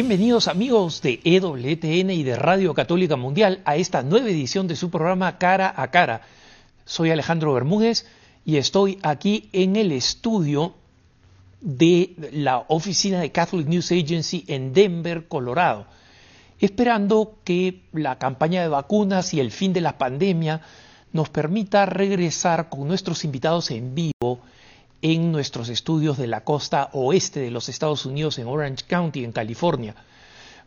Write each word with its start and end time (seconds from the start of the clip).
Bienvenidos 0.00 0.46
amigos 0.46 1.02
de 1.02 1.18
EWTN 1.24 2.10
y 2.10 2.22
de 2.22 2.36
Radio 2.36 2.72
Católica 2.72 3.16
Mundial 3.16 3.62
a 3.64 3.74
esta 3.74 4.04
nueva 4.04 4.28
edición 4.28 4.68
de 4.68 4.76
su 4.76 4.90
programa 4.90 5.38
Cara 5.38 5.74
a 5.76 5.90
Cara. 5.90 6.20
Soy 6.84 7.10
Alejandro 7.10 7.52
Bermúdez 7.52 8.06
y 8.44 8.58
estoy 8.58 9.00
aquí 9.02 9.48
en 9.52 9.74
el 9.74 9.90
estudio 9.90 10.74
de 11.60 12.14
la 12.30 12.64
oficina 12.68 13.18
de 13.18 13.32
Catholic 13.32 13.66
News 13.66 13.90
Agency 13.90 14.44
en 14.46 14.72
Denver, 14.72 15.26
Colorado, 15.26 15.86
esperando 16.60 17.34
que 17.42 17.80
la 17.92 18.18
campaña 18.20 18.62
de 18.62 18.68
vacunas 18.68 19.34
y 19.34 19.40
el 19.40 19.50
fin 19.50 19.72
de 19.72 19.80
la 19.80 19.98
pandemia 19.98 20.60
nos 21.12 21.28
permita 21.28 21.86
regresar 21.86 22.68
con 22.68 22.86
nuestros 22.86 23.24
invitados 23.24 23.72
en 23.72 23.96
vivo 23.96 24.38
en 25.02 25.32
nuestros 25.32 25.68
estudios 25.68 26.18
de 26.18 26.26
la 26.26 26.44
costa 26.44 26.90
oeste 26.92 27.40
de 27.40 27.50
los 27.50 27.68
Estados 27.68 28.06
Unidos 28.06 28.38
en 28.38 28.46
Orange 28.46 28.84
County, 28.86 29.24
en 29.24 29.32
California. 29.32 29.94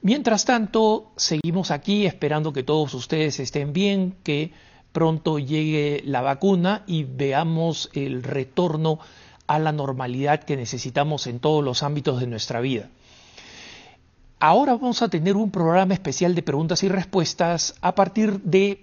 Mientras 0.02 0.46
tanto, 0.46 1.12
seguimos 1.16 1.70
aquí 1.70 2.06
esperando 2.06 2.54
que 2.54 2.64
todos 2.64 2.94
ustedes 2.94 3.40
estén 3.40 3.74
bien, 3.74 4.16
que 4.24 4.52
pronto 4.92 5.40
llegue 5.40 6.02
la 6.06 6.22
vacuna 6.22 6.84
y 6.88 7.04
veamos 7.04 7.90
el 7.94 8.24
retorno 8.24 9.00
a 9.48 9.60
la 9.60 9.72
normalidad 9.72 10.44
que 10.44 10.58
necesitamos 10.58 11.28
en 11.28 11.40
todos 11.40 11.64
los 11.64 11.84
ámbitos 11.84 12.20
de 12.20 12.28
nuestra 12.28 12.62
vida. 12.62 12.90
Ahora 14.40 14.74
vamos 14.74 15.02
a 15.02 15.10
tener 15.10 15.36
un 15.36 15.52
programa 15.52 15.94
especial 15.94 16.34
de 16.34 16.42
preguntas 16.42 16.82
y 16.84 16.90
respuestas 16.90 17.76
a 17.82 17.94
partir 17.94 18.42
de 18.42 18.82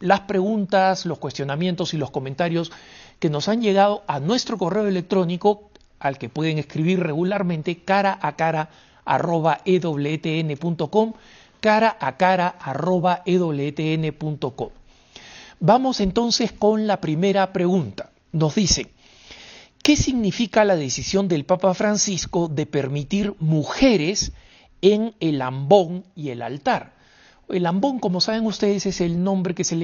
las 0.00 0.20
preguntas, 0.20 1.04
los 1.04 1.18
cuestionamientos 1.18 1.94
y 1.94 1.98
los 1.98 2.10
comentarios 2.10 2.72
que 3.18 3.30
nos 3.30 3.48
han 3.48 3.62
llegado 3.62 4.02
a 4.06 4.20
nuestro 4.20 4.58
correo 4.58 4.86
electrónico 4.86 5.70
al 5.98 6.18
que 6.18 6.28
pueden 6.28 6.58
escribir 6.58 7.00
regularmente 7.00 7.78
cara 7.78 8.18
a 8.20 8.36
cara 8.36 8.68
arroba 9.04 9.60
ewtn.com 9.64 11.12
cara 11.60 11.96
a 12.00 12.16
cara 12.16 12.48
arroba 12.48 13.22
ewtn.com 13.24 14.70
Vamos 15.60 16.00
entonces 16.00 16.52
con 16.52 16.86
la 16.86 17.00
primera 17.00 17.52
pregunta. 17.52 18.10
Nos 18.32 18.56
dice, 18.56 18.88
¿qué 19.82 19.96
significa 19.96 20.64
la 20.64 20.76
decisión 20.76 21.28
del 21.28 21.44
Papa 21.44 21.72
Francisco 21.72 22.48
de 22.48 22.66
permitir 22.66 23.34
mujeres 23.38 24.32
en 24.82 25.14
el 25.20 25.40
ambón 25.40 26.04
y 26.14 26.30
el 26.30 26.42
altar? 26.42 26.92
El 27.48 27.66
ambón, 27.66 27.98
como 27.98 28.20
saben 28.20 28.44
ustedes, 28.44 28.84
es 28.86 29.00
el 29.00 29.22
nombre 29.22 29.54
que 29.54 29.64
se, 29.64 29.76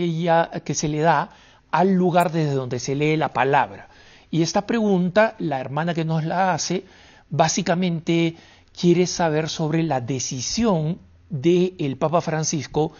que 0.65 0.75
se 0.75 0.89
le 0.89 1.01
da 1.01 1.31
al 1.71 1.93
lugar 1.93 2.33
desde 2.33 2.55
donde 2.55 2.79
se 2.79 2.95
lee 2.95 3.17
la 3.17 3.33
palabra. 3.33 3.89
Y 4.31 4.43
esta 4.43 4.67
pregunta, 4.67 5.35
la 5.39 5.61
hermana 5.61 5.95
que 5.95 6.05
nos 6.05 6.25
la 6.25 6.53
hace, 6.53 6.85
básicamente 7.31 8.37
quiere 8.79 9.07
saber 9.07 9.49
sobre 9.49 9.83
la 9.83 10.01
decisión 10.01 10.99
del 11.29 11.97
Papa 11.99 12.21
Francisco 12.21 12.93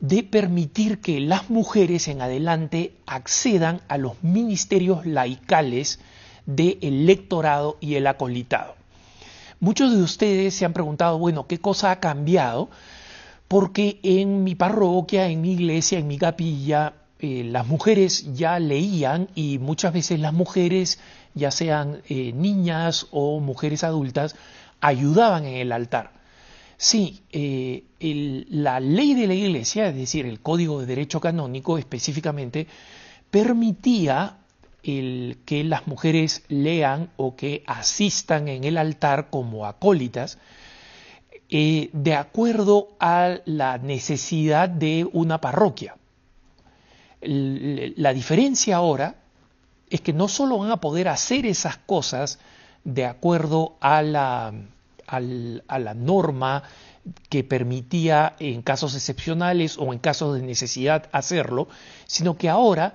de 0.00 0.24
permitir 0.24 1.00
que 1.00 1.20
las 1.20 1.48
mujeres 1.48 2.08
en 2.08 2.22
adelante 2.22 2.96
accedan 3.06 3.80
a 3.88 3.98
los 3.98 4.22
ministerios 4.22 5.06
laicales 5.06 6.00
del 6.44 6.78
electorado 6.80 7.78
y 7.80 7.94
el 7.94 8.06
acolitado. 8.08 8.74
Muchos 9.60 9.92
de 9.92 10.02
ustedes 10.02 10.54
se 10.54 10.64
han 10.64 10.72
preguntado, 10.72 11.18
bueno, 11.18 11.46
¿qué 11.46 11.60
cosa 11.60 11.92
ha 11.92 12.00
cambiado? 12.00 12.68
Porque 13.46 14.00
en 14.02 14.42
mi 14.42 14.56
parroquia, 14.56 15.28
en 15.28 15.40
mi 15.40 15.52
iglesia, 15.52 16.00
en 16.00 16.08
mi 16.08 16.18
capilla, 16.18 16.94
eh, 17.24 17.44
las 17.44 17.68
mujeres 17.68 18.34
ya 18.34 18.58
leían 18.58 19.28
y 19.36 19.60
muchas 19.60 19.92
veces 19.92 20.18
las 20.18 20.32
mujeres, 20.32 20.98
ya 21.34 21.52
sean 21.52 22.02
eh, 22.08 22.32
niñas 22.32 23.06
o 23.12 23.38
mujeres 23.38 23.84
adultas, 23.84 24.34
ayudaban 24.80 25.44
en 25.44 25.54
el 25.54 25.70
altar. 25.70 26.10
Sí, 26.76 27.20
eh, 27.30 27.84
la 28.50 28.80
ley 28.80 29.14
de 29.14 29.28
la 29.28 29.34
Iglesia, 29.34 29.86
es 29.86 29.94
decir, 29.94 30.26
el 30.26 30.40
Código 30.40 30.80
de 30.80 30.86
Derecho 30.86 31.20
Canónico 31.20 31.78
específicamente, 31.78 32.66
permitía 33.30 34.38
el 34.82 35.38
que 35.44 35.62
las 35.62 35.86
mujeres 35.86 36.42
lean 36.48 37.10
o 37.16 37.36
que 37.36 37.62
asistan 37.68 38.48
en 38.48 38.64
el 38.64 38.76
altar 38.76 39.30
como 39.30 39.66
acólitas, 39.66 40.38
de 41.48 42.14
acuerdo 42.16 42.96
a 42.98 43.36
la 43.44 43.78
necesidad 43.78 44.68
de 44.70 45.06
una 45.12 45.38
parroquia 45.40 45.94
la 47.22 48.12
diferencia 48.12 48.76
ahora 48.76 49.16
es 49.88 50.00
que 50.00 50.12
no 50.12 50.28
solo 50.28 50.58
van 50.58 50.70
a 50.70 50.80
poder 50.80 51.08
hacer 51.08 51.46
esas 51.46 51.76
cosas 51.76 52.38
de 52.84 53.04
acuerdo 53.06 53.76
a 53.80 54.02
la, 54.02 54.52
norma 55.94 56.62
que 57.28 57.44
permitía 57.44 58.34
en 58.38 58.62
casos 58.62 58.94
excepcionales 58.94 59.76
o 59.78 59.92
en 59.92 59.98
casos 59.98 60.34
de 60.34 60.42
necesidad 60.42 61.08
hacerlo, 61.12 61.68
sino 62.06 62.36
que 62.36 62.48
ahora 62.48 62.94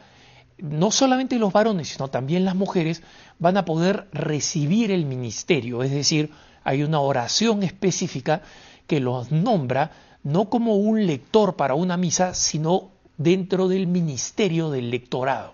no 0.57 0.91
solamente 0.91 1.37
los 1.37 1.53
varones, 1.53 1.89
sino 1.89 2.07
también 2.07 2.43
las 2.43 2.55
mujeres 2.55 3.03
van 3.37 3.57
a 3.57 3.65
poder 3.65 4.07
recibir 4.11 4.91
el 4.91 5.05
ministerio, 5.05 5.83
es 5.83 5.91
decir, 5.91 6.31
hay 6.63 6.83
una 6.83 6.99
oración 6.99 7.63
específica 7.63 8.41
que 8.87 8.99
los 8.99 9.31
nombra 9.31 9.91
no 10.23 10.49
como 10.49 10.75
un 10.75 11.05
lector 11.05 11.55
para 11.55 11.75
una 11.75 11.95
misa, 11.95 12.33
sino 12.33 12.91
dentro 13.17 13.67
del 13.67 13.87
ministerio 13.87 14.69
del 14.69 14.89
lectorado. 14.89 15.53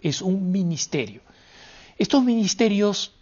Es 0.00 0.22
un 0.22 0.50
ministerio. 0.50 1.20
Estos 1.98 2.24
ministerios 2.24 3.12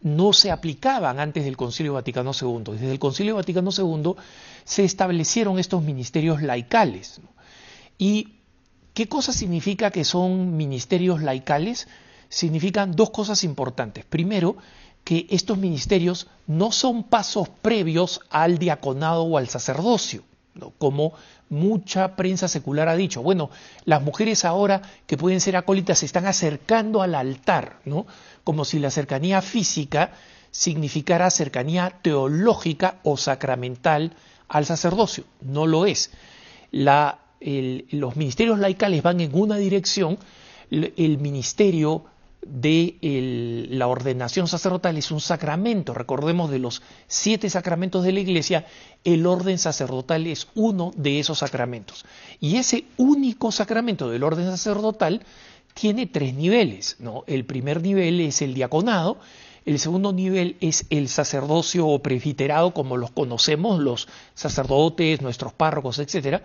no 0.00 0.32
se 0.32 0.50
aplicaban 0.50 1.20
antes 1.20 1.44
del 1.44 1.56
Concilio 1.56 1.94
Vaticano 1.94 2.32
II. 2.40 2.72
Desde 2.72 2.92
el 2.92 2.98
Concilio 2.98 3.36
Vaticano 3.36 3.70
II 3.76 4.14
se 4.64 4.84
establecieron 4.84 5.58
estos 5.58 5.82
ministerios 5.82 6.42
laicales. 6.42 7.20
¿Y 7.98 8.34
qué 8.94 9.08
cosa 9.08 9.32
significa 9.32 9.90
que 9.90 10.04
son 10.04 10.56
ministerios 10.56 11.22
laicales? 11.22 11.88
Significan 12.28 12.92
dos 12.92 13.10
cosas 13.10 13.44
importantes. 13.44 14.04
Primero, 14.04 14.56
que 15.04 15.26
estos 15.30 15.56
ministerios 15.56 16.26
no 16.48 16.72
son 16.72 17.04
pasos 17.04 17.48
previos 17.48 18.20
al 18.28 18.58
diaconado 18.58 19.22
o 19.22 19.38
al 19.38 19.48
sacerdocio, 19.48 20.24
como 20.78 21.12
mucha 21.48 22.16
prensa 22.16 22.48
secular 22.48 22.88
ha 22.88 22.96
dicho, 22.96 23.22
bueno, 23.22 23.50
las 23.84 24.02
mujeres 24.02 24.44
ahora 24.44 24.82
que 25.06 25.16
pueden 25.16 25.40
ser 25.40 25.56
acólitas 25.56 26.00
se 26.00 26.06
están 26.06 26.26
acercando 26.26 27.02
al 27.02 27.14
altar, 27.14 27.80
¿no? 27.84 28.06
Como 28.44 28.64
si 28.64 28.78
la 28.78 28.90
cercanía 28.90 29.42
física 29.42 30.12
significara 30.50 31.30
cercanía 31.30 31.98
teológica 32.02 33.00
o 33.02 33.16
sacramental 33.16 34.14
al 34.48 34.66
sacerdocio. 34.66 35.24
No 35.40 35.66
lo 35.66 35.86
es. 35.86 36.10
los 36.72 38.16
ministerios 38.16 38.58
laicales 38.58 39.02
van 39.02 39.20
en 39.20 39.34
una 39.34 39.56
dirección, 39.56 40.18
el 40.70 41.18
ministerio 41.18 42.04
de 42.48 43.66
la 43.70 43.86
ordenación 43.86 44.48
sacerdotal 44.48 44.96
es 44.96 45.10
un 45.10 45.20
sacramento. 45.20 45.94
Recordemos 45.94 46.50
de 46.50 46.58
los 46.58 46.82
siete 47.06 47.50
sacramentos 47.50 48.04
de 48.04 48.12
la 48.12 48.20
Iglesia, 48.20 48.66
el 49.04 49.26
orden 49.26 49.58
sacerdotal 49.58 50.26
es 50.26 50.48
uno 50.54 50.92
de 50.96 51.18
esos 51.18 51.38
sacramentos. 51.38 52.04
Y 52.40 52.56
ese 52.56 52.84
único 52.96 53.52
sacramento 53.52 54.08
del 54.08 54.22
orden 54.22 54.46
sacerdotal 54.46 55.22
tiene 55.74 56.06
tres 56.06 56.34
niveles. 56.34 56.96
¿no? 56.98 57.24
El 57.26 57.44
primer 57.44 57.82
nivel 57.82 58.20
es 58.20 58.42
el 58.42 58.54
diaconado, 58.54 59.18
el 59.66 59.80
segundo 59.80 60.12
nivel 60.12 60.56
es 60.60 60.86
el 60.90 61.08
sacerdocio 61.08 61.88
o 61.88 62.00
presbiterado, 62.00 62.72
como 62.72 62.96
los 62.96 63.10
conocemos, 63.10 63.80
los 63.80 64.06
sacerdotes, 64.34 65.20
nuestros 65.20 65.52
párrocos, 65.52 65.98
etcétera. 65.98 66.42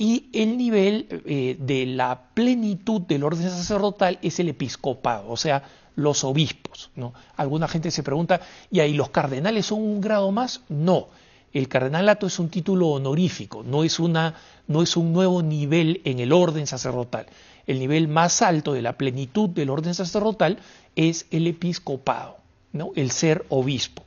Y 0.00 0.30
el 0.32 0.56
nivel 0.56 1.08
eh, 1.26 1.56
de 1.58 1.84
la 1.84 2.28
plenitud 2.32 3.02
del 3.02 3.24
orden 3.24 3.50
sacerdotal 3.50 4.20
es 4.22 4.38
el 4.38 4.48
episcopado, 4.48 5.28
o 5.28 5.36
sea, 5.36 5.64
los 5.96 6.22
obispos. 6.22 6.90
Alguna 7.36 7.66
gente 7.66 7.90
se 7.90 8.04
pregunta, 8.04 8.40
¿y 8.70 8.78
ahí 8.78 8.94
los 8.94 9.10
cardenales 9.10 9.66
son 9.66 9.82
un 9.82 10.00
grado 10.00 10.30
más? 10.30 10.62
No. 10.68 11.08
El 11.52 11.68
cardenalato 11.68 12.28
es 12.28 12.38
un 12.38 12.48
título 12.48 12.88
honorífico, 12.88 13.64
no 13.64 13.82
es, 13.82 13.98
una, 13.98 14.34
no 14.68 14.82
es 14.82 14.96
un 14.96 15.12
nuevo 15.12 15.42
nivel 15.42 16.00
en 16.04 16.20
el 16.20 16.32
orden 16.32 16.68
sacerdotal. 16.68 17.26
El 17.66 17.80
nivel 17.80 18.06
más 18.06 18.40
alto 18.42 18.74
de 18.74 18.82
la 18.82 18.96
plenitud 18.96 19.48
del 19.48 19.70
orden 19.70 19.94
sacerdotal 19.94 20.58
es 20.94 21.26
el 21.32 21.48
episcopado, 21.48 22.36
¿no? 22.72 22.92
el 22.94 23.10
ser 23.10 23.44
obispo. 23.48 24.04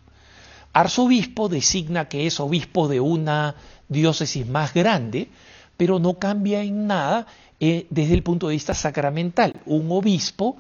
Arzobispo 0.71 1.49
designa 1.49 2.07
que 2.07 2.27
es 2.27 2.39
obispo 2.39 2.88
de 2.88 3.01
una 3.01 3.55
diócesis 3.89 4.47
más 4.47 4.73
grande, 4.73 5.27
pero 5.81 5.98
no 5.98 6.19
cambia 6.19 6.62
en 6.62 6.86
nada 6.86 7.25
eh, 7.60 7.88
desde 7.89 8.13
el 8.13 8.22
punto 8.22 8.48
de 8.48 8.54
vista 8.54 8.75
sacramental. 8.75 9.56
Un 9.66 9.92
obispo 9.92 10.57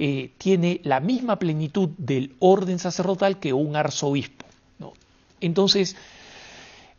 eh, 0.00 0.32
tiene 0.36 0.80
la 0.82 0.98
misma 0.98 1.38
plenitud 1.38 1.90
del 1.96 2.34
orden 2.40 2.80
sacerdotal 2.80 3.38
que 3.38 3.52
un 3.52 3.76
arzobispo. 3.76 4.44
Entonces, 5.40 5.94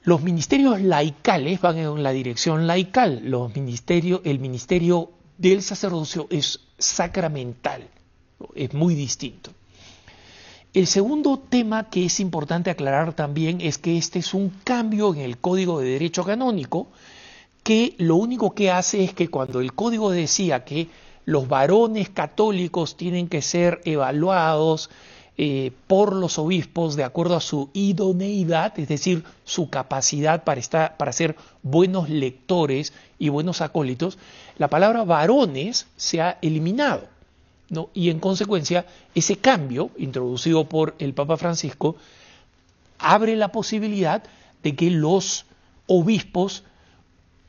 los 0.04 0.24
ministerios 0.24 0.80
laicales 0.80 1.60
van 1.60 1.77
en 1.77 2.01
la 2.01 2.12
dirección 2.12 2.66
laical. 2.66 3.22
El 3.25 4.39
ministerio 4.39 5.12
del 5.38 5.62
sacerdocio 5.62 6.28
es 6.30 6.62
sacramental, 6.78 7.89
es 8.56 8.74
muy 8.74 8.95
distinto. 8.95 9.51
El 10.74 10.88
segundo 10.88 11.39
tema 11.39 11.89
que 11.89 12.06
es 12.06 12.21
importante 12.21 12.69
aclarar 12.69 13.13
también 13.13 13.60
es 13.60 13.78
que 13.78 13.98
este 13.98 14.19
es 14.19 14.33
un 14.33 14.50
cambio 14.63 15.13
en 15.13 15.19
el 15.19 15.39
Código 15.39 15.81
de 15.81 15.89
Derecho 15.89 16.24
Canónico 16.24 16.88
que 17.65 17.95
lo 17.97 18.15
único 18.17 18.53
que 18.53 18.69
hace 18.69 19.03
es 19.03 19.15
que 19.15 19.29
cuando 19.29 19.59
el 19.59 19.73
código 19.73 20.12
decía 20.12 20.63
que 20.63 20.88
los 21.25 21.47
varones 21.47 22.09
católicos 22.09 22.95
tienen 22.95 23.27
que 23.27 23.41
ser 23.41 23.81
evaluados 23.85 24.91
eh, 25.35 25.71
por 25.88 26.13
los 26.13 26.38
obispos 26.38 26.95
de 26.95 27.03
acuerdo 27.03 27.35
a 27.35 27.41
su 27.41 27.71
idoneidad, 27.73 28.77
es 28.77 28.88
decir, 28.88 29.23
su 29.45 29.71
capacidad 29.71 30.44
para, 30.44 30.59
estar, 30.59 30.95
para 30.97 31.12
ser 31.12 31.38
buenos 31.63 32.07
lectores 32.07 32.94
y 33.17 33.29
buenos 33.29 33.62
acólitos, 33.62 34.19
la 34.59 34.69
palabra 34.69 35.03
varones 35.03 35.88
se 35.97 36.21
ha 36.21 36.38
eliminado. 36.44 37.07
¿no? 37.71 37.89
Y 37.95 38.11
en 38.11 38.19
consecuencia, 38.19 38.85
ese 39.15 39.38
cambio 39.38 39.89
introducido 39.97 40.69
por 40.69 40.94
el 41.00 41.15
Papa 41.15 41.35
Francisco 41.35 41.95
abre 43.00 43.35
la 43.35 43.51
posibilidad 43.51 44.21
de 44.61 44.75
que 44.75 44.91
los 44.91 45.47
obispos 45.88 46.63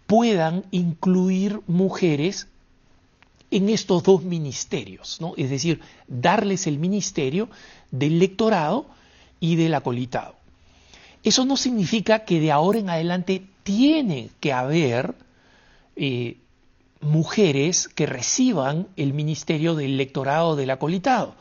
puedan 0.07 0.65
incluir 0.71 1.61
mujeres 1.67 2.49
en 3.51 3.69
estos 3.69 4.03
dos 4.03 4.23
ministerios, 4.23 5.21
¿no? 5.21 5.35
es 5.37 5.51
decir, 5.51 5.81
darles 6.09 6.67
el 6.67 6.79
ministerio 6.79 7.49
del 7.91 8.19
lectorado 8.19 8.87
y 9.41 9.57
del 9.57 9.75
acolitado. 9.75 10.35
Eso 11.23 11.45
no 11.45 11.57
significa 11.57 12.25
que 12.25 12.41
de 12.41 12.53
ahora 12.53 12.79
en 12.79 12.91
adelante 12.91 13.45
tiene 13.63 14.31
que 14.41 14.53
haber 14.53 15.15
eh, 15.97 16.37
mujeres 17.01 17.89
que 17.89 18.07
reciban 18.07 18.89
el 18.97 19.13
ministerio 19.13 19.75
del 19.75 19.97
lectorado 19.97 20.57
del 20.57 20.71
acolitado. 20.71 21.35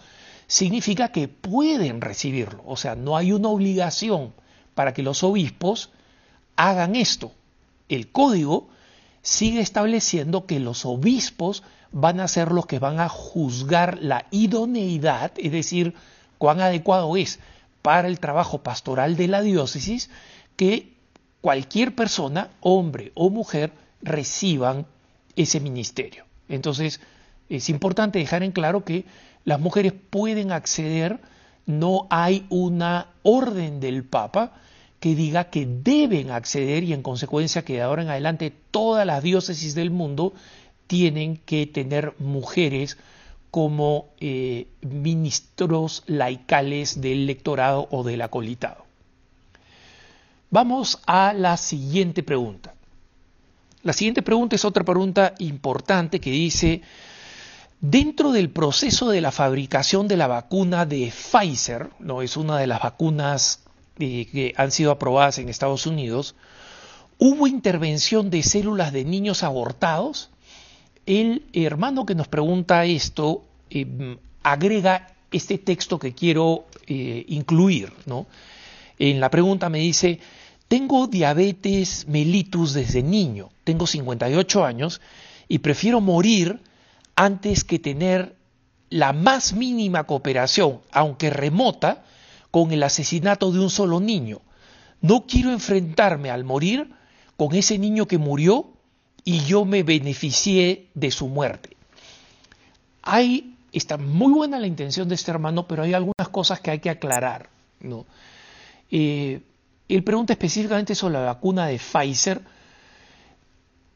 Significa 0.47 1.11
que 1.11 1.27
pueden 1.27 2.01
recibirlo, 2.01 2.63
o 2.65 2.77
sea, 2.77 2.95
no 2.95 3.17
hay 3.17 3.31
una 3.31 3.49
obligación 3.49 4.33
para 4.75 4.93
que 4.93 5.03
los 5.03 5.23
obispos 5.23 5.89
hagan 6.55 6.95
esto 6.95 7.31
el 7.89 8.11
código 8.11 8.69
sigue 9.21 9.61
estableciendo 9.61 10.45
que 10.45 10.59
los 10.59 10.85
obispos 10.85 11.63
van 11.91 12.19
a 12.19 12.27
ser 12.27 12.51
los 12.51 12.65
que 12.65 12.79
van 12.79 12.99
a 12.99 13.09
juzgar 13.09 13.97
la 14.01 14.25
idoneidad, 14.31 15.31
es 15.37 15.51
decir, 15.51 15.95
cuán 16.37 16.61
adecuado 16.61 17.15
es 17.17 17.39
para 17.81 18.07
el 18.07 18.19
trabajo 18.19 18.63
pastoral 18.63 19.15
de 19.15 19.27
la 19.27 19.41
diócesis 19.41 20.09
que 20.55 20.93
cualquier 21.41 21.95
persona, 21.95 22.49
hombre 22.59 23.11
o 23.15 23.29
mujer, 23.29 23.71
reciban 24.01 24.85
ese 25.35 25.59
ministerio. 25.59 26.25
Entonces, 26.49 27.01
es 27.49 27.69
importante 27.69 28.19
dejar 28.19 28.43
en 28.43 28.51
claro 28.51 28.83
que 28.83 29.05
las 29.43 29.59
mujeres 29.59 29.93
pueden 30.09 30.51
acceder, 30.51 31.19
no 31.65 32.07
hay 32.09 32.45
una 32.49 33.09
orden 33.23 33.79
del 33.79 34.03
Papa, 34.03 34.53
que 35.05 35.13
diga 35.13 35.51
que 35.51 35.67
deben 35.67 36.31
acceder 36.31 36.83
y 36.83 36.91
en 36.91 37.03
consecuencia 37.03 37.63
que 37.63 37.73
de 37.73 37.83
ahora 37.83 38.01
en 38.01 38.09
adelante 38.09 38.51
todas 38.71 39.05
las 39.05 39.21
diócesis 39.21 39.75
del 39.75 39.91
mundo 39.91 40.33
tienen 40.87 41.37
que 41.37 41.67
tener 41.67 42.15
mujeres 42.17 42.97
como 43.51 44.07
eh, 44.19 44.65
ministros 44.81 46.01
laicales 46.07 47.01
del 47.01 47.27
lectorado 47.27 47.87
o 47.91 48.01
del 48.01 48.19
acolitado. 48.23 48.83
Vamos 50.49 50.99
a 51.05 51.33
la 51.33 51.55
siguiente 51.57 52.23
pregunta. 52.23 52.73
La 53.83 53.93
siguiente 53.93 54.23
pregunta 54.23 54.55
es 54.55 54.65
otra 54.65 54.83
pregunta 54.83 55.35
importante 55.37 56.19
que 56.19 56.31
dice, 56.31 56.81
dentro 57.79 58.31
del 58.31 58.49
proceso 58.49 59.09
de 59.09 59.21
la 59.21 59.31
fabricación 59.31 60.07
de 60.07 60.17
la 60.17 60.25
vacuna 60.25 60.87
de 60.87 61.11
Pfizer, 61.11 61.91
no 61.99 62.23
es 62.23 62.37
una 62.37 62.57
de 62.57 62.65
las 62.65 62.81
vacunas 62.81 63.64
que 63.97 64.53
han 64.57 64.71
sido 64.71 64.91
aprobadas 64.91 65.37
en 65.39 65.49
Estados 65.49 65.85
Unidos, 65.85 66.35
hubo 67.17 67.47
intervención 67.47 68.29
de 68.29 68.43
células 68.43 68.91
de 68.91 69.05
niños 69.05 69.43
abortados. 69.43 70.29
El 71.05 71.43
hermano 71.53 72.05
que 72.05 72.15
nos 72.15 72.27
pregunta 72.27 72.85
esto 72.85 73.43
eh, 73.69 74.17
agrega 74.43 75.13
este 75.31 75.57
texto 75.57 75.99
que 75.99 76.13
quiero 76.13 76.65
eh, 76.87 77.25
incluir. 77.27 77.91
¿no? 78.05 78.25
En 78.99 79.19
la 79.19 79.29
pregunta 79.29 79.69
me 79.69 79.79
dice, 79.79 80.19
tengo 80.67 81.07
diabetes 81.07 82.07
mellitus 82.07 82.73
desde 82.73 83.03
niño, 83.03 83.49
tengo 83.63 83.87
58 83.87 84.65
años 84.65 85.01
y 85.47 85.59
prefiero 85.59 86.01
morir 86.01 86.59
antes 87.15 87.63
que 87.63 87.79
tener 87.79 88.35
la 88.89 89.13
más 89.13 89.53
mínima 89.53 90.05
cooperación, 90.05 90.81
aunque 90.91 91.29
remota, 91.29 92.03
con 92.55 92.71
el 92.71 92.83
asesinato 92.83 93.51
de 93.51 93.59
un 93.59 93.69
solo 93.69 93.99
niño. 93.99 94.39
No 95.01 95.25
quiero 95.27 95.51
enfrentarme 95.51 96.31
al 96.31 96.45
morir 96.45 96.89
con 97.35 97.53
ese 97.53 97.77
niño 97.77 98.07
que 98.07 98.17
murió 98.17 98.69
y 99.25 99.41
yo 99.41 99.65
me 99.65 99.83
beneficié 99.83 100.87
de 100.93 101.11
su 101.11 101.27
muerte. 101.27 101.75
Hay, 103.01 103.57
está 103.73 103.97
muy 103.97 104.31
buena 104.31 104.57
la 104.57 104.67
intención 104.67 105.09
de 105.09 105.15
este 105.15 105.31
hermano, 105.31 105.67
pero 105.67 105.83
hay 105.83 105.93
algunas 105.93 106.29
cosas 106.31 106.61
que 106.61 106.71
hay 106.71 106.79
que 106.79 106.89
aclarar. 106.89 107.49
¿no? 107.81 108.05
Eh, 108.89 109.41
él 109.89 110.03
pregunta 110.05 110.31
específicamente 110.31 110.95
sobre 110.95 111.15
la 111.15 111.25
vacuna 111.25 111.67
de 111.67 111.77
Pfizer. 111.77 112.41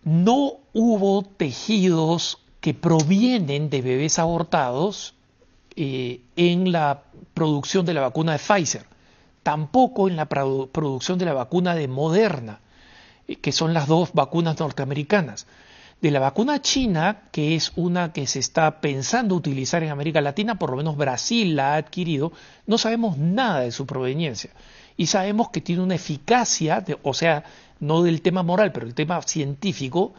No 0.04 0.56
hubo 0.74 1.24
tejidos 1.24 2.40
que 2.60 2.74
provienen 2.74 3.70
de 3.70 3.82
bebés 3.82 4.20
abortados 4.20 5.16
eh, 5.82 6.24
en 6.36 6.74
la 6.74 7.04
producción 7.34 7.86
de 7.86 7.94
la 7.94 8.02
vacuna 8.02 8.34
de 8.34 8.40
Pfizer, 8.40 8.86
tampoco 9.44 10.10
en 10.10 10.18
la 10.18 10.26
producción 10.26 11.18
de 11.18 11.24
la 11.24 11.32
vacuna 11.32 11.74
de 11.74 11.88
Moderna, 11.88 12.60
eh, 13.30 13.38
que 13.38 13.54
son 13.54 13.74
las 13.74 13.88
dos 13.88 14.12
vacunas 14.12 14.60
norteamericanas. 14.60 15.48
De 16.02 16.12
la 16.12 16.20
vacuna 16.20 16.62
china, 16.62 17.30
que 17.32 17.56
es 17.56 17.72
una 17.78 18.12
que 18.12 18.28
se 18.28 18.40
está 18.40 18.82
pensando 18.82 19.36
utilizar 19.36 19.82
en 19.82 19.92
América 19.92 20.20
Latina, 20.20 20.60
por 20.60 20.72
lo 20.72 20.76
menos 20.76 20.98
Brasil 20.98 21.56
la 21.56 21.76
ha 21.76 21.78
adquirido, 21.78 22.34
no 22.68 22.78
sabemos 22.78 23.18
nada 23.18 23.62
de 23.62 23.72
su 23.72 23.86
proveniencia. 23.86 24.50
Y 24.98 25.08
sabemos 25.08 25.48
que 25.48 25.62
tiene 25.62 25.82
una 25.82 25.96
eficacia, 25.96 26.84
o 27.04 27.14
sea, 27.14 27.46
no 27.80 28.04
del 28.04 28.22
tema 28.22 28.44
moral, 28.44 28.74
pero 28.74 28.86
el 28.86 28.96
tema 28.96 29.22
científico, 29.22 30.14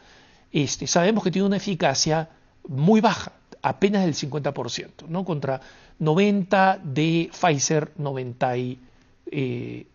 este, 0.52 0.86
sabemos 0.86 1.22
que 1.22 1.30
tiene 1.30 1.48
una 1.48 1.58
eficacia 1.58 2.30
muy 2.66 3.02
baja 3.02 3.32
apenas 3.62 4.04
del 4.04 4.14
50%, 4.14 5.06
¿no? 5.08 5.24
contra 5.24 5.60
90 5.98 6.80
de 6.82 7.30
Pfizer, 7.32 7.94
92% 7.96 8.78
eh, 9.32 9.86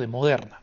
de 0.00 0.06
Moderna. 0.06 0.60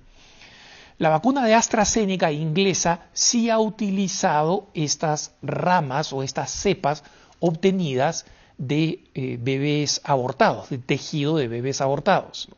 La 0.98 1.10
vacuna 1.10 1.46
de 1.46 1.54
AstraZeneca 1.54 2.32
inglesa 2.32 3.08
sí 3.14 3.50
ha 3.50 3.58
utilizado 3.60 4.68
estas 4.74 5.32
ramas 5.42 6.12
o 6.12 6.24
estas 6.24 6.52
cepas 6.52 7.04
obtenidas 7.40 8.26
de 8.58 9.06
eh, 9.14 9.38
bebés 9.40 10.02
abortados, 10.04 10.70
de 10.70 10.78
tejido 10.78 11.38
de 11.38 11.48
bebés 11.48 11.80
abortados. 11.80 12.50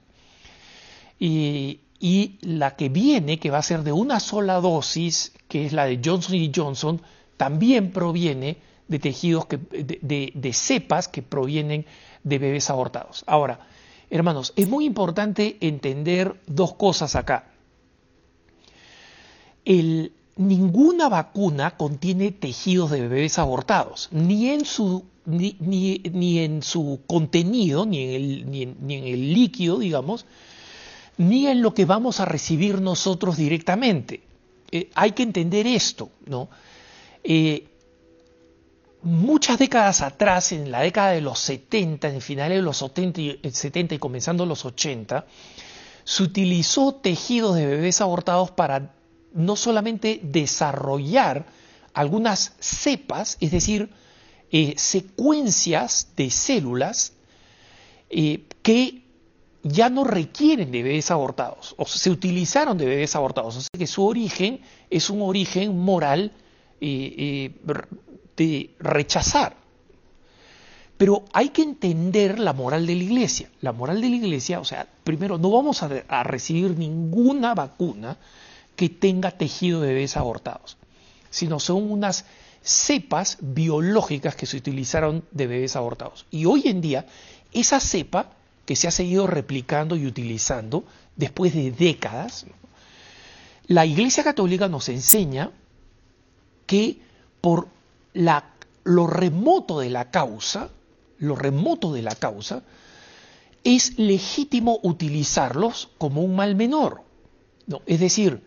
Y, 1.20 1.82
y, 2.00 2.40
la 2.42 2.76
que 2.76 2.90
viene, 2.90 3.38
que 3.38 3.52
va 3.52 3.60
a 3.60 3.64
ser 3.64 3.84
de 3.84 3.92
una 3.92 4.20
sola 4.20 4.56
dosis, 4.60 5.34
que 5.48 5.68
es 5.68 5.74
la 5.74 5.86
de 5.86 6.02
Johnson 6.04 6.52
Johnson, 6.54 7.02
también 7.42 7.92
proviene 7.92 8.58
de 8.88 9.00
tejidos, 9.00 9.48
de, 9.50 10.54
cepas 10.54 11.08
que 11.08 11.24
provienen 11.24 11.88
de 12.24 12.38
bebés 12.38 12.70
abortados. 12.70 13.24
Ahora, 13.26 13.62
hermanos, 14.12 14.54
es 14.56 14.70
muy 14.70 14.86
importante 14.86 15.58
entender 15.60 16.40
dos 16.46 16.76
cosas 16.76 17.16
acá. 17.16 17.48
ninguna 19.66 21.10
vacuna 21.10 21.78
contiene 21.78 22.32
tejidos 22.32 22.92
de 22.92 23.02
bebés 23.02 23.40
abortados, 23.40 24.08
ni 24.12 24.50
en 24.50 24.64
su, 24.64 25.04
ni, 25.26 26.38
en 26.38 26.62
su 26.62 27.00
contenido, 27.08 27.88
ni 27.88 28.04
en, 28.04 28.12
el, 28.12 28.52
ni, 28.52 28.62
en, 28.62 29.04
el, 29.08 29.34
líquido, 29.34 29.80
digamos, 29.80 30.28
ni 31.18 31.48
en 31.48 31.64
lo 31.64 31.74
que 31.74 31.86
vamos 31.86 32.20
a 32.20 32.26
recibir 32.26 32.82
nosotros 32.82 33.36
directamente. 33.36 34.22
Eh, 34.72 34.92
hay 34.94 35.14
que 35.14 35.24
entender 35.24 35.66
esto, 35.66 36.12
¿no? 36.28 36.48
Eh, 37.24 37.68
muchas 39.04 39.58
décadas 39.58 40.02
atrás, 40.02 40.52
en 40.52 40.72
la 40.72 40.82
década 40.82 41.12
de 41.12 41.22
los 41.22 41.40
70, 41.40 42.10
en 42.10 42.22
finales 42.22 42.58
de 42.58 42.62
los 42.62 42.78
70 42.78 43.22
y, 43.22 43.40
70 43.52 43.96
y 43.96 44.00
comenzando 44.00 44.46
los 44.46 44.66
80, 44.66 45.26
se 46.04 46.24
utilizó 46.24 46.96
tejidos 46.96 47.56
de 47.56 47.66
bebés 47.66 48.02
abortados 48.02 48.52
para 48.52 48.94
no 49.34 49.56
solamente 49.56 50.20
desarrollar 50.24 51.46
algunas 51.94 52.54
cepas, 52.60 53.38
es 53.40 53.52
decir, 53.52 53.90
eh, 54.52 54.74
secuencias 54.78 56.10
de 56.16 56.30
células 56.30 57.14
eh, 58.10 58.44
que 58.62 59.04
ya 59.64 59.90
no 59.90 60.04
requieren 60.04 60.72
de 60.72 60.84
bebés 60.84 61.12
abortados, 61.12 61.76
o 61.78 61.86
se 61.86 62.10
utilizaron 62.10 62.78
de 62.78 62.86
bebés 62.86 63.16
abortados, 63.16 63.56
o 63.56 63.62
sea 63.62 63.70
que 63.78 63.88
su 63.88 64.06
origen 64.06 64.62
es 64.90 65.10
un 65.10 65.22
origen 65.22 65.78
moral 65.78 66.32
de 66.82 68.76
rechazar. 68.80 69.56
Pero 70.98 71.26
hay 71.34 71.50
que 71.50 71.64
entender 71.64 72.38
la 72.38 72.54
moral 72.54 72.86
de 72.86 72.96
la 72.96 73.04
iglesia. 73.04 73.50
La 73.62 73.72
moral 73.72 74.02
de 74.02 74.10
la 74.10 74.16
iglesia, 74.18 74.60
o 74.60 74.66
sea, 74.66 74.88
primero, 75.04 75.38
no 75.38 75.50
vamos 75.50 75.82
a, 75.82 75.90
a 76.08 76.24
recibir 76.24 76.78
ninguna 76.78 77.56
vacuna 77.56 78.18
que 78.76 78.90
tenga 78.90 79.32
tejido 79.32 79.82
de 79.82 79.94
bebés 79.94 80.18
abortados, 80.18 80.78
sino 81.30 81.60
son 81.60 81.92
unas 81.92 82.26
cepas 82.62 83.38
biológicas 83.42 84.36
que 84.36 84.46
se 84.46 84.58
utilizaron 84.58 85.24
de 85.32 85.48
bebés 85.48 85.76
abortados. 85.76 86.26
Y 86.30 86.46
hoy 86.46 86.64
en 86.66 86.82
día, 86.82 87.06
esa 87.54 87.80
cepa 87.80 88.32
que 88.66 88.76
se 88.76 88.88
ha 88.88 88.92
seguido 88.92 89.28
replicando 89.28 89.96
y 89.96 90.06
utilizando 90.06 90.84
después 91.16 91.54
de 91.54 91.72
décadas, 91.72 92.46
la 93.68 93.86
Iglesia 93.86 94.24
Católica 94.24 94.68
nos 94.68 94.90
enseña 94.90 95.52
que 96.72 97.02
por 97.42 97.68
lo 98.86 99.06
remoto 99.06 99.82
de 99.82 99.90
la 99.90 100.10
causa, 100.10 100.70
lo 101.18 101.36
remoto 101.36 101.92
de 101.92 102.02
la 102.02 102.16
causa, 102.16 102.64
es 103.66 104.00
legítimo 104.00 104.80
utilizarlos 104.82 105.90
como 105.98 106.22
un 106.22 106.34
mal 106.34 106.56
menor. 106.56 107.04
No, 107.68 107.82
es 107.86 108.00
decir, 108.00 108.42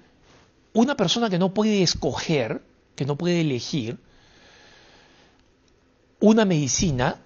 una 0.72 0.96
persona 0.96 1.28
que 1.28 1.38
no 1.38 1.52
puede 1.52 1.82
escoger, 1.82 2.62
que 2.96 3.04
no 3.04 3.16
puede 3.16 3.42
elegir, 3.42 3.98
una 6.18 6.46
medicina 6.46 7.20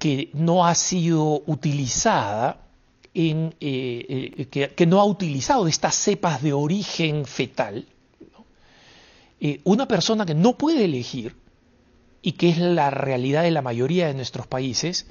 que 0.00 0.30
no 0.32 0.66
ha 0.66 0.74
sido 0.74 1.44
utilizada 1.46 2.66
en, 3.14 3.54
eh, 3.60 4.48
eh, 4.50 4.68
que, 4.74 4.86
no 4.86 5.00
ha 5.00 5.04
utilizado 5.04 5.68
estas 5.68 5.94
cepas 5.94 6.42
de 6.42 6.52
origen 6.52 7.24
fetal, 7.24 7.86
eh, 9.40 9.60
una 9.64 9.86
persona 9.88 10.26
que 10.26 10.34
no 10.34 10.56
puede 10.56 10.84
elegir, 10.84 11.34
y 12.22 12.32
que 12.32 12.50
es 12.50 12.58
la 12.58 12.90
realidad 12.90 13.42
de 13.42 13.50
la 13.50 13.62
mayoría 13.62 14.06
de 14.06 14.14
nuestros 14.14 14.46
países, 14.46 15.06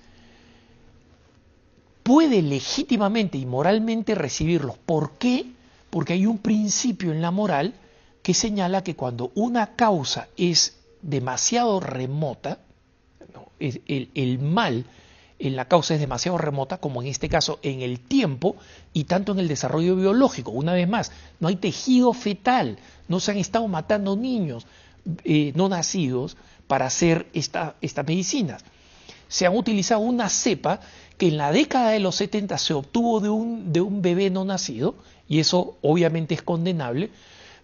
puede 2.04 2.42
legítimamente 2.42 3.38
y 3.38 3.46
moralmente 3.46 4.16
recibirlos. 4.16 4.78
¿Por 4.78 5.14
qué? 5.14 5.46
Porque 5.90 6.14
hay 6.14 6.26
un 6.26 6.38
principio 6.38 7.12
en 7.12 7.22
la 7.22 7.32
moral 7.32 7.74
que 8.22 8.34
señala 8.34 8.84
que 8.84 8.96
cuando 8.96 9.32
una 9.36 9.76
causa 9.76 10.28
es 10.38 10.78
demasiado 11.02 11.80
remota, 11.80 12.60
el, 13.60 14.40
mal 14.40 14.86
en 15.40 15.56
la 15.56 15.66
causa 15.66 15.96
es 15.96 16.02
demasiado 16.02 16.38
remota, 16.38 16.78
como 16.78 17.02
en 17.02 17.08
este 17.08 17.30
caso 17.30 17.60
en 17.64 17.82
el 17.82 18.00
tiempo 18.00 18.58
y 18.94 19.06
tanto 19.06 19.32
en 19.32 19.40
el 19.40 19.48
desarrollo 19.48 19.96
biológico. 19.96 20.52
Una 20.52 20.74
vez 20.74 20.88
más, 20.88 21.12
no 21.40 21.48
hay 21.48 21.56
tejido 21.56 22.14
fetal, 22.14 22.78
no 23.08 23.20
se 23.20 23.32
han 23.32 23.38
estado 23.38 23.68
matando 23.68 24.16
niños 24.16 24.68
eh, 25.24 25.54
no 25.56 25.70
nacidos 25.70 26.36
para 26.68 26.86
hacer 26.86 27.28
estas 27.34 27.74
medicinas. 28.06 28.64
Se 29.28 29.46
han 29.46 29.56
utilizado 29.56 30.02
una 30.02 30.30
cepa 30.30 30.82
que 31.18 31.30
en 31.30 31.38
la 31.38 31.52
década 31.52 31.92
de 31.92 32.00
los 32.00 32.16
70 32.16 32.58
se 32.58 32.74
obtuvo 32.74 33.20
de 33.20 33.30
un, 33.30 33.72
de 33.72 33.82
un 33.82 34.02
bebé 34.02 34.30
no 34.30 34.46
nacido, 34.46 34.96
y 35.28 35.40
eso 35.40 35.78
obviamente 35.82 36.34
es 36.36 36.42
condenable, 36.42 37.12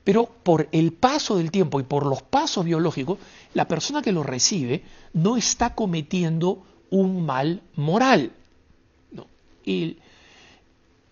pero 0.04 0.30
por 0.44 0.70
el 0.72 0.94
paso 0.94 1.38
del 1.38 1.52
tiempo 1.52 1.80
y 1.80 1.84
por 1.84 2.06
los 2.06 2.22
pasos 2.22 2.64
biológicos, 2.64 3.18
la 3.54 3.68
persona 3.68 4.02
que 4.02 4.12
lo 4.12 4.24
recibe 4.24 4.84
no 5.14 5.36
está 5.36 5.74
cometiendo 5.74 6.64
un 6.90 7.26
mal 7.26 7.62
moral. 7.76 8.32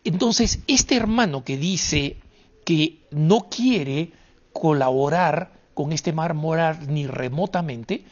entonces, 0.03 0.59
este 0.67 0.95
hermano 0.95 1.43
que 1.43 1.57
dice 1.57 2.17
que 2.65 2.99
no 3.11 3.47
quiere 3.49 4.11
colaborar 4.51 5.51
con 5.73 5.91
este 5.91 6.13
mal 6.13 6.33
moral 6.33 6.79
ni 6.87 7.07
remotamente, 7.07 8.03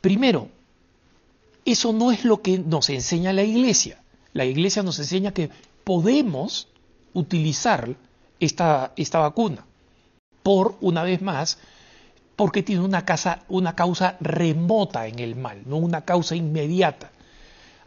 primero, 0.00 0.48
eso 1.64 1.92
no 1.92 2.12
es 2.12 2.24
lo 2.24 2.42
que 2.42 2.58
nos 2.58 2.90
enseña 2.90 3.32
la 3.32 3.44
iglesia. 3.44 4.02
La 4.32 4.44
iglesia 4.44 4.82
nos 4.82 4.98
enseña 4.98 5.32
que 5.32 5.50
podemos 5.84 6.68
utilizar 7.14 7.94
esta, 8.40 8.92
esta 8.96 9.18
vacuna 9.18 9.64
por, 10.42 10.76
una 10.80 11.02
vez 11.02 11.22
más, 11.22 11.58
porque 12.36 12.62
tiene 12.62 12.82
una, 12.82 13.04
una 13.48 13.74
causa 13.74 14.16
remota 14.20 15.06
en 15.06 15.18
el 15.18 15.36
mal, 15.36 15.62
no 15.66 15.76
una 15.76 16.04
causa 16.04 16.34
inmediata. 16.34 17.10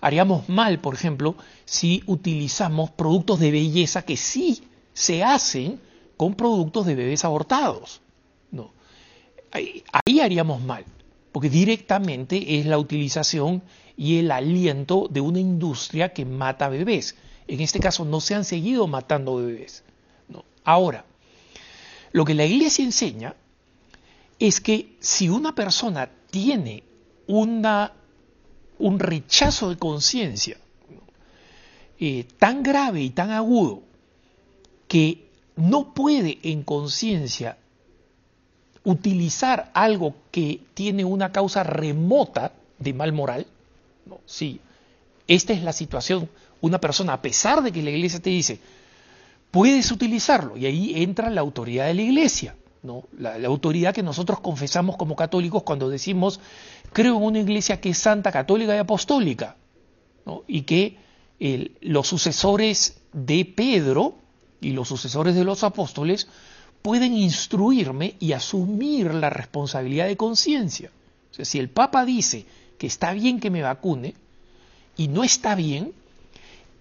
Haríamos 0.02 0.50
mal, 0.50 0.80
por 0.80 0.94
ejemplo, 0.94 1.36
si 1.66 2.04
utilizamos 2.06 2.92
productos 2.92 3.40
de 3.40 3.52
belleza 3.52 4.04
que 4.04 4.18
sí 4.18 4.64
se 4.94 5.24
hacen 5.24 5.80
con 6.16 6.36
productos 6.36 6.86
de 6.86 6.96
bebés 6.96 7.26
abortados. 7.26 8.02
No. 8.52 8.72
Ahí, 9.52 9.84
ahí 9.92 10.20
haríamos 10.20 10.62
mal, 10.62 10.86
porque 11.32 11.50
directamente 11.50 12.60
es 12.60 12.66
la 12.66 12.78
utilización 12.78 13.64
y 13.98 14.20
el 14.20 14.32
aliento 14.32 15.08
de 15.10 15.22
una 15.22 15.40
industria 15.40 16.14
que 16.14 16.26
mata 16.26 16.70
bebés. 16.70 17.16
En 17.48 17.62
este 17.62 17.80
caso 17.80 18.06
no 18.06 18.22
se 18.22 18.36
han 18.36 18.46
seguido 18.46 18.88
matando 18.88 19.38
bebés. 19.38 19.84
No. 20.28 20.46
Ahora, 20.64 21.06
lo 22.12 22.26
que 22.26 22.34
la 22.34 22.46
iglesia 22.46 22.86
enseña 22.86 23.36
es 24.40 24.60
que 24.60 24.96
si 25.00 25.30
una 25.30 25.56
persona 25.56 26.10
tiene 26.30 26.84
una, 27.28 27.94
un 28.78 29.00
rechazo 29.00 29.70
de 29.70 29.78
conciencia 29.78 30.58
eh, 32.00 32.26
tan 32.38 32.62
grave 32.62 33.02
y 33.02 33.10
tan 33.12 33.32
agudo 33.32 33.84
que 34.88 35.30
no 35.56 35.94
puede 35.94 36.40
en 36.44 36.64
conciencia 36.64 37.58
utilizar 38.84 39.72
algo 39.74 40.16
que 40.32 40.62
tiene 40.74 41.06
una 41.06 41.32
causa 41.32 41.64
remota 41.64 42.52
de 42.78 42.94
mal 42.94 43.14
moral, 43.14 43.48
no, 44.06 44.20
sí, 44.26 44.60
esta 45.28 45.54
es 45.54 45.64
la 45.64 45.74
situación, 45.74 46.30
una 46.62 46.80
persona, 46.80 47.14
a 47.14 47.22
pesar 47.22 47.64
de 47.64 47.72
que 47.72 47.82
la 47.82 47.90
iglesia 47.90 48.20
te 48.20 48.30
dice, 48.30 48.60
puedes 49.52 49.92
utilizarlo. 49.92 50.58
Y 50.58 50.66
ahí 50.66 51.02
entra 51.02 51.30
la 51.30 51.42
autoridad 51.42 51.88
de 51.88 51.94
la 51.96 52.02
iglesia, 52.02 52.56
la, 53.18 53.36
autoridad 53.48 53.94
que 53.94 54.04
nosotros 54.04 54.40
confesamos 54.40 54.98
como 54.98 55.16
católicos 55.16 55.64
cuando 55.64 55.90
decimos, 55.90 56.40
creo 56.94 57.18
en 57.18 57.24
una 57.24 57.40
iglesia 57.40 57.82
que 57.82 57.90
es 57.90 57.98
santa, 57.98 58.32
católica 58.32 58.76
y 58.76 58.80
apostólica, 58.80 59.56
y 60.48 60.62
que 60.62 60.98
los 61.82 62.08
sucesores 62.08 62.98
de 63.14 63.46
Pedro 63.46 64.16
y 64.62 64.72
los 64.72 64.88
sucesores 64.88 65.36
de 65.36 65.44
los 65.44 65.64
apóstoles 65.64 66.28
pueden 66.82 67.16
instruirme 67.16 68.16
y 68.20 68.34
asumir 68.34 69.14
la 69.14 69.30
responsabilidad 69.30 70.08
de 70.08 70.18
conciencia. 70.18 70.92
O 71.32 71.34
sea, 71.34 71.46
si 71.46 71.60
el 71.60 71.70
Papa 71.70 72.06
dice 72.06 72.46
que 72.78 72.88
está 72.88 73.14
bien 73.14 73.40
que 73.40 73.50
me 73.50 73.62
vacune 73.62 74.16
y 74.96 75.08
no 75.08 75.24
está 75.24 75.56
bien, 75.56 75.94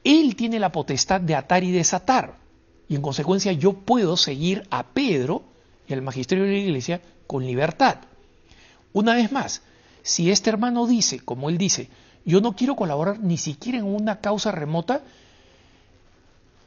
él 0.05 0.37
tiene 0.37 0.59
la 0.59 0.73
potestad 0.73 1.21
de 1.21 1.35
atar 1.35 1.65
y 1.65 1.73
desatar. 1.73 2.37
Y 2.89 2.95
en 2.95 3.03
consecuencia 3.03 3.53
yo 3.53 3.73
puedo 3.73 4.17
seguir 4.17 4.67
a 4.71 4.85
Pedro 4.85 5.43
y 5.87 5.93
al 5.93 6.03
magisterio 6.03 6.45
de 6.45 6.53
la 6.53 6.59
iglesia 6.59 7.01
con 7.27 7.47
libertad. 7.47 7.99
Una 8.93 9.15
vez 9.15 9.33
más, 9.33 9.63
si 10.03 10.31
este 10.31 10.51
hermano 10.51 10.87
dice, 10.87 11.21
como 11.21 11.49
él 11.49 11.59
dice, 11.59 11.89
yo 12.25 12.41
no 12.41 12.55
quiero 12.55 12.77
colaborar 12.77 13.21
ni 13.21 13.37
siquiera 13.37 13.79
en 13.79 13.85
una 13.85 14.21
causa 14.21 14.53
remota, 14.53 15.03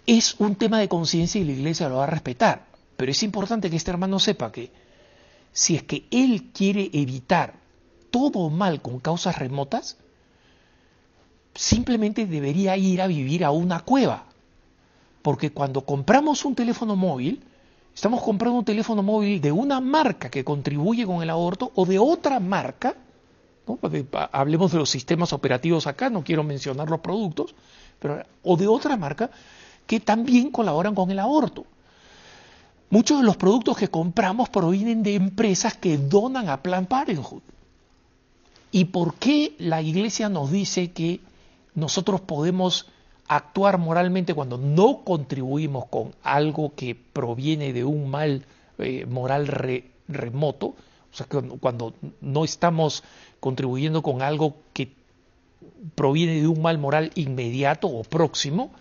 es 0.06 0.36
un 0.40 0.56
tema 0.56 0.80
de 0.80 0.88
conciencia 0.88 1.42
y 1.42 1.46
la 1.46 1.52
iglesia 1.52 1.90
lo 1.90 1.98
va 1.98 2.04
a 2.04 2.08
respetar. 2.08 2.66
Pero 2.96 3.12
es 3.12 3.24
importante 3.24 3.70
que 3.70 3.76
este 3.76 3.92
hermano 3.92 4.20
sepa 4.20 4.52
que 4.52 4.72
si 5.52 5.76
es 5.76 5.84
que 5.84 6.06
él 6.12 6.50
quiere 6.54 6.90
evitar 6.94 7.56
todo 8.12 8.50
mal 8.50 8.82
con 8.82 9.00
causas 9.00 9.38
remotas, 9.38 9.98
simplemente 11.54 12.26
debería 12.26 12.78
ir 12.78 13.02
a 13.02 13.08
vivir 13.08 13.44
a 13.44 13.52
una 13.52 13.82
cueva 13.82 14.28
porque 15.28 15.52
cuando 15.52 15.82
compramos 15.82 16.46
un 16.46 16.56
teléfono 16.56 16.96
móvil, 16.96 17.44
estamos 17.98 18.22
comprando 18.22 18.60
un 18.60 18.64
teléfono 18.64 19.02
móvil 19.02 19.42
de 19.42 19.52
una 19.52 19.82
marca 19.82 20.30
que 20.30 20.44
contribuye 20.44 21.04
con 21.04 21.24
el 21.24 21.32
aborto 21.32 21.72
o 21.74 21.84
de 21.84 21.98
otra 21.98 22.40
marca, 22.40 22.94
hablemos 24.32 24.72
de 24.72 24.78
los 24.78 24.88
sistemas 24.88 25.34
operativos 25.34 25.88
acá, 25.88 26.08
no 26.12 26.24
quiero 26.24 26.44
mencionar 26.44 26.92
los 26.92 27.00
productos, 27.00 27.56
pero, 27.98 28.24
o 28.44 28.56
de 28.56 28.68
otra 28.68 28.98
marca 28.98 29.32
que 29.88 30.00
también 30.00 30.52
colaboran 30.52 30.94
con 30.94 31.10
el 31.10 31.18
aborto. 31.18 31.66
Muchos 32.92 33.20
de 33.20 33.26
los 33.26 33.36
productos 33.36 33.76
que 33.78 33.88
compramos 33.88 34.50
provienen 34.50 35.02
de 35.02 35.16
empresas 35.16 35.76
que 35.76 35.98
donan 35.98 36.50
a 36.50 36.62
Plan 36.62 36.86
Parenthood. 36.86 37.42
¿Y 38.72 38.86
por 38.86 39.16
qué 39.16 39.56
la 39.58 39.82
iglesia 39.82 40.30
nos 40.30 40.52
dice 40.52 40.92
que 40.92 41.20
nosotros 41.74 42.22
podemos 42.22 42.86
actuar 43.28 43.78
moralmente 43.78 44.34
cuando 44.34 44.58
no 44.58 45.04
contribuimos 45.04 45.86
con 45.88 46.16
algo 46.24 46.74
que 46.76 46.96
proviene 46.96 47.74
de 47.74 47.84
un 47.84 48.10
mal 48.10 48.46
eh, 48.78 49.06
moral 49.06 49.48
remoto, 50.08 50.68
o 50.68 51.14
sea, 51.14 51.28
cuando 51.60 51.94
no 52.22 52.46
estamos 52.46 53.04
contribuyendo 53.40 54.02
con 54.02 54.22
algo 54.22 54.56
que 54.74 54.92
proviene 55.96 56.42
de 56.42 56.48
un 56.48 56.62
mal 56.62 56.78
moral 56.78 57.12
inmediato 57.16 57.88
o 57.88 58.04
próximo, 58.04 58.72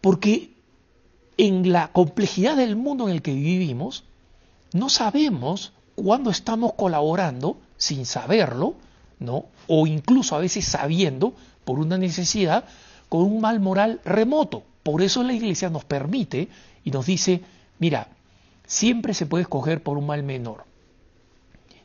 porque 0.00 0.50
en 1.36 1.72
la 1.72 1.88
complejidad 1.88 2.56
del 2.56 2.76
mundo 2.76 3.08
en 3.08 3.14
el 3.14 3.22
que 3.22 3.34
vivimos, 3.34 4.04
no 4.72 4.88
sabemos 4.88 5.72
cuándo 5.94 6.30
estamos 6.30 6.74
colaborando, 6.74 7.58
sin 7.76 8.06
saberlo, 8.06 8.74
¿no? 9.18 9.46
O 9.66 9.86
incluso 9.86 10.36
a 10.36 10.40
veces 10.40 10.64
sabiendo, 10.64 11.34
por 11.64 11.78
una 11.78 11.98
necesidad, 11.98 12.64
con 13.14 13.22
un 13.22 13.40
mal 13.40 13.60
moral 13.60 14.00
remoto. 14.04 14.64
Por 14.82 15.00
eso 15.00 15.22
la 15.22 15.32
Iglesia 15.32 15.70
nos 15.70 15.84
permite 15.84 16.48
y 16.82 16.90
nos 16.90 17.06
dice, 17.06 17.42
mira, 17.78 18.08
siempre 18.66 19.14
se 19.14 19.24
puede 19.24 19.42
escoger 19.42 19.84
por 19.84 19.98
un 19.98 20.06
mal 20.08 20.24
menor. 20.24 20.64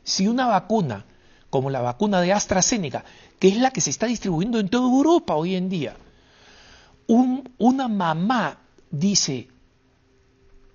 Si 0.02 0.26
una 0.26 0.48
vacuna, 0.48 1.04
como 1.48 1.70
la 1.70 1.82
vacuna 1.82 2.20
de 2.20 2.32
AstraZeneca, 2.32 3.04
que 3.38 3.46
es 3.46 3.58
la 3.58 3.70
que 3.70 3.80
se 3.80 3.90
está 3.90 4.06
distribuyendo 4.06 4.58
en 4.58 4.70
toda 4.70 4.92
Europa 4.92 5.36
hoy 5.36 5.54
en 5.54 5.68
día, 5.68 5.94
una 7.06 7.86
mamá 7.86 8.58
dice, 8.90 9.46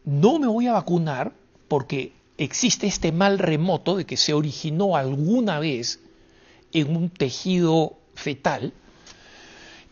no 0.05 0.39
me 0.39 0.47
voy 0.47 0.67
a 0.67 0.71
vacunar 0.71 1.33
porque 1.67 2.13
existe 2.37 2.87
este 2.87 3.11
mal 3.11 3.39
remoto 3.39 3.97
de 3.97 4.05
que 4.05 4.15
se 4.15 4.33
originó 4.33 4.95
alguna 4.95 5.59
vez 5.59 5.99
en 6.71 6.95
un 6.95 7.09
tejido 7.09 7.97
fetal, 8.13 8.71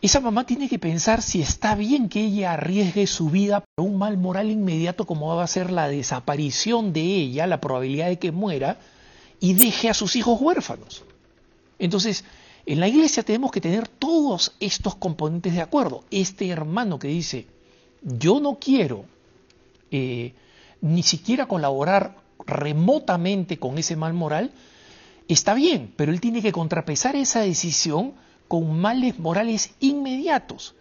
esa 0.04 0.20
mamá 0.20 0.44
tiene 0.44 0.68
que 0.68 0.78
pensar 0.78 1.22
si 1.22 1.40
está 1.40 1.74
bien 1.74 2.10
que 2.10 2.20
ella 2.20 2.52
arriesgue 2.52 3.06
su 3.06 3.30
vida 3.30 3.64
por 3.74 3.86
un 3.86 3.96
mal 3.96 4.18
moral 4.18 4.50
inmediato 4.50 5.06
como 5.06 5.34
va 5.34 5.42
a 5.42 5.46
ser 5.46 5.70
la 5.70 5.88
desaparición 5.88 6.92
de 6.92 7.00
ella, 7.00 7.46
la 7.46 7.62
probabilidad 7.62 8.08
de 8.08 8.18
que 8.18 8.30
muera, 8.30 8.76
y 9.40 9.54
deje 9.54 9.88
a 9.88 9.94
sus 9.94 10.14
hijos 10.16 10.38
huérfanos. 10.42 11.04
Entonces, 11.78 12.26
en 12.66 12.80
la 12.80 12.88
iglesia 12.88 13.22
tenemos 13.22 13.50
que 13.50 13.62
tener 13.62 13.88
todos 13.88 14.52
estos 14.60 14.94
componentes 14.94 15.54
de 15.54 15.62
acuerdo. 15.62 16.04
Este 16.10 16.50
hermano 16.50 16.98
que 16.98 17.08
dice, 17.08 17.46
yo 18.02 18.40
no 18.40 18.58
quiero 18.58 19.06
eh, 19.90 20.34
ni 20.82 21.02
siquiera 21.02 21.46
colaborar 21.46 22.18
remotamente 22.46 23.58
con 23.58 23.78
ese 23.78 23.96
mal 23.96 24.12
moral, 24.12 24.52
está 25.28 25.54
bien, 25.54 25.94
pero 25.96 26.12
él 26.12 26.20
tiene 26.20 26.42
que 26.42 26.52
contrapesar 26.52 27.16
esa 27.16 27.40
decisión 27.40 28.12
con 28.48 28.78
males 28.78 29.18
morales 29.18 29.74
inmediatos. 29.80 30.74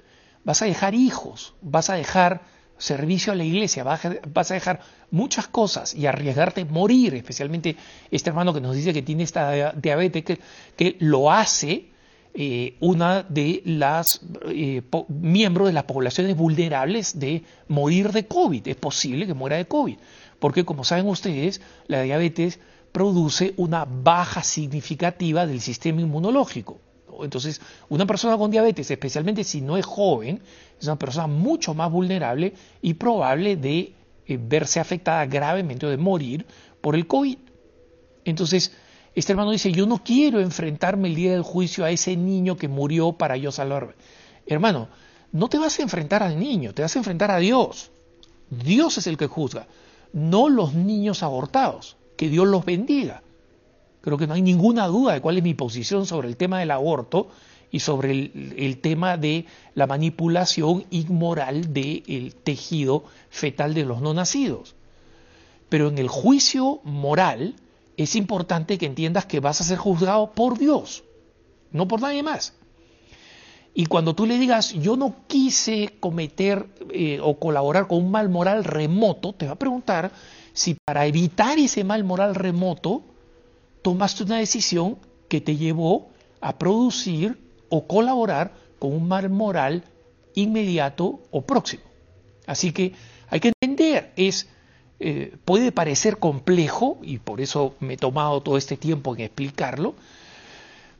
Vas 0.43 0.61
a 0.61 0.65
dejar 0.65 0.93
hijos, 0.93 1.53
vas 1.61 1.89
a 1.89 1.95
dejar 1.95 2.41
servicio 2.77 3.31
a 3.31 3.35
la 3.35 3.45
iglesia, 3.45 3.83
vas 3.83 4.51
a 4.51 4.53
dejar 4.53 4.81
muchas 5.09 5.47
cosas 5.47 5.93
y 5.93 6.05
arriesgarte 6.05 6.61
a 6.61 6.65
morir, 6.65 7.13
especialmente 7.13 7.77
este 8.11 8.29
hermano 8.29 8.53
que 8.53 8.59
nos 8.59 8.75
dice 8.75 8.93
que 8.93 9.01
tiene 9.01 9.23
esta 9.23 9.71
diabetes, 9.71 10.23
que, 10.75 10.97
lo 10.99 11.31
hace 11.31 11.85
eh, 12.33 12.75
una 12.79 13.23
de 13.23 13.61
las 13.65 14.21
eh, 14.49 14.81
miembros 15.07 15.67
de 15.67 15.73
las 15.73 15.83
poblaciones 15.83 16.35
vulnerables 16.35 17.19
de 17.19 17.43
morir 17.67 18.11
de 18.11 18.25
COVID. 18.27 18.67
Es 18.67 18.75
posible 18.75 19.27
que 19.27 19.33
muera 19.33 19.55
de 19.57 19.65
COVID, 19.65 19.97
porque 20.39 20.65
como 20.65 20.83
saben 20.83 21.07
ustedes, 21.07 21.61
la 21.87 22.01
diabetes 22.01 22.59
produce 22.91 23.53
una 23.57 23.85
baja 23.85 24.43
significativa 24.43 25.45
del 25.45 25.61
sistema 25.61 26.01
inmunológico. 26.01 26.79
Entonces, 27.21 27.61
una 27.89 28.05
persona 28.05 28.37
con 28.37 28.51
diabetes, 28.51 28.89
especialmente 28.89 29.43
si 29.43 29.61
no 29.61 29.77
es 29.77 29.85
joven, 29.85 30.41
es 30.79 30.85
una 30.85 30.97
persona 30.97 31.27
mucho 31.27 31.73
más 31.73 31.91
vulnerable 31.91 32.53
y 32.81 32.93
probable 32.95 33.55
de 33.55 33.93
eh, 34.25 34.39
verse 34.41 34.79
afectada 34.79 35.25
gravemente 35.25 35.85
o 35.85 35.89
de 35.89 35.97
morir 35.97 36.45
por 36.81 36.95
el 36.95 37.07
COVID. 37.07 37.37
Entonces, 38.25 38.73
este 39.15 39.33
hermano 39.33 39.51
dice, 39.51 39.71
yo 39.71 39.85
no 39.85 40.03
quiero 40.03 40.39
enfrentarme 40.39 41.07
el 41.09 41.15
día 41.15 41.33
del 41.33 41.43
juicio 41.43 41.85
a 41.85 41.91
ese 41.91 42.15
niño 42.15 42.57
que 42.57 42.67
murió 42.67 43.13
para 43.13 43.37
yo 43.37 43.51
salvarme. 43.51 43.93
Hermano, 44.45 44.87
no 45.31 45.49
te 45.49 45.57
vas 45.57 45.77
a 45.79 45.83
enfrentar 45.83 46.23
al 46.23 46.39
niño, 46.39 46.73
te 46.73 46.81
vas 46.81 46.95
a 46.95 46.99
enfrentar 46.99 47.31
a 47.31 47.37
Dios. 47.37 47.91
Dios 48.49 48.97
es 48.97 49.07
el 49.07 49.17
que 49.17 49.27
juzga, 49.27 49.67
no 50.13 50.49
los 50.49 50.73
niños 50.73 51.23
abortados. 51.23 51.97
Que 52.15 52.29
Dios 52.29 52.47
los 52.47 52.63
bendiga. 52.63 53.23
Creo 54.03 54.17
que 54.17 54.27
no 54.27 54.33
hay 54.33 54.41
ninguna 54.41 54.87
duda 54.87 55.13
de 55.13 55.21
cuál 55.21 55.37
es 55.37 55.43
mi 55.43 55.53
posición 55.53 56.05
sobre 56.05 56.27
el 56.27 56.35
tema 56.35 56.59
del 56.59 56.71
aborto 56.71 57.29
y 57.71 57.79
sobre 57.79 58.11
el, 58.11 58.79
tema 58.81 59.15
de 59.15 59.45
la 59.75 59.87
manipulación 59.87 60.83
inmoral 60.89 61.73
del 61.73 62.35
tejido 62.35 63.05
fetal 63.29 63.73
de 63.73 63.85
los 63.85 64.01
no 64.01 64.13
nacidos. 64.13 64.75
Pero 65.69 65.87
en 65.87 65.97
el 65.97 66.09
juicio 66.09 66.81
moral 66.83 67.55
es 67.95 68.17
importante 68.17 68.77
que 68.77 68.87
entiendas 68.87 69.25
que 69.25 69.39
vas 69.39 69.61
a 69.61 69.63
ser 69.63 69.77
juzgado 69.77 70.31
por 70.31 70.57
Dios, 70.57 71.05
no 71.71 71.87
por 71.87 72.01
nadie 72.01 72.23
más. 72.23 72.55
Y 73.73 73.85
cuando 73.85 74.15
tú 74.15 74.25
le 74.25 74.37
digas, 74.37 74.73
yo 74.73 74.97
no 74.97 75.15
quise 75.27 75.95
cometer 76.01 76.67
eh, 76.91 77.19
o 77.23 77.39
colaborar 77.39 77.87
con 77.87 77.99
un 77.99 78.11
mal 78.11 78.27
moral 78.27 78.65
remoto, 78.65 79.31
te 79.31 79.45
va 79.45 79.53
a 79.53 79.59
preguntar 79.59 80.11
si 80.51 80.75
para 80.85 81.05
evitar 81.05 81.57
ese 81.57 81.85
mal 81.85 82.03
moral 82.03 82.35
remoto 82.35 83.12
tomaste 83.83 84.23
una 84.23 84.37
decisión 84.37 84.97
que 85.27 85.41
te 85.41 85.57
llevó 85.57 86.09
a 86.41 86.57
producir 86.57 87.37
o 87.69 87.85
colaborar 87.85 88.53
con 88.79 88.93
un 88.93 89.07
mal 89.07 89.29
moral 89.29 89.83
inmediato 90.33 91.21
o 91.29 91.41
próximo. 91.41 91.83
Así 92.47 92.71
que 92.71 92.93
hay 93.29 93.39
que 93.39 93.51
entender, 93.61 94.13
es, 94.15 94.47
eh, 94.99 95.35
puede 95.45 95.71
parecer 95.71 96.17
complejo, 96.17 96.97
y 97.03 97.19
por 97.19 97.41
eso 97.41 97.75
me 97.79 97.93
he 97.93 97.97
tomado 97.97 98.41
todo 98.41 98.57
este 98.57 98.77
tiempo 98.77 99.13
en 99.13 99.21
explicarlo, 99.21 99.95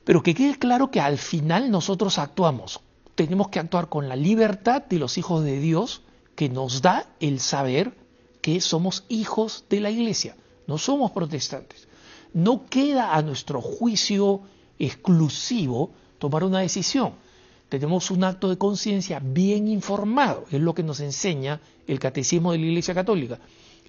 pero 0.03 0.21
que 0.21 0.35
quede 0.35 0.59
claro 0.59 0.91
que 0.91 0.99
al 0.99 1.17
final 1.17 1.71
nosotros 1.71 2.19
actuamos. 2.19 2.81
Tenemos 3.15 3.49
que 3.49 3.59
actuar 3.59 3.89
con 3.89 4.09
la 4.09 4.15
libertad 4.15 4.83
de 4.83 4.99
los 4.99 5.17
hijos 5.17 5.43
de 5.43 5.59
Dios 5.59 6.01
que 6.35 6.49
nos 6.49 6.81
da 6.81 7.05
el 7.19 7.39
saber 7.39 7.93
que 8.41 8.59
somos 8.59 9.05
hijos 9.07 9.65
de 9.69 9.79
la 9.79 9.89
iglesia, 9.89 10.35
no 10.67 10.77
somos 10.77 11.11
protestantes 11.11 11.87
no 12.33 12.65
queda 12.69 13.15
a 13.15 13.21
nuestro 13.21 13.61
juicio 13.61 14.41
exclusivo 14.79 15.91
tomar 16.19 16.43
una 16.43 16.59
decisión. 16.59 17.13
Tenemos 17.69 18.11
un 18.11 18.23
acto 18.23 18.49
de 18.49 18.57
conciencia 18.57 19.19
bien 19.19 19.67
informado, 19.67 20.45
es 20.51 20.61
lo 20.61 20.73
que 20.73 20.83
nos 20.83 20.99
enseña 20.99 21.59
el 21.87 21.99
catecismo 21.99 22.51
de 22.51 22.59
la 22.59 22.65
Iglesia 22.65 22.93
Católica. 22.93 23.39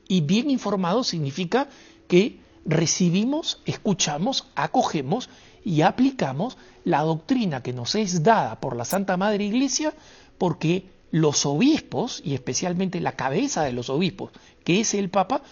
Y 0.08 0.20
bien 0.20 0.50
informado 0.50 1.04
significa 1.04 1.68
que 2.08 2.40
recibimos, 2.64 3.60
escuchamos, 3.66 4.46
acogemos 4.54 5.28
y 5.64 5.82
aplicamos 5.82 6.56
la 6.84 7.02
doctrina 7.02 7.62
que 7.62 7.72
nos 7.72 7.94
es 7.94 8.22
dada 8.22 8.60
por 8.60 8.76
la 8.76 8.84
Santa 8.84 9.16
Madre 9.16 9.44
Iglesia, 9.44 9.94
porque 10.38 10.86
los 11.10 11.46
obispos, 11.46 12.20
y 12.24 12.34
especialmente 12.34 13.00
la 13.00 13.12
cabeza 13.12 13.62
de 13.62 13.72
los 13.72 13.88
obispos, 13.88 14.32
que 14.64 14.80
es 14.80 14.94
el 14.94 15.10
Papa, 15.10 15.42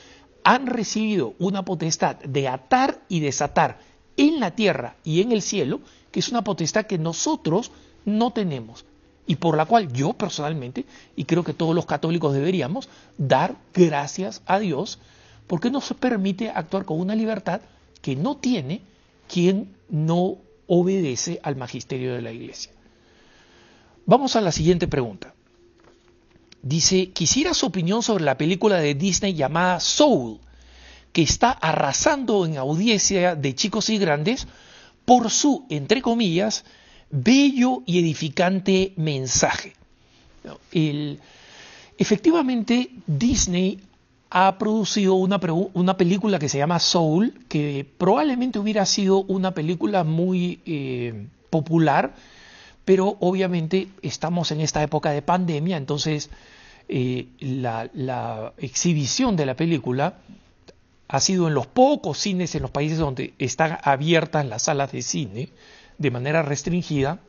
han 0.44 0.66
recibido 0.66 1.34
una 1.38 1.64
potestad 1.64 2.16
de 2.16 2.48
atar 2.48 3.00
y 3.08 3.20
desatar 3.20 3.78
en 4.16 4.40
la 4.40 4.52
tierra 4.52 4.96
y 5.04 5.20
en 5.20 5.32
el 5.32 5.42
cielo, 5.42 5.80
que 6.10 6.20
es 6.20 6.28
una 6.28 6.44
potestad 6.44 6.86
que 6.86 6.98
nosotros 6.98 7.70
no 8.04 8.32
tenemos 8.32 8.84
y 9.26 9.36
por 9.36 9.56
la 9.56 9.66
cual 9.66 9.92
yo 9.92 10.12
personalmente, 10.14 10.84
y 11.16 11.24
creo 11.24 11.44
que 11.44 11.54
todos 11.54 11.74
los 11.74 11.86
católicos 11.86 12.34
deberíamos, 12.34 12.88
dar 13.18 13.56
gracias 13.72 14.42
a 14.46 14.58
Dios 14.58 14.98
porque 15.46 15.70
nos 15.70 15.92
permite 15.94 16.50
actuar 16.50 16.84
con 16.84 17.00
una 17.00 17.14
libertad 17.14 17.60
que 18.00 18.16
no 18.16 18.36
tiene 18.36 18.82
quien 19.28 19.76
no 19.88 20.38
obedece 20.66 21.40
al 21.42 21.56
magisterio 21.56 22.14
de 22.14 22.22
la 22.22 22.32
Iglesia. 22.32 22.72
Vamos 24.06 24.34
a 24.34 24.40
la 24.40 24.50
siguiente 24.50 24.88
pregunta. 24.88 25.31
Dice, 26.62 27.10
quisiera 27.10 27.54
su 27.54 27.66
opinión 27.66 28.02
sobre 28.04 28.24
la 28.24 28.38
película 28.38 28.76
de 28.76 28.94
Disney 28.94 29.34
llamada 29.34 29.80
Soul, 29.80 30.38
que 31.12 31.22
está 31.22 31.50
arrasando 31.50 32.46
en 32.46 32.56
audiencia 32.56 33.34
de 33.34 33.54
chicos 33.54 33.90
y 33.90 33.98
grandes 33.98 34.46
por 35.04 35.30
su, 35.30 35.66
entre 35.68 36.00
comillas, 36.00 36.64
bello 37.10 37.82
y 37.84 37.98
edificante 37.98 38.92
mensaje. 38.96 39.74
efectivamente, 41.98 42.90
Disney 43.06 43.80
ha 44.30 44.56
producido 44.56 45.14
una, 45.14 45.38
una, 45.74 45.96
película 45.96 46.38
que 46.38 46.48
se 46.48 46.58
llama 46.58 46.78
Soul, 46.78 47.34
que 47.48 47.86
probablemente 47.98 48.58
hubiera 48.58 48.86
sido 48.86 49.24
una 49.24 49.52
película 49.52 50.04
muy 50.04 50.60
eh, 50.64 51.26
popular, 51.50 52.14
pero 52.84 53.16
obviamente 53.20 53.88
estamos 54.02 54.50
en 54.50 54.60
esta 54.60 54.82
época 54.82 55.10
de 55.10 55.22
pandemia, 55.22 55.76
entonces 55.76 56.30
eh, 56.88 57.28
la, 57.40 58.52
exhibición 58.58 59.36
de 59.36 59.46
la 59.46 59.54
película 59.54 60.18
ha 61.08 61.20
sido 61.20 61.48
en 61.48 61.54
los 61.54 61.66
pocos 61.66 62.18
cines 62.18 62.54
en 62.54 62.62
los 62.62 62.70
países 62.70 62.98
donde 62.98 63.34
están 63.38 63.78
abiertas 63.82 64.46
las 64.46 64.62
salas 64.62 64.92
de 64.92 65.02
cine 65.02 65.50
de 65.98 66.10
manera 66.10 66.42
restringida, 66.42 67.20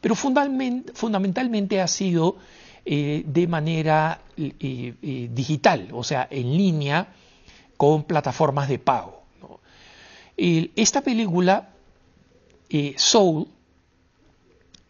pero 0.00 0.14
fundamentalmente 0.14 1.80
ha 1.80 1.86
sido 1.86 2.36
eh, 2.84 3.22
de 3.26 3.46
manera 3.46 4.20
eh, 4.36 5.28
digital, 5.32 5.88
o 5.92 6.02
sea, 6.02 6.26
en 6.30 6.56
línea 6.56 7.08
con 7.76 8.04
plataformas 8.04 8.68
de 8.68 8.78
pago. 8.78 9.22
esta 10.36 11.02
película, 11.02 11.70
Soul, 12.96 13.46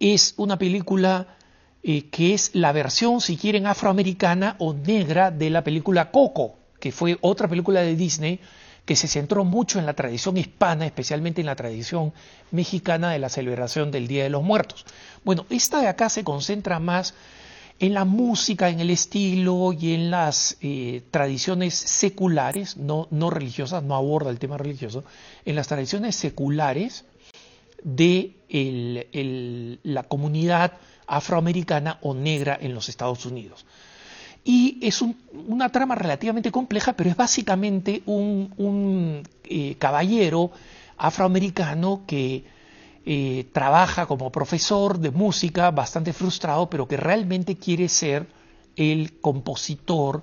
es 0.00 0.34
una 0.36 0.58
película 0.58 1.36
eh, 1.82 2.08
que 2.10 2.34
es 2.34 2.54
la 2.54 2.72
versión, 2.72 3.20
si 3.20 3.36
quieren, 3.36 3.66
afroamericana 3.66 4.56
o 4.58 4.74
negra 4.74 5.30
de 5.30 5.50
la 5.50 5.62
película 5.64 6.10
Coco, 6.10 6.56
que 6.80 6.92
fue 6.92 7.18
otra 7.20 7.48
película 7.48 7.80
de 7.80 7.96
Disney 7.96 8.40
que 8.84 8.96
se 8.96 9.06
centró 9.06 9.44
mucho 9.44 9.78
en 9.78 9.84
la 9.84 9.92
tradición 9.92 10.38
hispana, 10.38 10.86
especialmente 10.86 11.42
en 11.42 11.46
la 11.46 11.56
tradición 11.56 12.14
mexicana 12.50 13.10
de 13.10 13.18
la 13.18 13.28
celebración 13.28 13.90
del 13.90 14.08
Día 14.08 14.22
de 14.22 14.30
los 14.30 14.42
Muertos. 14.42 14.86
Bueno, 15.24 15.44
esta 15.50 15.80
de 15.80 15.88
acá 15.88 16.08
se 16.08 16.24
concentra 16.24 16.78
más 16.78 17.12
en 17.80 17.92
la 17.92 18.06
música, 18.06 18.70
en 18.70 18.80
el 18.80 18.90
estilo 18.90 19.72
y 19.72 19.92
en 19.92 20.10
las 20.10 20.56
eh, 20.62 21.02
tradiciones 21.10 21.74
seculares, 21.74 22.78
no, 22.78 23.08
no 23.10 23.28
religiosas, 23.28 23.82
no 23.82 23.94
aborda 23.94 24.30
el 24.30 24.38
tema 24.38 24.56
religioso, 24.56 25.04
en 25.44 25.54
las 25.54 25.68
tradiciones 25.68 26.16
seculares 26.16 27.04
de 27.82 28.34
la 29.82 30.02
comunidad 30.04 30.72
afroamericana 31.06 31.98
o 32.02 32.14
negra 32.14 32.58
en 32.60 32.74
los 32.74 32.88
Estados 32.88 33.24
Unidos. 33.26 33.64
Y 34.44 34.78
es 34.80 35.02
una 35.02 35.68
trama 35.70 35.94
relativamente 35.94 36.50
compleja, 36.50 36.94
pero 36.94 37.10
es 37.10 37.16
básicamente 37.16 38.02
un, 38.06 39.22
eh, 39.44 39.74
caballero 39.78 40.50
afroamericano 40.96 42.02
que 42.06 42.44
eh, 43.04 43.46
trabaja 43.52 44.06
como 44.06 44.30
profesor 44.32 44.98
de 44.98 45.10
música, 45.10 45.70
bastante 45.70 46.12
frustrado, 46.12 46.70
pero 46.70 46.86
que 46.88 46.96
realmente 46.96 47.56
quiere 47.56 47.88
ser 47.88 48.26
el 48.76 49.20
compositor 49.20 50.22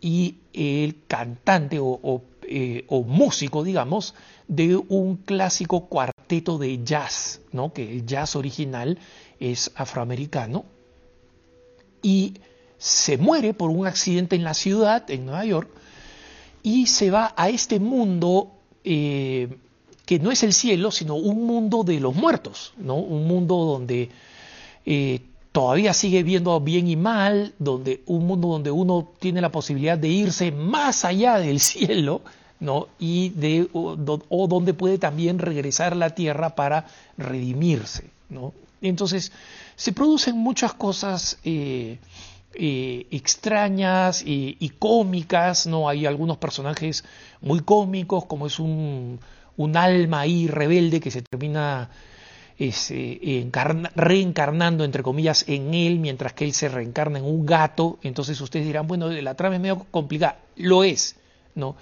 y 0.00 0.36
el 0.52 1.02
cantante 1.06 1.78
o, 1.80 2.22
eh, 2.42 2.86
músico, 3.06 3.62
digamos, 3.62 4.14
de 4.48 4.76
un 4.76 5.16
clásico 5.16 5.86
cuarteto 5.86 6.19
de 6.30 6.84
jazz, 6.84 7.40
¿no? 7.52 7.72
que 7.72 7.90
el 7.90 8.06
jazz 8.06 8.36
original 8.36 8.98
es 9.40 9.72
afroamericano, 9.74 10.64
y 12.02 12.34
se 12.78 13.18
muere 13.18 13.52
por 13.52 13.70
un 13.70 13.86
accidente 13.86 14.36
en 14.36 14.44
la 14.44 14.54
ciudad, 14.54 15.10
en 15.10 15.26
Nueva 15.26 15.44
York, 15.44 15.68
y 16.62 16.86
se 16.86 17.10
va 17.10 17.34
a 17.36 17.48
este 17.48 17.80
mundo 17.80 18.52
eh, 18.84 19.48
que 20.06 20.18
no 20.18 20.30
es 20.30 20.42
el 20.44 20.52
cielo, 20.52 20.90
sino 20.90 21.16
un 21.16 21.46
mundo 21.46 21.82
de 21.82 21.98
los 21.98 22.14
muertos, 22.14 22.74
¿no? 22.78 22.94
un 22.94 23.26
mundo 23.26 23.56
donde 23.56 24.08
eh, 24.86 25.20
todavía 25.52 25.92
sigue 25.92 26.22
viendo 26.22 26.60
bien 26.60 26.86
y 26.86 26.96
mal, 26.96 27.54
donde 27.58 28.02
un 28.06 28.26
mundo 28.26 28.48
donde 28.48 28.70
uno 28.70 29.12
tiene 29.18 29.40
la 29.40 29.50
posibilidad 29.50 29.98
de 29.98 30.08
irse 30.08 30.52
más 30.52 31.04
allá 31.04 31.38
del 31.38 31.58
cielo, 31.70 32.22
¿no? 32.60 32.88
y 32.98 33.30
de, 33.30 33.68
o, 33.72 33.96
donde 33.96 34.74
puede 34.74 34.98
también 34.98 35.38
regresar 35.38 35.94
a 35.94 35.96
la 35.96 36.10
tierra 36.14 36.54
para 36.54 36.86
redimirse. 37.16 38.10
¿no? 38.28 38.52
Entonces, 38.82 39.32
se 39.76 39.92
producen 39.92 40.36
muchas 40.36 40.74
cosas 40.74 41.38
eh, 41.44 41.98
eh, 42.54 43.06
extrañas 43.10 44.22
y, 44.24 44.72
cómicas, 44.78 45.66
¿no? 45.66 45.88
Hay 45.88 46.06
algunos 46.06 46.38
personajes 46.38 47.04
muy 47.40 47.60
cómicos, 47.60 48.24
como 48.26 48.46
es 48.46 48.58
un, 48.58 49.20
alma 49.74 50.20
ahí 50.20 50.46
rebelde 50.48 51.00
que 51.00 51.10
se 51.10 51.22
termina 51.22 51.90
eh, 52.58 53.50
reencarnando, 53.94 54.84
entre 54.84 55.02
comillas, 55.02 55.44
en 55.48 55.74
él, 55.74 55.98
mientras 55.98 56.32
que 56.32 56.44
él 56.44 56.54
se 56.54 56.68
reencarna 56.68 57.18
en 57.18 57.24
un 57.24 57.44
gato. 57.44 57.98
Entonces 58.02 58.40
ustedes 58.40 58.66
dirán, 58.66 58.86
bueno, 58.86 59.10
la 59.10 59.34
trama 59.34 59.56
es 59.56 59.60
medio 59.60 59.86
complicada. 59.90 60.38
Lo 60.56 60.84
es, 60.84 61.16
¿no? 61.54 61.76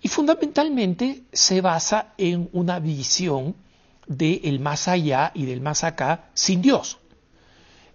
Y 0.00 0.08
fundamentalmente 0.08 1.22
se 1.32 1.60
basa 1.60 2.14
en 2.18 2.48
una 2.52 2.78
visión 2.78 3.54
del 4.06 4.60
más 4.60 4.88
allá 4.88 5.32
y 5.34 5.44
del 5.44 5.60
más 5.60 5.84
acá 5.84 6.30
sin 6.34 6.62
Dios. 6.62 6.98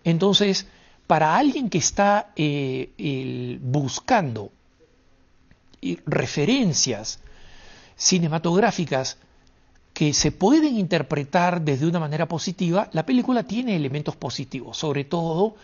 Entonces, 0.04 0.68
para 1.08 1.36
alguien 1.36 1.70
que 1.70 1.78
está 1.78 2.32
eh, 2.36 3.60
buscando 3.62 4.52
referencias 6.06 7.20
cinematográficas 7.96 9.18
que 9.94 10.13
se 10.13 10.32
pueden 10.32 10.78
interpretar 10.78 11.62
desde 11.62 11.86
una 11.86 12.00
manera 12.00 12.28
positiva, 12.28 12.89
la 12.94 13.06
película 13.06 13.44
tiene 13.44 13.76
elementos 13.76 14.16
positivos, 14.16 14.78
sobre 14.78 15.04
todo 15.04 15.56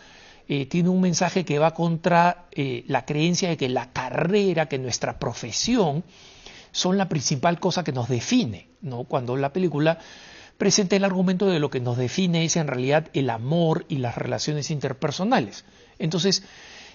eh, 0.51 0.65
tiene 0.65 0.89
un 0.89 0.99
mensaje 0.99 1.45
que 1.45 1.59
va 1.59 1.75
contra 1.75 2.47
eh, 2.51 2.83
la 2.87 3.05
creencia 3.05 3.49
de 3.49 3.55
que 3.55 3.69
la 3.69 3.91
carrera, 3.91 4.67
que 4.67 4.79
nuestra 4.79 5.19
profesión 5.19 6.03
son 6.71 6.97
la 6.97 7.07
principal 7.07 7.59
cosa 7.59 7.83
que 7.83 7.91
nos 7.91 8.09
define, 8.09 8.67
¿no? 8.81 9.03
Cuando 9.03 9.37
la 9.37 9.53
película 9.53 9.99
presenta 10.57 10.95
el 10.95 11.03
argumento 11.03 11.45
de 11.45 11.59
lo 11.59 11.69
que 11.69 11.79
nos 11.79 11.97
define 11.97 12.45
es 12.45 12.55
en 12.55 12.65
realidad 12.65 13.11
el 13.13 13.29
amor 13.29 13.85
y 13.89 13.97
las 13.97 14.17
relaciones 14.17 14.71
interpersonales. 14.71 15.65
Entonces, 15.99 16.41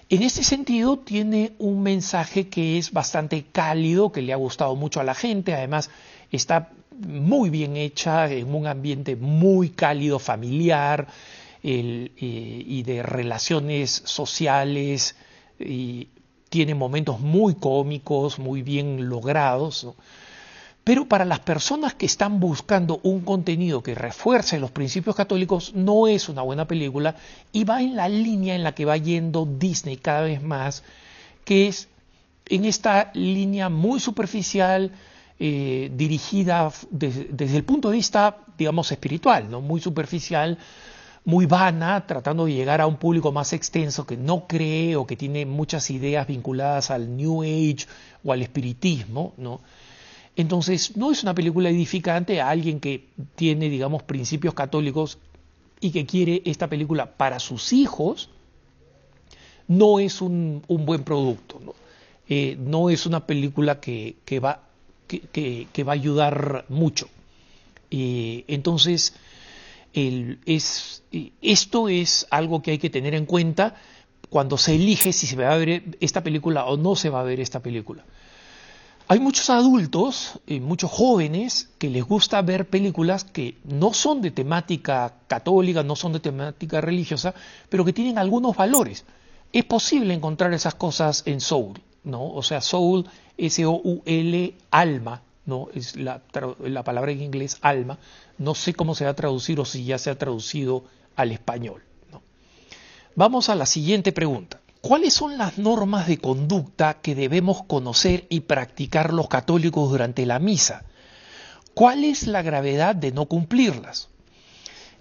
en 0.09 0.21
este 0.21 0.43
sentido 0.43 0.99
tiene 0.99 1.53
un 1.57 1.81
mensaje 1.81 2.49
que 2.49 2.77
es 2.77 2.91
bastante 2.91 3.45
cálido, 3.53 4.11
que 4.11 4.21
le 4.21 4.33
ha 4.33 4.37
gustado 4.37 4.75
mucho 4.75 4.99
a 4.99 5.05
la 5.05 5.15
gente, 5.15 5.53
además 5.53 5.89
está 6.29 6.71
muy 6.99 7.49
bien 7.49 7.77
hecha 7.77 8.29
en 8.29 8.53
un 8.53 8.67
ambiente 8.67 9.15
muy 9.15 9.69
cálido, 9.69 10.19
familiar 10.19 11.07
eh, 11.67 12.11
y 12.67 12.83
de 12.83 13.01
relaciones 13.01 14.03
sociales, 14.05 15.15
y 15.59 16.09
tiene 16.49 16.75
momentos 16.75 17.19
muy 17.19 17.55
cómicos, 17.55 18.37
muy 18.37 18.61
bien 18.61 19.09
logrados. 19.09 19.87
Pero 20.83 21.07
para 21.07 21.25
las 21.25 21.39
personas 21.39 21.95
que 21.95 22.05
están 22.05 22.39
buscando 22.39 22.99
un 23.01 23.21
contenido 23.21 23.81
que 23.81 23.95
refuerce 23.95 24.59
los 24.59 24.69
principios 24.69 25.15
católicos, 25.15 25.73
no 25.73 26.05
es 26.05 26.29
una 26.29 26.43
buena 26.43 26.67
película 26.67 27.15
y 27.51 27.63
va 27.63 27.81
en 27.81 27.95
la 27.95 28.07
línea 28.07 28.53
en 28.53 28.63
la 28.63 28.75
que 28.75 28.85
va 28.85 28.95
yendo 28.95 29.47
Disney 29.47 29.97
cada 29.97 30.21
vez 30.21 30.43
más, 30.43 30.83
que 31.45 31.67
es 31.67 31.87
en 32.45 32.65
esta 32.65 33.09
línea 33.15 33.69
muy 33.69 33.99
superficial, 33.99 34.91
eh, 35.39 35.91
dirigida 35.95 36.71
desde 36.91 37.57
el 37.57 37.63
punto 37.63 37.89
de 37.89 37.97
vista, 37.97 38.37
digamos, 38.55 38.91
espiritual, 38.91 39.49
¿no? 39.49 39.61
muy 39.61 39.81
superficial, 39.81 40.59
muy 41.25 41.47
vana, 41.47 42.05
tratando 42.05 42.45
de 42.45 42.53
llegar 42.53 42.81
a 42.81 42.87
un 42.87 42.97
público 42.97 43.31
más 43.31 43.51
extenso 43.51 44.05
que 44.05 44.15
no 44.15 44.47
cree 44.47 44.95
o 44.95 45.07
que 45.07 45.17
tiene 45.17 45.45
muchas 45.45 45.89
ideas 45.89 46.27
vinculadas 46.27 46.91
al 46.91 47.17
New 47.17 47.41
Age 47.41 47.87
o 48.23 48.31
al 48.31 48.43
espiritismo, 48.43 49.33
¿no? 49.37 49.59
Entonces, 50.35 50.95
no 50.97 51.11
es 51.11 51.23
una 51.23 51.33
película 51.33 51.69
edificante 51.69 52.41
a 52.41 52.49
alguien 52.49 52.79
que 52.79 53.07
tiene, 53.35 53.69
digamos, 53.69 54.03
principios 54.03 54.53
católicos 54.53 55.17
y 55.79 55.91
que 55.91 56.05
quiere 56.05 56.41
esta 56.45 56.67
película 56.67 57.17
para 57.17 57.39
sus 57.39 57.73
hijos, 57.73 58.29
no 59.67 59.99
es 59.99 60.21
un, 60.21 60.63
buen 60.67 61.03
producto. 61.03 61.59
¿no? 61.63 61.73
Eh, 62.27 62.57
no 62.59 62.89
es 62.89 63.05
una 63.05 63.25
película 63.25 63.79
que, 63.79 64.15
va, 64.43 64.61
que, 65.07 65.83
va 65.83 65.93
a 65.93 65.95
ayudar 65.95 66.65
mucho. 66.69 67.07
Eh, 67.89 68.43
entonces, 68.47 69.15
es, 69.95 71.03
esto 71.41 71.89
es 71.89 72.27
algo 72.29 72.61
que 72.61 72.71
hay 72.71 72.77
que 72.77 72.89
tener 72.89 73.15
en 73.15 73.25
cuenta 73.25 73.75
cuando 74.29 74.57
se 74.57 74.75
elige 74.75 75.13
si 75.13 75.27
se 75.27 75.35
va 75.35 75.53
a 75.53 75.57
ver 75.57 75.97
esta 76.01 76.21
película 76.21 76.65
o 76.65 76.77
no 76.77 76.95
se 76.95 77.09
va 77.09 77.21
a 77.21 77.23
ver 77.23 77.39
esta 77.39 77.61
película. 77.61 78.03
Hay 79.07 79.19
muchos 79.19 79.51
adultos, 79.51 80.39
y 80.47 80.59
muchos 80.59 80.89
jóvenes, 80.89 81.69
que 81.77 81.91
les 81.91 82.03
gusta 82.03 82.41
ver 82.41 82.67
películas 82.67 83.23
que 83.23 83.55
no 83.63 83.93
son 83.93 84.21
de 84.21 84.31
temática 84.31 85.13
católica, 85.27 85.83
no 85.83 85.95
son 85.95 86.13
de 86.13 86.19
temática 86.19 86.81
religiosa, 86.81 87.35
pero 87.69 87.85
que 87.85 87.93
tienen 87.93 88.17
algunos 88.17 88.55
valores. 88.55 89.05
Es 89.53 89.63
posible 89.63 90.13
encontrar 90.13 90.53
esas 90.53 90.73
cosas 90.73 91.21
en 91.27 91.39
Soul, 91.39 91.79
¿no? 92.03 92.31
O 92.31 92.41
sea, 92.41 92.61
Soul, 92.61 93.05
S-O-U-L, 93.37 94.55
alma, 94.71 95.21
¿no? 95.45 95.67
Es 95.73 95.95
la, 95.95 96.21
la 96.59 96.83
palabra 96.83 97.11
en 97.11 97.21
inglés 97.21 97.57
alma. 97.61 97.99
No 98.37 98.55
sé 98.55 98.73
cómo 98.73 98.95
se 98.95 99.05
va 99.05 99.11
a 99.11 99.15
traducir 99.15 99.59
o 99.59 99.65
si 99.65 99.85
ya 99.85 99.97
se 99.97 100.09
ha 100.09 100.17
traducido 100.17 100.83
al 101.15 101.31
español. 101.31 101.83
Vamos 103.15 103.47
a 103.47 103.55
la 103.55 103.65
siguiente 103.65 104.11
pregunta. 104.11 104.59
¿Cuáles 104.81 105.13
son 105.13 105.37
las 105.37 105.57
normas 105.57 106.07
de 106.07 106.17
conducta 106.17 106.95
que 107.01 107.15
debemos 107.15 107.63
conocer 107.63 108.27
y 108.29 108.41
practicar 108.41 109.13
los 109.13 109.29
católicos 109.29 109.89
durante 109.89 110.25
la 110.25 110.37
misa? 110.37 110.83
¿Cuál 111.73 112.03
es 112.03 112.27
la 112.27 112.41
gravedad 112.41 112.95
de 112.95 113.11
no 113.11 113.25
cumplirlas? 113.25 114.09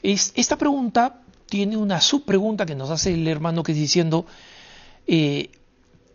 esta 0.02 0.58
pregunta 0.58 1.22
tiene 1.46 1.78
una 1.78 2.00
subpregunta 2.02 2.66
que 2.66 2.74
nos 2.74 2.90
hace 2.90 3.14
el 3.14 3.26
hermano 3.26 3.62
que 3.62 3.72
es 3.72 3.78
diciendo, 3.78 4.26
eh, 5.06 5.50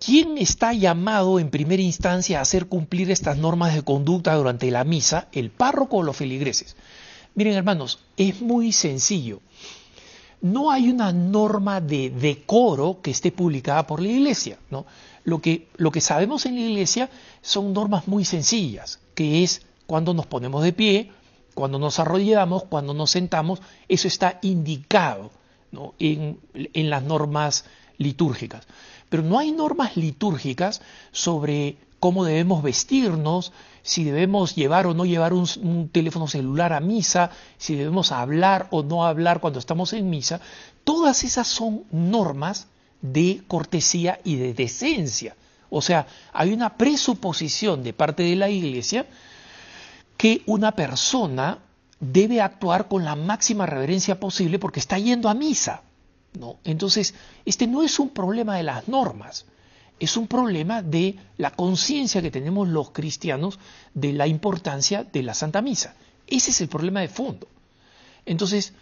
¿quién 0.03 0.37
está 0.37 0.73
llamado 0.73 1.39
en 1.39 1.49
primera 1.49 1.81
instancia 1.81 2.39
a 2.39 2.43
hacer 2.43 2.67
cumplir 2.67 3.11
estas 3.11 3.37
normas 3.37 3.73
de 3.73 3.83
conducta 3.83 4.35
durante 4.35 4.71
la 4.71 4.83
misa? 4.83 5.27
¿El 5.31 5.51
párroco 5.51 5.97
o 5.97 6.03
los 6.03 6.17
feligreses? 6.17 6.75
Miren 7.35 7.55
hermanos, 7.55 7.99
es 8.17 8.41
muy 8.41 8.71
sencillo 8.71 9.41
no 10.41 10.71
hay 10.71 10.89
una 10.89 11.11
norma 11.11 11.81
de 11.81 12.09
decoro 12.09 13.01
que 13.01 13.11
esté 13.11 13.31
publicada 13.31 13.85
por 13.85 14.01
la 14.01 14.09
Iglesia. 14.09 14.57
¿no? 14.69 14.85
Lo, 15.23 15.41
que, 15.41 15.67
lo 15.77 15.91
que 15.91 16.01
sabemos 16.01 16.45
en 16.45 16.55
la 16.55 16.61
Iglesia 16.61 17.09
son 17.41 17.73
normas 17.73 18.07
muy 18.07 18.25
sencillas, 18.25 18.99
que 19.15 19.43
es 19.43 19.65
cuando 19.85 20.13
nos 20.13 20.27
ponemos 20.27 20.63
de 20.63 20.73
pie, 20.73 21.11
cuando 21.53 21.79
nos 21.79 21.99
arrodillamos, 21.99 22.63
cuando 22.63 22.93
nos 22.93 23.11
sentamos, 23.11 23.61
eso 23.87 24.07
está 24.07 24.39
indicado 24.41 25.31
en, 25.99 26.39
en 26.53 26.89
las 26.89 27.03
normas 27.03 27.65
litúrgicas. 27.97 28.65
Pero 29.09 29.23
no 29.23 29.39
hay 29.39 29.51
normas 29.51 29.97
litúrgicas 29.97 30.81
sobre 31.11 31.77
cómo 31.99 32.23
debemos 32.23 32.63
vestirnos, 32.63 33.51
si 33.81 34.03
debemos 34.03 34.55
llevar 34.55 34.87
o 34.87 34.93
no 34.93 35.05
llevar 35.05 35.33
un, 35.33 35.89
teléfono 35.91 36.27
celular 36.27 36.73
a 36.73 36.79
misa, 36.79 37.31
si 37.57 37.75
debemos 37.75 38.11
hablar 38.11 38.67
o 38.71 38.83
no 38.83 39.05
hablar 39.05 39.39
cuando 39.39 39.59
estamos 39.59 39.93
en 39.93 40.09
misa, 40.09 40.41
todas 40.83 41.23
esas 41.23 41.47
son 41.47 41.83
normas 41.91 42.67
de 43.01 43.43
cortesía 43.47 44.19
y 44.23 44.35
de 44.35 44.53
decencia. 44.53 45.35
O 45.69 45.81
sea, 45.81 46.07
hay 46.33 46.51
una 46.51 46.77
presuposición 46.77 47.83
de 47.83 47.93
parte 47.93 48.23
de 48.23 48.35
la 48.35 48.49
Iglesia 48.49 49.05
que 50.17 50.41
una 50.45 50.71
persona 50.73 51.59
debe 51.99 52.41
actuar 52.41 52.87
con 52.87 53.05
la 53.05 53.15
máxima 53.15 53.65
reverencia 53.65 54.19
posible 54.19 54.59
porque 54.59 54.79
está 54.79 54.97
yendo 54.97 55.29
a 55.29 55.33
misa. 55.33 55.81
¿No? 56.37 56.57
Entonces, 56.63 57.13
este 57.45 57.67
no 57.67 57.83
es 57.83 57.99
un 57.99 58.09
problema 58.09 58.57
de 58.57 58.63
las 58.63 58.87
normas, 58.87 59.45
es 59.99 60.15
un 60.17 60.27
problema 60.27 60.81
de 60.81 61.17
la 61.37 61.51
conciencia 61.51 62.21
que 62.21 62.31
tenemos 62.31 62.67
los 62.67 62.91
cristianos 62.91 63.59
de 63.93 64.13
la 64.13 64.27
importancia 64.27 65.03
de 65.03 65.23
la 65.23 65.33
Santa 65.33 65.61
Misa. 65.61 65.95
Ese 66.27 66.51
es 66.51 66.61
el 66.61 66.69
problema 66.69 67.01
de 67.01 67.09
fondo. 67.09 67.47
Entonces, 68.25 68.73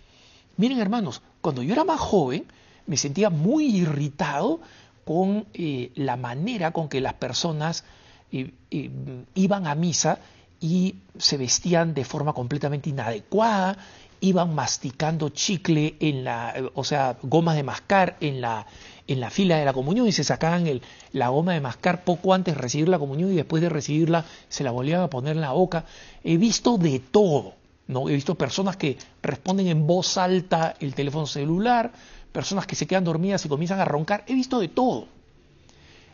miren 0.57 0.79
hermanos, 0.79 1.21
cuando 1.41 1.63
yo 1.63 1.73
era 1.73 1.83
más 1.83 1.99
joven, 1.99 2.45
me 2.85 2.97
sentía 2.97 3.29
muy 3.29 3.65
irritado 3.77 4.59
con 5.05 5.45
eh, 5.53 5.91
la 5.95 6.17
manera 6.17 6.71
con 6.71 6.89
que 6.89 7.01
las 7.01 7.13
personas 7.13 7.85
eh, 8.31 8.51
eh, 8.71 8.91
iban 9.35 9.67
a 9.67 9.75
misa 9.75 10.19
y 10.59 10.95
se 11.17 11.37
vestían 11.37 11.93
de 11.93 12.03
forma 12.03 12.33
completamente 12.33 12.89
inadecuada, 12.89 13.77
iban 14.21 14.55
masticando 14.55 15.29
chicle 15.29 15.95
en 15.99 16.23
la, 16.23 16.53
o 16.73 16.83
sea, 16.83 17.17
gomas 17.21 17.55
de 17.55 17.63
mascar 17.63 18.17
en 18.19 18.41
la, 18.41 18.65
en 19.07 19.19
la 19.19 19.29
fila 19.29 19.57
de 19.57 19.65
la 19.65 19.73
comunión 19.73 20.07
y 20.07 20.11
se 20.11 20.23
sacaban 20.23 20.67
el, 20.67 20.81
la 21.11 21.29
goma 21.29 21.53
de 21.53 21.61
mascar 21.61 22.03
poco 22.03 22.33
antes 22.33 22.55
de 22.55 22.61
recibir 22.61 22.89
la 22.89 22.99
comunión 22.99 23.31
y 23.31 23.35
después 23.35 23.61
de 23.61 23.69
recibirla 23.69 24.25
se 24.49 24.63
la 24.63 24.71
volvían 24.71 25.01
a 25.01 25.09
poner 25.09 25.35
en 25.35 25.41
la 25.41 25.51
boca. 25.51 25.85
He 26.23 26.37
visto 26.37 26.77
de 26.77 26.99
todo, 26.99 27.53
¿no? 27.87 28.09
He 28.09 28.13
visto 28.13 28.35
personas 28.35 28.77
que 28.77 28.97
responden 29.21 29.67
en 29.67 29.87
voz 29.87 30.17
alta 30.17 30.75
el 30.79 30.95
teléfono 30.95 31.27
celular, 31.27 31.91
personas 32.31 32.65
que 32.65 32.75
se 32.75 32.87
quedan 32.87 33.03
dormidas 33.03 33.45
y 33.45 33.49
comienzan 33.49 33.79
a 33.79 33.85
roncar, 33.85 34.23
he 34.27 34.33
visto 34.33 34.59
de 34.59 34.67
todo. 34.67 35.07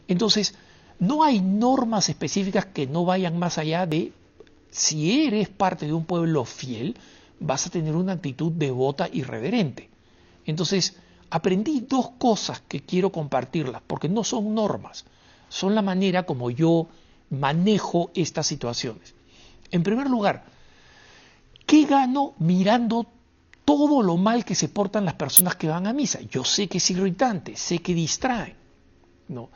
Entonces, 0.07 0.55
no 0.99 1.23
hay 1.23 1.41
normas 1.41 2.09
específicas 2.09 2.65
que 2.65 2.87
no 2.87 3.05
vayan 3.05 3.37
más 3.39 3.57
allá 3.57 3.85
de 3.85 4.11
si 4.71 5.25
eres 5.25 5.49
parte 5.49 5.85
de 5.85 5.93
un 5.93 6.05
pueblo 6.05 6.45
fiel, 6.45 6.95
vas 7.43 7.67
a 7.67 7.69
tener 7.69 7.95
una 7.95 8.13
actitud 8.13 8.51
devota 8.51 9.09
y 9.11 9.23
reverente. 9.23 9.89
Entonces, 10.45 10.97
aprendí 11.29 11.81
dos 11.81 12.11
cosas 12.17 12.61
que 12.67 12.81
quiero 12.81 13.11
compartirlas, 13.11 13.81
porque 13.85 14.09
no 14.09 14.23
son 14.23 14.55
normas, 14.55 15.05
son 15.49 15.75
la 15.75 15.81
manera 15.81 16.23
como 16.23 16.49
yo 16.49 16.87
manejo 17.29 18.11
estas 18.15 18.47
situaciones. 18.47 19.13
En 19.71 19.83
primer 19.83 20.09
lugar, 20.09 20.45
¿qué 21.65 21.85
gano 21.85 22.33
mirando 22.39 23.07
todo 23.65 24.01
lo 24.01 24.17
mal 24.17 24.45
que 24.45 24.55
se 24.55 24.69
portan 24.69 25.05
las 25.05 25.15
personas 25.15 25.55
que 25.55 25.67
van 25.67 25.87
a 25.87 25.93
misa? 25.93 26.21
Yo 26.21 26.43
sé 26.43 26.67
que 26.67 26.77
es 26.77 26.91
irritante, 26.91 27.55
sé 27.55 27.79
que 27.79 27.93
distraen, 27.93 28.55
¿no? 29.27 29.49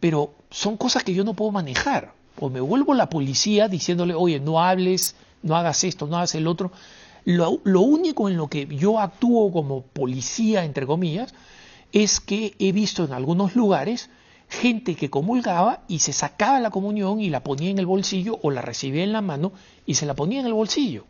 Pero 0.00 0.34
son 0.50 0.76
cosas 0.76 1.04
que 1.04 1.14
yo 1.14 1.24
no 1.24 1.34
puedo 1.34 1.50
manejar. 1.50 2.14
O 2.40 2.48
me 2.48 2.60
vuelvo 2.60 2.94
la 2.94 3.10
policía 3.10 3.66
diciéndole, 3.66 4.14
oye, 4.14 4.38
no 4.38 4.62
hables, 4.62 5.16
no 5.42 5.56
hagas 5.56 5.82
esto, 5.82 6.06
no 6.06 6.16
hagas 6.16 6.36
el 6.36 6.46
otro. 6.46 6.70
Lo, 7.28 7.82
único 7.82 8.30
en 8.30 8.38
lo 8.38 8.48
que 8.48 8.66
yo 8.66 8.98
actúo 8.98 9.52
como 9.52 9.82
policía, 9.82 10.64
entre 10.64 10.86
comillas, 10.86 11.34
es 11.92 12.20
que 12.20 12.54
he 12.58 12.72
visto 12.72 13.04
en 13.04 13.12
algunos 13.12 13.54
lugares 13.54 14.08
gente 14.48 14.94
que 14.94 15.10
comulgaba 15.10 15.84
y 15.88 15.98
se 15.98 16.14
sacaba 16.14 16.58
la 16.58 16.70
comunión 16.70 17.20
y 17.20 17.28
la 17.28 17.44
ponía 17.44 17.68
en 17.68 17.78
el 17.78 17.84
bolsillo 17.84 18.38
o 18.40 18.50
la 18.50 18.62
recibía 18.62 19.04
en 19.04 19.12
la 19.12 19.20
mano 19.20 19.52
y 19.84 19.96
se 19.96 20.06
la 20.06 20.14
ponía 20.14 20.40
en 20.40 20.46
el 20.46 20.54
bolsillo. 20.54 21.04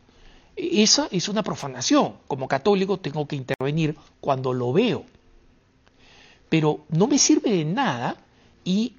Esa 0.56 1.06
es 1.12 1.28
una 1.28 1.44
profanación. 1.44 2.14
Como 2.26 2.48
católico 2.48 2.98
tengo 2.98 3.28
que 3.28 3.36
intervenir 3.36 3.94
cuando 4.20 4.52
lo 4.52 4.72
veo. 4.72 5.04
Pero 6.48 6.80
no 6.88 7.06
me 7.06 7.18
sirve 7.18 7.52
de 7.52 7.64
nada 7.64 8.16
y 8.64 8.94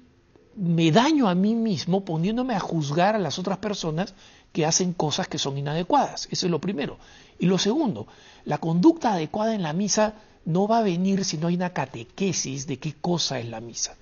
me 0.56 0.90
daño 0.90 1.28
a 1.28 1.34
mí 1.34 1.54
mismo 1.54 2.02
poniéndome 2.02 2.54
a 2.54 2.60
juzgar 2.60 3.14
a 3.14 3.18
las 3.18 3.38
otras 3.38 3.58
personas 3.58 4.14
que 4.52 4.66
hacen 4.66 4.92
cosas 4.92 5.28
que 5.28 5.38
son 5.38 5.58
inadecuadas. 5.58 6.28
Eso 6.30 6.46
es 6.46 6.50
lo 6.50 6.60
primero. 6.60 6.98
Y 7.38 7.46
lo 7.46 7.58
segundo, 7.58 8.06
la 8.44 8.58
conducta 8.58 9.12
adecuada 9.12 9.54
en 9.54 9.62
la 9.62 9.72
misa 9.72 10.14
no 10.44 10.66
va 10.66 10.78
a 10.78 10.82
venir 10.82 11.24
si 11.24 11.38
no 11.38 11.48
hay 11.48 11.54
una 11.54 11.72
catequesis 11.72 12.66
de 12.66 12.78
qué 12.78 12.94
cosa 13.00 13.38
es 13.38 13.48
la 13.48 13.60
misa. 13.60 13.96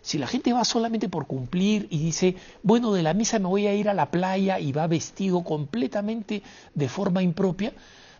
Si 0.00 0.16
la 0.16 0.26
gente 0.26 0.52
va 0.52 0.64
solamente 0.64 1.08
por 1.08 1.26
cumplir 1.26 1.86
y 1.90 1.98
dice, 1.98 2.36
bueno, 2.62 2.92
de 2.92 3.02
la 3.02 3.14
misa 3.14 3.38
me 3.38 3.48
voy 3.48 3.66
a 3.66 3.74
ir 3.74 3.88
a 3.88 3.94
la 3.94 4.10
playa 4.10 4.58
y 4.58 4.72
va 4.72 4.86
vestido 4.86 5.42
completamente 5.42 6.42
de 6.74 6.88
forma 6.88 7.22
impropia, 7.22 7.72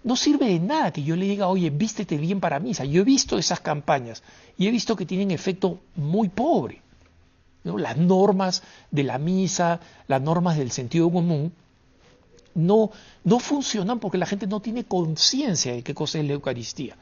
no 0.04 0.16
sirve 0.16 0.46
de 0.46 0.60
nada 0.60 0.92
que 0.92 1.02
yo 1.02 1.16
le 1.16 1.26
diga, 1.26 1.48
oye, 1.48 1.70
vístete 1.70 2.16
bien 2.16 2.40
para 2.40 2.60
misa. 2.60 2.84
Yo 2.84 3.02
he 3.02 3.04
visto 3.04 3.38
esas 3.38 3.60
campañas 3.60 4.22
y 4.56 4.66
he 4.66 4.70
visto 4.70 4.96
que 4.96 5.06
tienen 5.06 5.30
efecto 5.30 5.80
muy 5.96 6.28
pobre. 6.28 6.82
Las 7.64 7.96
normas 7.96 8.62
de 8.90 9.02
la 9.04 9.18
misa, 9.18 9.80
las 10.06 10.22
normas 10.22 10.56
del 10.56 10.70
sentido 10.70 11.10
común, 11.10 11.52
no, 12.58 12.90
no 13.24 13.38
funcionan 13.38 14.00
porque 14.00 14.18
la 14.18 14.26
gente 14.26 14.46
no 14.46 14.60
tiene 14.60 14.84
conciencia 14.84 15.72
de 15.72 15.82
qué 15.82 15.94
cosa 15.94 16.18
es 16.18 16.26
la 16.26 16.32
Eucaristía. 16.32 16.96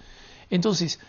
Entonces, 0.51 1.01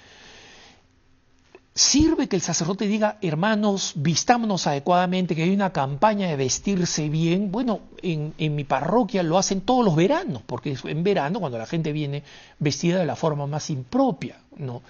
sirve 1.76 2.28
que 2.28 2.38
el 2.38 2.42
sacerdote 2.42 2.88
diga, 2.88 3.18
hermanos, 3.22 3.94
vistámonos 3.96 4.66
adecuadamente, 4.66 5.36
que 5.36 5.44
hay 5.44 5.54
una 5.54 5.74
campaña 5.74 6.28
de 6.28 6.36
vestirse 6.38 7.10
bien. 7.10 7.52
Bueno, 7.52 7.82
en, 8.02 8.34
en, 8.38 8.56
mi 8.56 8.64
parroquia 8.64 9.22
lo 9.22 9.38
hacen 9.38 9.62
todos 9.62 9.86
los 9.86 9.96
veranos, 9.96 10.42
porque 10.46 10.72
es 10.72 10.86
en 10.86 11.04
verano 11.04 11.40
cuando 11.40 11.58
la 11.58 11.68
gente 11.68 11.92
viene 11.92 12.24
vestida 12.58 12.98
de 12.98 13.06
la 13.06 13.16
forma 13.16 13.46
más 13.48 13.70
impropia, 13.70 14.38
¿no? 14.58 14.82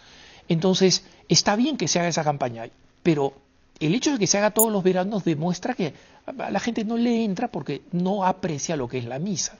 Entonces, 0.48 1.04
está 1.28 1.56
bien 1.56 1.76
que 1.76 1.88
se 1.88 2.00
haga 2.00 2.08
esa 2.08 2.24
campaña, 2.24 2.70
pero 3.04 3.34
el 3.80 3.96
hecho 3.96 4.12
de 4.12 4.20
que 4.20 4.28
se 4.28 4.38
haga 4.38 4.52
todos 4.52 4.72
los 4.72 4.84
veranos 4.84 5.24
demuestra 5.24 5.74
que 5.74 5.94
a 6.26 6.52
la 6.52 6.60
gente 6.60 6.84
no 6.84 6.98
le 6.98 7.24
entra 7.24 7.48
porque 7.50 7.82
no 7.92 8.26
aprecia 8.26 8.76
lo 8.76 8.88
que 8.88 8.98
es 8.98 9.06
la 9.06 9.20
misa. 9.20 9.58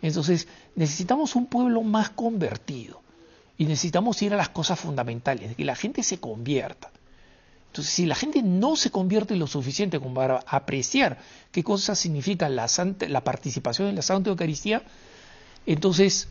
Entonces 0.00 0.48
necesitamos 0.76 1.36
un 1.36 1.46
pueblo 1.46 1.82
más 1.82 2.10
convertido 2.10 3.02
y 3.56 3.66
necesitamos 3.66 4.22
ir 4.22 4.32
a 4.32 4.36
las 4.36 4.48
cosas 4.48 4.78
fundamentales, 4.78 5.56
que 5.56 5.64
la 5.64 5.74
gente 5.74 6.02
se 6.02 6.18
convierta. 6.18 6.90
Entonces, 7.66 7.92
si 7.92 8.06
la 8.06 8.14
gente 8.14 8.42
no 8.42 8.76
se 8.76 8.90
convierte 8.90 9.36
lo 9.36 9.46
suficiente 9.46 9.98
como 9.98 10.14
para 10.14 10.42
apreciar 10.46 11.18
qué 11.52 11.62
cosa 11.62 11.94
significa 11.94 12.48
la, 12.48 12.66
la 13.08 13.24
participación 13.24 13.88
en 13.88 13.96
la 13.96 14.02
Santa 14.02 14.30
Eucaristía, 14.30 14.82
entonces 15.66 16.28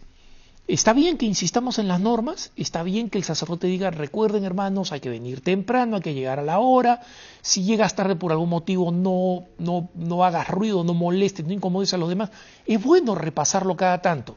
Está 0.67 0.91
bien 0.91 1.17
que 1.17 1.25
insistamos 1.25 1.80
en 1.80 1.88
las 1.88 2.01
normas, 2.01 2.51
está 2.58 2.84
bien 2.84 3.10
que 3.10 3.17
el 3.17 3.23
sacerdote 3.23 3.67
diga, 3.67 3.89
recuerden 3.89 4.43
hermanos, 4.43 4.91
hay 4.91 4.99
que 4.99 5.10
venir 5.10 5.39
temprano, 5.39 5.95
hay 5.95 6.01
que 6.01 6.13
llegar 6.13 6.39
a 6.39 6.43
la 6.43 6.60
hora, 6.60 7.01
si 7.41 7.63
llegas 7.63 7.95
tarde 7.95 8.17
por 8.17 8.34
algún 8.34 8.49
motivo 8.49 8.91
no, 8.91 9.45
no, 9.60 9.89
no 9.95 10.25
hagas 10.25 10.49
ruido, 10.49 10.84
no 10.84 10.93
molestes, 10.93 11.45
no 11.45 11.53
incomodes 11.53 11.93
a 11.93 11.97
los 11.97 12.10
demás. 12.10 12.32
Es 12.65 12.84
bueno 12.84 13.15
repasarlo 13.15 13.77
cada 13.77 14.01
tanto, 14.01 14.36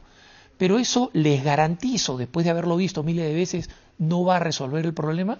pero 0.57 0.79
eso 0.79 1.09
les 1.11 1.43
garantizo, 1.43 2.17
después 2.17 2.45
de 2.45 2.51
haberlo 2.51 2.77
visto 2.77 3.03
miles 3.03 3.25
de 3.25 3.33
veces, 3.33 3.69
no 3.97 4.23
va 4.23 4.37
a 4.37 4.39
resolver 4.39 4.85
el 4.85 4.93
problema 4.93 5.37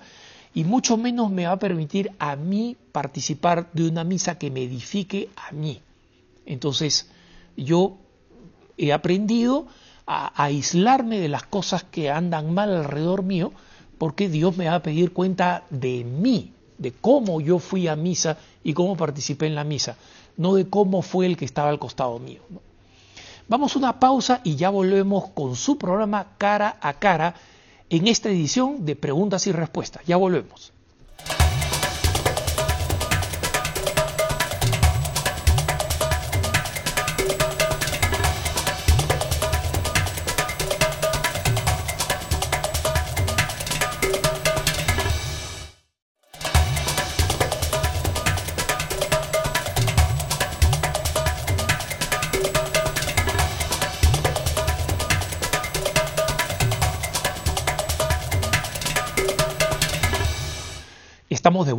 y 0.53 0.65
mucho 0.65 0.97
menos 0.97 1.31
me 1.31 1.45
va 1.45 1.53
a 1.53 1.59
permitir 1.59 2.11
a 2.19 2.35
mí 2.35 2.75
participar 2.91 3.69
de 3.71 3.87
una 3.87 4.03
misa 4.03 4.37
que 4.37 4.51
me 4.51 4.63
edifique 4.63 5.29
a 5.37 5.53
mí. 5.53 5.81
Entonces, 6.45 7.09
yo 7.55 7.95
he 8.77 8.91
aprendido 8.91 9.67
a, 10.11 10.43
aislarme 10.43 11.19
de 11.19 11.29
las 11.29 11.43
cosas 11.43 11.83
que 11.83 12.11
andan 12.11 12.53
mal 12.53 12.75
alrededor 12.75 13.23
mío, 13.23 13.53
porque 13.97 14.27
Dios 14.27 14.57
me 14.57 14.67
va 14.67 14.75
a 14.75 14.83
pedir 14.83 15.13
cuenta 15.13 15.63
de 15.69 16.03
mí, 16.03 16.51
de 16.77 16.91
cómo 16.91 17.39
yo 17.39 17.59
fui 17.59 17.87
a 17.87 17.95
misa 17.95 18.37
y 18.63 18.73
cómo 18.73 18.97
participé 18.97 19.47
en 19.47 19.55
la 19.55 19.63
misa, 19.63 19.95
no 20.35 20.55
de 20.55 20.67
cómo 20.67 21.01
fue 21.01 21.27
el 21.27 21.37
que 21.37 21.45
estaba 21.45 21.69
al 21.69 21.79
costado 21.79 22.19
mío. 22.19 22.41
Vamos 23.47 23.75
a 23.75 23.79
una 23.79 23.99
pausa 23.99 24.41
y 24.43 24.55
ya 24.55 24.69
volvemos 24.69 25.29
con 25.29 25.55
su 25.55 25.77
programa 25.77 26.35
cara 26.37 26.77
a 26.81 26.93
cara 26.93 27.35
en 27.89 28.07
esta 28.07 28.29
edición 28.29 28.85
de 28.85 28.95
preguntas 28.95 29.47
y 29.47 29.51
respuestas. 29.51 30.03
Ya 30.05 30.17
volvemos. 30.17 30.73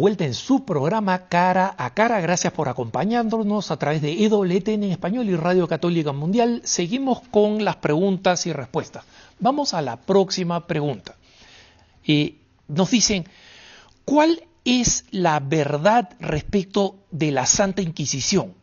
Vuelta 0.03 0.25
en 0.25 0.35
su 0.35 0.65
programa 0.65 1.29
Cara 1.29 1.77
a 1.79 1.95
Cara. 1.95 2.21
Gracias 2.21 2.53
por 2.53 2.69
acompañándonos 2.69 3.71
a 3.71 3.77
través 3.77 4.03
de 4.03 4.25
EWTN 4.25 4.83
en 4.83 4.91
español 4.91 5.29
y 5.29 5.37
Radio 5.37 5.69
Católica 5.69 6.11
Mundial. 6.11 6.61
Seguimos 6.65 7.21
con 7.31 7.65
las 7.65 7.77
preguntas 7.77 8.45
y 8.47 8.53
respuestas. 8.53 9.05
Vamos 9.39 9.75
a 9.75 9.81
la 9.81 10.01
próxima 10.01 10.67
pregunta. 10.67 11.15
Nos 12.67 12.91
dicen, 12.91 13.29
¿cuál 14.05 14.43
es 14.65 15.05
la 15.13 15.39
verdad 15.39 16.09
respecto 16.19 16.97
de 17.13 17.31
la 17.31 17.47
Santa 17.47 17.81
Inquisición? 17.81 18.55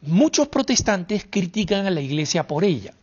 Muchos 0.00 0.46
protestantes 0.46 1.26
critican 1.28 1.86
a 1.86 1.90
la 1.90 2.02
Iglesia 2.02 2.46
por 2.46 2.62
ella. 2.62 2.94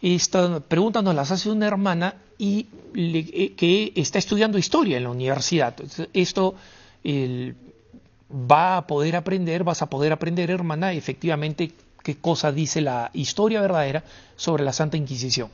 Esta 0.00 0.60
pregunta 0.60 1.02
nos 1.02 1.16
la 1.16 1.22
hace 1.22 1.50
una 1.50 1.66
hermana 1.66 2.14
y 2.38 2.66
eh, 2.94 3.52
que 3.56 3.92
está 3.96 4.18
estudiando 4.18 4.58
historia 4.58 4.96
en 4.96 5.04
la 5.04 5.10
universidad. 5.10 5.74
esto 6.12 6.54
va 8.30 8.78
a 8.78 8.86
poder 8.86 9.16
aprender, 9.16 9.64
vas 9.64 9.82
a 9.82 9.90
poder 9.90 10.12
aprender, 10.12 10.50
hermana, 10.50 10.92
efectivamente 10.92 11.72
qué 12.02 12.16
cosa 12.16 12.52
dice 12.52 12.80
la 12.80 13.10
historia 13.14 13.60
verdadera 13.60 14.04
sobre 14.36 14.64
la 14.64 14.72
Santa 14.72 14.96
Inquisición. 14.96 15.50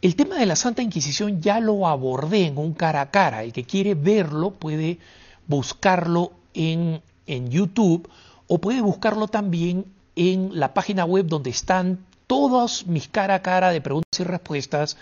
El 0.00 0.14
tema 0.14 0.36
de 0.36 0.46
la 0.46 0.54
Santa 0.54 0.82
Inquisición 0.82 1.40
ya 1.42 1.60
lo 1.60 1.88
abordé 1.88 2.46
en 2.46 2.58
un 2.58 2.72
cara 2.72 3.00
a 3.00 3.10
cara. 3.10 3.42
El 3.42 3.52
que 3.52 3.64
quiere 3.64 3.94
verlo 3.94 4.52
puede 4.52 4.98
buscarlo 5.46 6.32
en, 6.54 7.00
en 7.26 7.50
YouTube 7.50 8.08
o 8.46 8.58
puede 8.58 8.80
buscarlo 8.80 9.28
también 9.28 9.86
en 10.14 10.50
la 10.52 10.72
página 10.72 11.04
web 11.04 11.26
donde 11.26 11.50
están 11.50 11.98
todos 12.26 12.86
mis 12.86 13.08
cara 13.08 13.36
a 13.36 13.42
cara 13.42 13.70
de 13.70 13.80
preguntas 13.80 14.20
y 14.20 14.24
respuestas, 14.24 14.96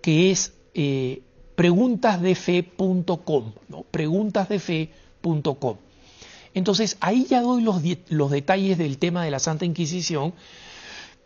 que 0.00 0.30
es 0.30 0.54
eh, 0.74 1.22
preguntasdefe.com, 1.54 3.52
¿no? 3.68 3.84
preguntasdefe.com. 3.90 5.76
Entonces 6.54 6.96
ahí 7.00 7.26
ya 7.28 7.42
doy 7.42 7.62
los, 7.62 7.82
los, 8.08 8.30
detalles 8.30 8.78
del 8.78 8.98
tema 8.98 9.24
de 9.24 9.30
la 9.30 9.38
Santa 9.38 9.64
Inquisición, 9.64 10.34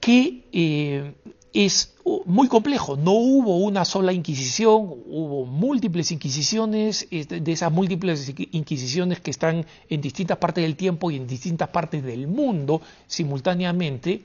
que 0.00 0.44
eh, 0.52 1.14
es 1.54 1.94
muy 2.26 2.48
complejo. 2.48 2.96
No 2.96 3.12
hubo 3.12 3.58
una 3.58 3.84
sola 3.84 4.12
Inquisición, 4.12 4.82
hubo 5.06 5.46
múltiples 5.46 6.10
Inquisiciones, 6.10 7.08
de 7.10 7.52
esas 7.52 7.72
múltiples 7.72 8.34
Inquisiciones 8.50 9.20
que 9.20 9.30
están 9.30 9.64
en 9.88 10.00
distintas 10.00 10.38
partes 10.38 10.64
del 10.64 10.76
tiempo 10.76 11.10
y 11.10 11.16
en 11.16 11.26
distintas 11.26 11.68
partes 11.68 12.02
del 12.02 12.26
mundo 12.26 12.82
simultáneamente. 13.06 14.22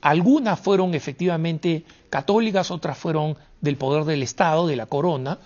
Algunas 0.00 0.58
fueron 0.58 0.94
efectivamente 0.94 1.84
católicas, 2.10 2.70
otras 2.72 2.98
fueron 2.98 3.36
del 3.62 3.78
poder 3.78 4.04
del 4.04 4.22
Estado, 4.22 4.66
de 4.66 4.76
la 4.76 4.86
corona, 4.86 5.38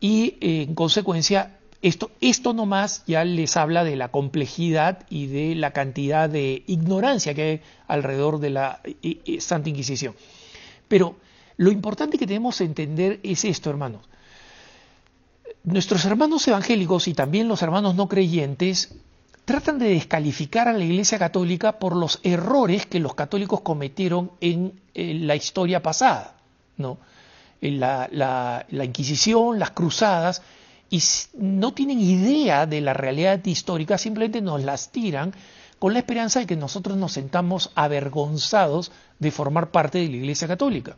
y 0.00 0.36
eh, 0.40 0.62
en 0.62 0.74
consecuencia 0.74 1.58
esto, 1.82 2.10
esto 2.20 2.52
nomás 2.54 3.02
ya 3.06 3.24
les 3.24 3.56
habla 3.56 3.84
de 3.84 3.96
la 3.96 4.08
complejidad 4.08 5.04
y 5.10 5.26
de 5.26 5.54
la 5.56 5.72
cantidad 5.72 6.30
de 6.30 6.62
ignorancia 6.66 7.34
que 7.34 7.42
hay 7.42 7.60
alrededor 7.88 8.38
de 8.38 8.50
la 8.50 8.80
eh, 8.84 9.18
eh, 9.24 9.40
Santa 9.40 9.68
Inquisición. 9.68 10.14
Pero 10.88 11.16
lo 11.56 11.70
importante 11.70 12.18
que 12.18 12.26
tenemos 12.26 12.58
que 12.58 12.64
entender 12.64 13.20
es 13.22 13.44
esto, 13.44 13.68
hermanos. 13.68 14.02
Nuestros 15.64 16.04
hermanos 16.04 16.46
evangélicos 16.48 17.08
y 17.08 17.14
también 17.14 17.48
los 17.48 17.62
hermanos 17.62 17.94
no 17.94 18.08
creyentes 18.08 18.94
tratan 19.44 19.78
de 19.78 19.88
descalificar 19.88 20.68
a 20.68 20.72
la 20.72 20.84
Iglesia 20.84 21.18
Católica 21.18 21.78
por 21.78 21.96
los 21.96 22.20
errores 22.22 22.86
que 22.86 23.00
los 23.00 23.14
católicos 23.14 23.60
cometieron 23.60 24.30
en, 24.40 24.80
la 24.94 25.34
historia 25.34 25.82
pasada, 25.82 26.36
¿no? 26.76 26.98
La, 27.62 28.08
la, 28.10 28.84
Inquisición, 28.84 29.58
las 29.58 29.70
cruzadas, 29.70 30.42
y 30.90 31.00
no 31.34 31.72
tienen 31.72 32.00
idea 32.00 32.66
de 32.66 32.80
la 32.80 32.92
realidad 32.92 33.42
histórica, 33.44 33.96
simplemente 33.96 34.42
nos 34.42 34.62
las 34.64 34.90
tiran 34.90 35.32
con 35.78 35.92
la 35.92 36.00
esperanza 36.00 36.40
de 36.40 36.46
que 36.46 36.56
nosotros 36.56 36.96
nos 36.96 37.12
sentamos 37.12 37.70
avergonzados 37.74 38.92
de 39.18 39.30
formar 39.30 39.70
parte 39.70 39.98
de 39.98 40.08
la 40.08 40.16
Iglesia 40.16 40.48
Católica. 40.48 40.96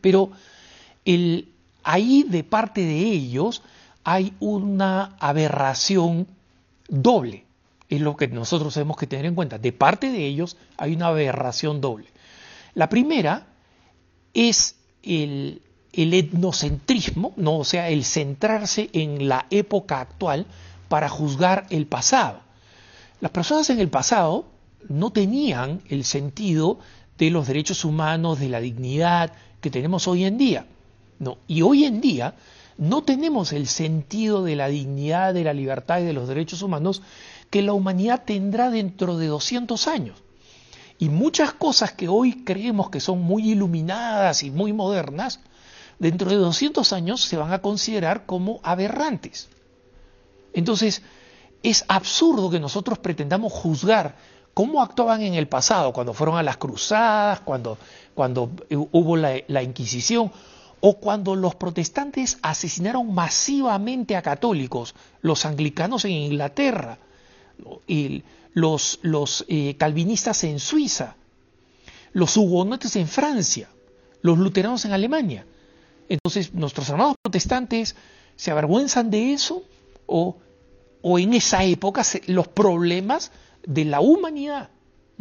Pero 0.00 0.30
el, 1.04 1.48
ahí 1.82 2.24
de 2.28 2.44
parte 2.44 2.80
de 2.80 2.98
ellos 2.98 3.62
hay 4.04 4.34
una 4.40 5.16
aberración 5.20 6.26
doble. 6.88 7.44
Es 7.88 8.00
lo 8.00 8.16
que 8.16 8.28
nosotros 8.28 8.74
tenemos 8.74 8.96
que 8.96 9.06
tener 9.06 9.26
en 9.26 9.34
cuenta. 9.34 9.58
De 9.58 9.72
parte 9.72 10.10
de 10.10 10.26
ellos 10.26 10.56
hay 10.76 10.94
una 10.94 11.08
aberración 11.08 11.80
doble. 11.80 12.08
La 12.74 12.88
primera 12.88 13.46
es 14.34 14.76
el, 15.02 15.60
etnocentrismo, 15.92 17.32
¿no? 17.36 17.58
o 17.58 17.64
sea, 17.64 17.88
el 17.88 18.04
centrarse 18.04 18.90
en 18.92 19.28
la 19.28 19.46
época 19.50 20.00
actual 20.00 20.46
para 20.88 21.08
juzgar 21.08 21.66
el 21.70 21.86
pasado. 21.86 22.40
Las 23.20 23.30
personas 23.30 23.70
en 23.70 23.80
el 23.80 23.88
pasado 23.88 24.46
no 24.88 25.12
tenían 25.12 25.82
el 25.88 26.04
sentido 26.04 26.78
de 27.18 27.30
los 27.30 27.46
derechos 27.46 27.84
humanos, 27.84 28.40
de 28.40 28.48
la 28.48 28.60
dignidad 28.60 29.32
que 29.60 29.70
tenemos 29.70 30.08
hoy 30.08 30.24
en 30.24 30.38
día. 30.38 30.66
No, 31.18 31.38
y 31.46 31.62
hoy 31.62 31.84
en 31.84 32.00
día 32.00 32.34
no 32.78 33.04
tenemos 33.04 33.52
el 33.52 33.68
sentido 33.68 34.42
de 34.42 34.56
la 34.56 34.68
dignidad, 34.68 35.34
de 35.34 35.44
la 35.44 35.52
libertad 35.52 36.00
y 36.00 36.04
de 36.04 36.12
los 36.12 36.26
derechos 36.26 36.62
humanos 36.62 37.02
que 37.50 37.62
la 37.62 37.74
humanidad 37.74 38.24
tendrá 38.24 38.70
dentro 38.70 39.18
de 39.18 39.26
200 39.26 39.86
años. 39.86 40.21
Y 41.02 41.08
muchas 41.08 41.52
cosas 41.52 41.90
que 41.90 42.06
hoy 42.06 42.44
creemos 42.44 42.88
que 42.88 43.00
son 43.00 43.22
muy 43.22 43.50
iluminadas 43.50 44.44
y 44.44 44.52
muy 44.52 44.72
modernas, 44.72 45.40
dentro 45.98 46.30
de 46.30 46.36
200 46.36 46.92
años 46.92 47.22
se 47.22 47.36
van 47.36 47.52
a 47.52 47.60
considerar 47.60 48.24
como 48.24 48.60
aberrantes. 48.62 49.48
Entonces, 50.52 51.02
es 51.64 51.84
absurdo 51.88 52.50
que 52.50 52.60
nosotros 52.60 53.00
pretendamos 53.00 53.52
juzgar 53.52 54.14
cómo 54.54 54.80
actuaban 54.80 55.22
en 55.22 55.34
el 55.34 55.48
pasado, 55.48 55.92
cuando 55.92 56.14
fueron 56.14 56.36
a 56.36 56.44
las 56.44 56.56
cruzadas, 56.56 57.40
cuando, 57.40 57.78
cuando 58.14 58.52
hubo 58.70 59.16
la, 59.16 59.62
Inquisición, 59.64 60.30
o 60.78 60.98
cuando 60.98 61.34
los 61.34 61.56
protestantes 61.56 62.38
asesinaron 62.42 63.12
masivamente 63.12 64.14
a 64.14 64.22
católicos, 64.22 64.94
los 65.20 65.46
anglicanos 65.46 66.04
en 66.04 66.12
Inglaterra, 66.12 66.98
los, 68.54 68.98
los 69.02 69.44
eh, 69.48 69.76
calvinistas 69.76 70.44
en 70.44 70.58
Suiza, 70.58 71.16
los 72.12 72.36
hugonotes 72.36 72.96
en 72.96 73.08
Francia, 73.08 73.68
los 74.20 74.38
luteranos 74.38 74.84
en 74.84 74.92
Alemania. 74.92 75.46
Entonces, 76.08 76.52
nuestros 76.52 76.88
hermanos 76.88 77.16
protestantes 77.22 77.96
se 78.36 78.50
avergüenzan 78.50 79.10
de 79.10 79.32
eso 79.32 79.62
o, 80.06 80.36
o 81.00 81.18
en 81.18 81.34
esa 81.34 81.64
época 81.64 82.02
los 82.26 82.48
problemas 82.48 83.32
de 83.66 83.84
la 83.84 84.00
humanidad 84.00 84.70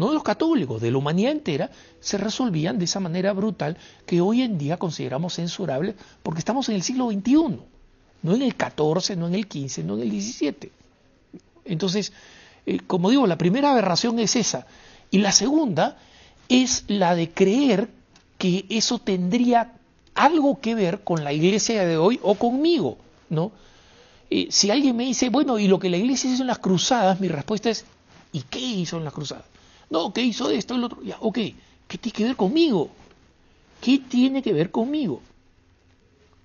no 0.02 0.08
de 0.08 0.14
los 0.16 0.24
católicos, 0.24 0.82
de 0.82 0.90
la 0.90 0.98
humanidad 0.98 1.32
entera, 1.32 1.70
se 2.00 2.18
resolvían 2.18 2.80
de 2.80 2.86
esa 2.86 3.00
manera 3.00 3.34
brutal 3.34 3.78
que 4.08 4.20
hoy 4.20 4.42
en 4.42 4.58
día 4.58 4.78
consideramos 4.78 5.36
censurable 5.36 5.94
porque 6.24 6.40
estamos 6.40 6.68
en 6.70 6.76
el 6.76 6.82
siglo 6.82 7.12
XXI, 7.12 7.60
no 8.24 8.36
en 8.36 8.42
el 8.42 8.54
XIV, 8.54 9.16
no 9.16 9.28
en 9.28 9.36
el 9.36 9.44
XV, 9.44 9.84
no 9.84 9.98
en 9.98 10.02
el 10.02 10.22
XVII. 10.22 10.72
Entonces, 11.66 12.14
eh, 12.72 12.80
como 12.88 13.10
digo, 13.10 13.28
la 13.28 13.38
primera 13.38 13.72
aberración 13.72 14.20
es 14.20 14.36
esa. 14.36 14.66
Y 15.10 15.20
la 15.20 15.32
segunda 15.32 15.98
es 16.48 16.86
la 16.88 17.16
de 17.16 17.30
creer 17.30 17.90
que 18.38 18.66
eso 18.70 19.00
tendría 19.00 19.74
algo 20.16 20.60
que 20.60 20.76
ver 20.76 21.04
con 21.04 21.24
la 21.24 21.34
iglesia 21.34 21.86
de 21.86 21.98
hoy 21.98 22.20
o 22.24 22.36
conmigo, 22.36 22.98
¿no? 23.30 23.52
Eh, 24.30 24.48
si 24.50 24.72
alguien 24.72 24.96
me 24.96 25.06
dice, 25.06 25.30
bueno, 25.30 25.60
¿y 25.60 25.68
lo 25.68 25.80
que 25.80 25.90
la 25.90 25.98
iglesia 25.98 26.32
hizo 26.32 26.44
en 26.44 26.48
las 26.48 26.60
cruzadas? 26.60 27.20
Mi 27.20 27.28
respuesta 27.28 27.70
es, 27.70 27.86
¿y 28.32 28.42
qué 28.44 28.60
hizo 28.60 28.98
en 28.98 29.04
las 29.04 29.14
cruzadas? 29.14 29.46
No, 29.90 30.14
¿qué 30.14 30.22
hizo 30.22 30.50
esto, 30.50 30.76
el 30.76 30.86
otro? 30.86 31.04
Ya, 31.04 31.18
ok, 31.20 31.38
¿qué 31.88 31.98
tiene 31.98 32.16
que 32.16 32.24
ver 32.24 32.36
conmigo? 32.38 32.90
¿Qué 33.82 34.00
tiene 34.00 34.42
que 34.42 34.54
ver 34.54 34.72
conmigo? 34.72 35.22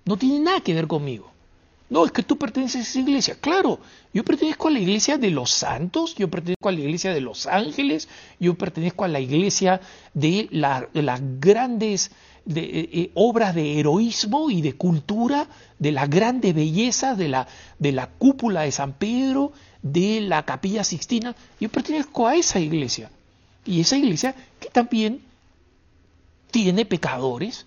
No 0.04 0.16
tiene 0.16 0.40
nada 0.40 0.60
que 0.60 0.74
ver 0.74 0.88
conmigo. 0.88 1.30
No, 1.88 2.04
es 2.04 2.10
que 2.10 2.22
tú 2.22 2.36
perteneces 2.36 2.76
a 2.76 2.90
esa 2.90 2.98
iglesia. 2.98 3.36
Claro, 3.40 3.78
yo 4.12 4.24
pertenezco 4.24 4.68
a 4.68 4.72
la 4.72 4.80
iglesia 4.80 5.18
de 5.18 5.30
los 5.30 5.50
santos, 5.50 6.16
yo 6.16 6.28
pertenezco 6.28 6.68
a 6.68 6.72
la 6.72 6.80
iglesia 6.80 7.14
de 7.14 7.20
los 7.20 7.46
ángeles, 7.46 8.08
yo 8.40 8.54
pertenezco 8.54 9.04
a 9.04 9.08
la 9.08 9.20
iglesia 9.20 9.80
de, 10.12 10.48
las 10.50 11.20
grandes 11.38 12.10
eh, 12.48 12.88
eh, 12.92 13.10
obras 13.14 13.54
de 13.54 13.78
heroísmo 13.78 14.50
y 14.50 14.62
de 14.62 14.72
cultura, 14.74 15.46
de 15.78 15.92
las 15.92 16.10
grandes 16.10 16.54
bellezas 16.54 17.16
de 17.16 17.28
la, 17.28 17.46
de 17.78 17.92
la 17.92 18.08
cúpula 18.08 18.62
de 18.62 18.72
San 18.72 18.94
Pedro, 18.94 19.52
de 19.82 20.20
la 20.22 20.44
capilla 20.44 20.82
Sixtina. 20.82 21.36
Yo 21.60 21.68
pertenezco 21.68 22.26
a 22.26 22.34
esa 22.34 22.58
iglesia. 22.58 23.10
Y 23.64 23.80
esa 23.80 23.96
iglesia 23.96 24.34
que 24.58 24.70
también 24.70 25.20
tiene 26.50 26.84
pecadores 26.84 27.66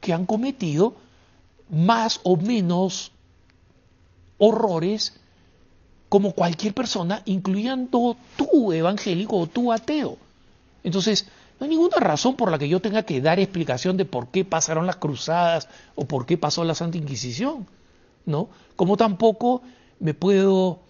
que 0.00 0.12
han 0.12 0.26
cometido 0.26 0.96
más 1.68 2.20
o 2.22 2.36
menos 2.36 3.12
horrores 4.38 5.14
como 6.08 6.32
cualquier 6.32 6.74
persona, 6.74 7.22
incluyendo 7.24 8.16
tú 8.36 8.72
evangélico 8.72 9.38
o 9.38 9.46
tú 9.46 9.72
ateo. 9.72 10.18
Entonces, 10.84 11.26
no 11.58 11.64
hay 11.64 11.70
ninguna 11.70 11.96
razón 11.96 12.36
por 12.36 12.50
la 12.50 12.58
que 12.58 12.68
yo 12.68 12.80
tenga 12.80 13.02
que 13.02 13.20
dar 13.20 13.40
explicación 13.40 13.96
de 13.96 14.04
por 14.04 14.28
qué 14.28 14.44
pasaron 14.44 14.86
las 14.86 14.96
cruzadas 14.96 15.68
o 15.94 16.04
por 16.06 16.26
qué 16.26 16.38
pasó 16.38 16.64
la 16.64 16.74
Santa 16.74 16.98
Inquisición, 16.98 17.66
¿no? 18.24 18.48
Como 18.76 18.96
tampoco 18.96 19.62
me 19.98 20.14
puedo 20.14 20.80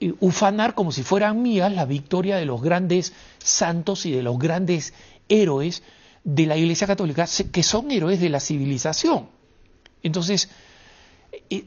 eh, 0.00 0.12
ufanar 0.20 0.74
como 0.74 0.92
si 0.92 1.02
fueran 1.02 1.42
mías 1.42 1.72
la 1.72 1.86
victoria 1.86 2.36
de 2.36 2.44
los 2.44 2.60
grandes 2.60 3.14
santos 3.38 4.04
y 4.04 4.12
de 4.12 4.22
los 4.22 4.38
grandes 4.38 4.92
héroes 5.28 5.82
de 6.24 6.46
la 6.46 6.56
Iglesia 6.56 6.86
Católica, 6.86 7.26
que 7.50 7.62
son 7.62 7.90
héroes 7.90 8.20
de 8.20 8.28
la 8.28 8.38
civilización. 8.38 9.28
Entonces, 10.02 10.50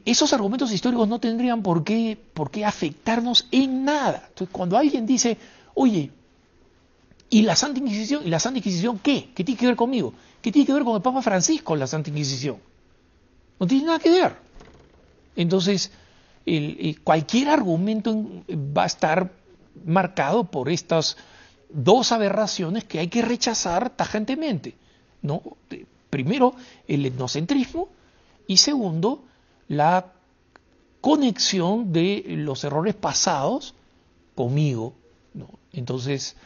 esos 0.04 0.32
argumentos 0.32 0.72
históricos 0.72 1.08
no 1.08 1.18
tendrían 1.18 1.62
por 1.62 1.84
qué, 1.84 2.18
por 2.34 2.50
qué 2.50 2.64
afectarnos 2.64 3.48
en 3.50 3.84
nada. 3.84 4.24
Entonces, 4.28 4.48
cuando 4.52 4.76
alguien 4.76 5.06
dice, 5.06 5.38
oye, 5.74 6.10
¿y 7.30 7.42
la 7.42 7.56
Santa 7.56 7.80
Inquisición? 7.80 8.22
¿Y 8.24 8.30
la 8.30 8.38
Santa 8.38 8.58
Inquisición 8.58 8.98
qué? 8.98 9.30
¿Qué 9.34 9.44
tiene 9.44 9.58
que 9.58 9.66
ver 9.66 9.76
conmigo? 9.76 10.14
¿Qué 10.40 10.52
tiene 10.52 10.66
que 10.66 10.72
ver 10.72 10.84
con 10.84 10.96
el 10.96 11.02
Papa 11.02 11.22
Francisco, 11.22 11.74
la 11.74 11.86
Santa 11.86 12.10
Inquisición? 12.10 12.58
No 13.58 13.66
tiene 13.66 13.86
nada 13.86 13.98
que 13.98 14.10
ver. 14.10 14.36
Entonces, 15.34 15.90
cualquier 17.02 17.48
argumento 17.48 18.14
va 18.48 18.84
a 18.84 18.86
estar 18.86 19.32
marcado 19.84 20.44
por 20.44 20.68
estas 20.68 21.16
dos 21.68 22.12
aberraciones 22.12 22.84
que 22.84 22.98
hay 23.00 23.08
que 23.08 23.22
rechazar 23.22 23.90
tajantemente. 23.90 24.74
¿no? 25.22 25.42
Primero, 26.10 26.54
el 26.86 27.04
etnocentrismo 27.04 27.88
y 28.46 28.58
segundo, 28.58 29.24
la 29.68 30.12
conexión 31.00 31.92
de 31.92 32.24
los 32.28 32.64
errores 32.64 32.94
pasados 32.94 33.74
conmigo. 34.34 34.94
Entonces, 35.72 36.36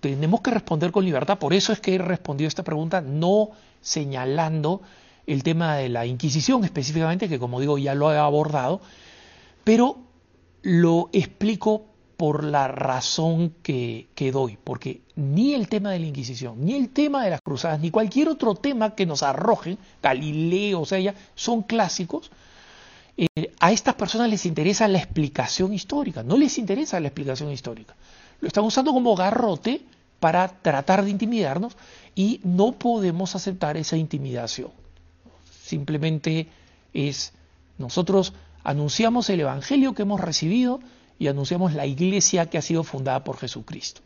tenemos 0.00 0.40
que 0.40 0.50
responder 0.50 0.92
con 0.92 1.04
libertad. 1.04 1.38
Por 1.38 1.54
eso 1.54 1.72
es 1.72 1.80
que 1.80 1.94
he 1.94 1.98
respondido 1.98 2.48
esta 2.48 2.62
pregunta 2.62 3.00
no 3.00 3.50
señalando 3.80 4.82
el 5.26 5.42
tema 5.42 5.76
de 5.76 5.88
la 5.88 6.06
Inquisición 6.06 6.64
específicamente, 6.64 7.28
que 7.28 7.38
como 7.38 7.60
digo 7.60 7.78
ya 7.78 7.94
lo 7.94 8.12
he 8.12 8.18
abordado, 8.18 8.80
pero 9.64 9.98
lo 10.62 11.08
explico 11.12 11.86
por 12.20 12.44
la 12.44 12.68
razón 12.68 13.54
que, 13.62 14.06
doy, 14.30 14.58
porque 14.62 15.00
ni 15.16 15.54
el 15.54 15.70
tema 15.70 15.90
de 15.90 16.00
la 16.00 16.06
Inquisición, 16.06 16.62
ni 16.62 16.74
el 16.74 16.90
tema 16.90 17.24
de 17.24 17.30
las 17.30 17.40
cruzadas, 17.40 17.80
ni 17.80 17.90
cualquier 17.90 18.28
otro 18.28 18.54
tema 18.54 18.94
que 18.94 19.06
nos 19.06 19.22
arrojen, 19.22 19.78
Galileo, 20.02 20.82
o 20.82 20.84
sea, 20.84 21.00
ya 21.00 21.14
son 21.34 21.62
clásicos, 21.62 22.30
eh, 23.16 23.54
a 23.58 23.72
estas 23.72 23.94
personas 23.94 24.28
les 24.28 24.44
interesa 24.44 24.86
la 24.86 24.98
explicación 24.98 25.72
histórica, 25.72 26.22
no 26.22 26.36
les 26.36 26.58
interesa 26.58 27.00
la 27.00 27.08
explicación 27.08 27.50
histórica. 27.52 27.96
Lo 28.42 28.48
están 28.48 28.64
usando 28.64 28.92
como 28.92 29.16
garrote 29.16 29.80
para 30.20 30.46
tratar 30.46 31.02
de 31.02 31.12
intimidarnos 31.12 31.74
y 32.14 32.42
no 32.44 32.72
podemos 32.72 33.34
aceptar 33.34 33.78
esa 33.78 33.96
intimidación. 33.96 34.72
Simplemente 35.64 36.48
es, 36.92 37.32
nosotros 37.78 38.34
anunciamos 38.62 39.30
el 39.30 39.40
Evangelio 39.40 39.94
que 39.94 40.02
hemos 40.02 40.20
recibido, 40.20 40.80
y 41.20 41.28
anunciamos 41.28 41.74
la 41.74 41.86
iglesia 41.86 42.46
que 42.46 42.56
ha 42.56 42.62
sido 42.62 42.82
fundada 42.82 43.22
por 43.22 43.36
Jesucristo. 43.36 44.00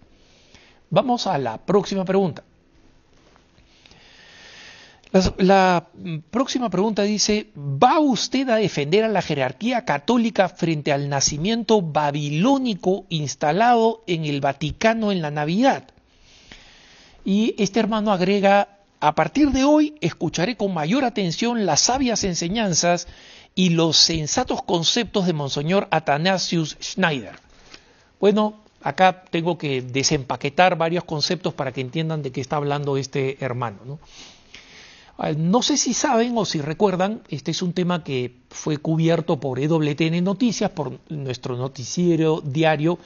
Vamos 0.91 1.29
a 1.29 1.39
la 1.39 1.57
próxima 1.59 2.05
pregunta. 2.05 2.43
La, 5.39 5.87
próxima 6.33 6.69
pregunta 6.71 7.03
dice, 7.03 7.53
¿va 7.57 8.01
usted 8.01 8.49
a 8.49 8.57
defender 8.57 9.05
a 9.05 9.09
la 9.09 9.23
jerarquía 9.23 9.85
católica 9.85 10.49
frente 10.49 10.91
al 10.91 11.09
nacimiento 11.09 11.81
babilónico 11.81 13.05
instalado 13.11 14.03
en 14.09 14.25
el 14.25 14.41
Vaticano 14.41 15.13
en 15.13 15.23
la 15.23 15.31
Navidad? 15.31 15.85
Y 17.25 17.55
este 17.59 17.79
hermano 17.79 18.11
agrega, 18.11 18.81
a 18.99 19.15
partir 19.15 19.53
de 19.53 19.63
hoy 19.63 19.95
escucharé 20.01 20.57
con 20.57 20.75
mayor 20.75 21.05
atención 21.05 21.65
las 21.65 21.79
sabias 21.79 22.25
enseñanzas 22.25 23.07
y 23.55 23.71
los 23.71 23.97
sensatos 23.97 24.63
conceptos 24.63 25.27
de 25.27 25.33
Monseñor 25.33 25.87
Athanasius 25.91 26.77
Schneider. 26.83 27.37
Bueno, 28.19 28.61
acá 28.83 29.25
tengo 29.31 29.57
que 29.59 29.83
desempaquetar 29.83 30.77
varios 30.77 31.05
conceptos 31.05 31.55
para 31.55 31.73
que 31.73 31.81
entiendan 31.81 32.23
de 32.23 32.33
qué 32.33 32.41
está 32.41 32.57
hablando 32.57 32.97
este 32.97 33.43
hermano. 33.45 33.79
¿no? 33.85 33.99
Ah, 35.19 35.33
no 35.33 35.63
sé 35.63 35.77
si 35.77 35.95
saben 35.95 36.37
o 36.37 36.45
si 36.45 36.61
recuerdan, 36.61 37.23
este 37.29 37.53
es 37.53 37.63
un 37.63 37.73
tema 37.73 38.03
que 38.03 38.35
fue 38.51 38.79
cubierto 38.79 39.39
por 39.39 39.61
EWTN 39.61 40.25
Noticias, 40.25 40.71
por 40.71 40.99
nuestro 41.09 41.57
noticiero 41.57 42.41
diario 42.41 42.99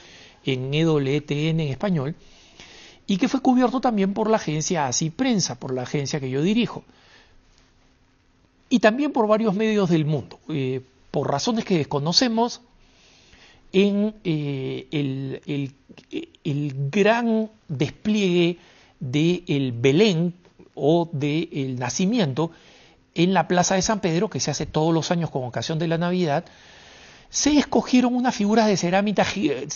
en 0.43 0.73
EWTN 0.73 1.59
en 1.59 1.59
español, 1.59 2.15
y 3.05 3.17
que 3.17 3.27
fue 3.27 3.41
cubierto 3.41 3.81
también 3.81 4.13
por 4.13 4.29
la 4.29 4.37
agencia 4.37 4.87
Así 4.87 5.11
Prensa, 5.11 5.59
por 5.59 5.73
la 5.73 5.83
agencia 5.83 6.19
que 6.19 6.29
yo 6.29 6.41
dirijo 6.41 6.83
y 8.69 8.79
también 8.79 9.11
por 9.11 9.27
varios 9.27 9.55
medios 9.55 9.89
del 9.89 10.05
mundo. 10.05 10.39
Eh, 10.49 10.81
por 11.11 11.29
razones 11.29 11.65
que 11.65 11.77
desconocemos, 11.77 12.61
en 13.71 14.15
eh, 14.23 14.87
el, 14.91 16.75
gran 16.91 17.49
despliegue 17.67 18.57
del 18.99 19.71
Belén 19.73 20.33
o 20.73 21.09
del 21.11 21.77
nacimiento 21.77 22.51
en 23.13 23.33
la 23.33 23.47
Plaza 23.47 23.75
de 23.75 23.81
San 23.81 23.99
Pedro, 23.99 24.29
que 24.29 24.39
se 24.39 24.51
hace 24.51 24.65
todos 24.65 24.93
los 24.93 25.11
años 25.11 25.29
con 25.29 25.43
ocasión 25.43 25.77
de 25.77 25.87
la 25.87 25.97
Navidad, 25.97 26.45
se 27.29 27.57
escogieron 27.57 28.15
unas 28.15 28.35
figuras 28.35 28.67
de 28.67 28.77
cerámica, 28.77 29.25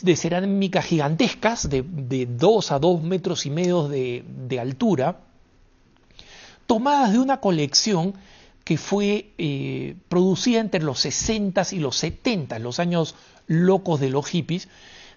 de 0.01 0.81
gigantescas, 0.81 1.69
de, 1.69 1.83
de 1.83 2.25
dos 2.25 2.71
a 2.71 2.79
dos 2.79 3.03
metros 3.03 3.45
y 3.45 3.51
medio 3.51 3.87
de, 3.87 4.23
de 4.47 4.59
altura, 4.59 5.19
tomadas 6.65 7.11
de 7.11 7.19
una 7.19 7.39
colección 7.39 8.15
que 8.63 8.77
fue 8.77 9.31
eh, 9.37 9.95
producida 10.07 10.59
entre 10.59 10.81
los 10.81 10.99
60 11.01 11.63
y 11.71 11.79
los 11.79 11.97
70, 11.97 12.59
los 12.59 12.79
años 12.79 13.15
locos 13.47 13.99
de 13.99 14.09
los 14.09 14.27
hippies, 14.27 14.69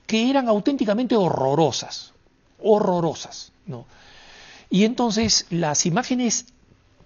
que 0.06 0.30
eran 0.30 0.48
auténticamente 0.48 1.16
horrorosas, 1.16 2.12
horrorosas. 2.62 3.52
¿no? 3.66 3.86
Y 4.70 4.84
entonces 4.84 5.46
las 5.50 5.86
imágenes 5.86 6.46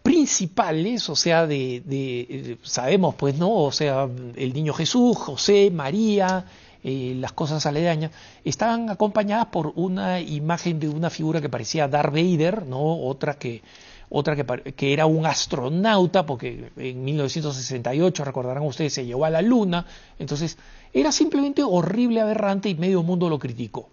principales, 0.02 1.08
o 1.10 1.16
sea, 1.16 1.46
de, 1.46 2.58
sabemos 2.62 3.14
pues, 3.16 3.36
¿no? 3.36 3.52
O 3.52 3.72
sea, 3.72 4.08
el 4.36 4.52
niño 4.54 4.72
Jesús, 4.72 5.16
José, 5.16 5.70
María, 5.70 6.46
eh, 6.82 7.14
las 7.18 7.32
cosas 7.32 7.66
aledañas, 7.66 8.12
estaban 8.44 8.88
acompañadas 8.88 9.46
por 9.46 9.72
una 9.76 10.20
imagen 10.20 10.80
de 10.80 10.88
una 10.88 11.10
figura 11.10 11.42
que 11.42 11.50
parecía 11.50 11.88
Darth 11.88 12.14
Vader, 12.14 12.66
¿no? 12.66 13.02
Otra 13.02 13.34
que 13.34 13.62
otra 14.10 14.34
que, 14.36 14.92
era 14.92 15.06
un 15.06 15.24
astronauta, 15.24 16.26
porque 16.26 16.72
en 16.76 17.04
1968, 17.04 18.24
recordarán 18.24 18.64
ustedes, 18.64 18.92
se 18.92 19.06
llevó 19.06 19.24
a 19.24 19.30
la 19.30 19.40
Luna, 19.40 19.86
entonces 20.18 20.58
era 20.92 21.12
simplemente 21.12 21.62
horrible, 21.62 22.20
aberrante 22.20 22.68
y 22.68 22.74
medio 22.74 23.04
mundo 23.04 23.28
lo 23.28 23.38
criticó. 23.38 23.88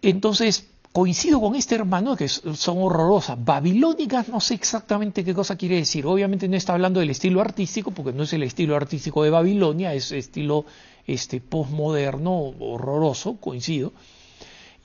entonces, 0.00 0.68
coincido 0.92 1.40
con 1.40 1.56
este 1.56 1.74
hermano 1.74 2.16
que 2.16 2.28
son 2.28 2.78
horrorosas. 2.78 3.44
Babilónicas, 3.44 4.28
no 4.28 4.40
sé 4.40 4.54
exactamente 4.54 5.24
qué 5.24 5.34
cosa 5.34 5.56
quiere 5.56 5.74
decir. 5.76 6.06
Obviamente 6.06 6.48
no 6.48 6.56
está 6.56 6.72
hablando 6.72 7.00
del 7.00 7.10
estilo 7.10 7.40
artístico, 7.40 7.90
porque 7.90 8.12
no 8.12 8.22
es 8.22 8.32
el 8.32 8.44
estilo 8.44 8.76
artístico 8.76 9.24
de 9.24 9.30
Babilonia, 9.30 9.92
es 9.92 10.12
estilo 10.12 10.66
este, 11.04 11.40
postmoderno, 11.40 12.54
horroroso, 12.60 13.36
coincido 13.38 13.92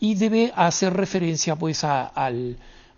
y 0.01 0.15
debe 0.15 0.51
hacer 0.55 0.93
referencia 0.93 1.55
pues 1.55 1.83
a, 1.83 2.11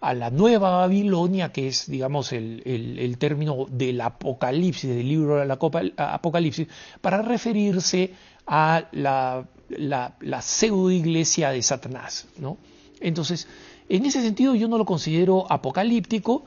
la 0.01 0.29
nueva 0.31 0.77
Babilonia, 0.77 1.51
que 1.51 1.67
es 1.67 1.85
digamos 1.89 2.31
el, 2.31 3.15
término 3.19 3.67
del 3.69 3.99
Apocalipsis, 3.99 4.89
del 4.89 5.07
libro 5.07 5.35
del 5.35 5.51
Apocalipsis, 5.51 6.67
para 7.01 7.21
referirse 7.21 8.13
a 8.47 8.87
la, 8.93 9.45
la, 9.67 10.41
pseudo 10.41 10.89
iglesia 10.91 11.51
de 11.51 11.61
Satanás. 11.61 12.25
¿no? 12.37 12.57
Entonces, 13.01 13.49
en 13.89 14.05
ese 14.05 14.21
sentido 14.21 14.55
yo 14.55 14.69
no 14.69 14.77
lo 14.77 14.85
considero 14.85 15.45
apocalíptico 15.51 16.45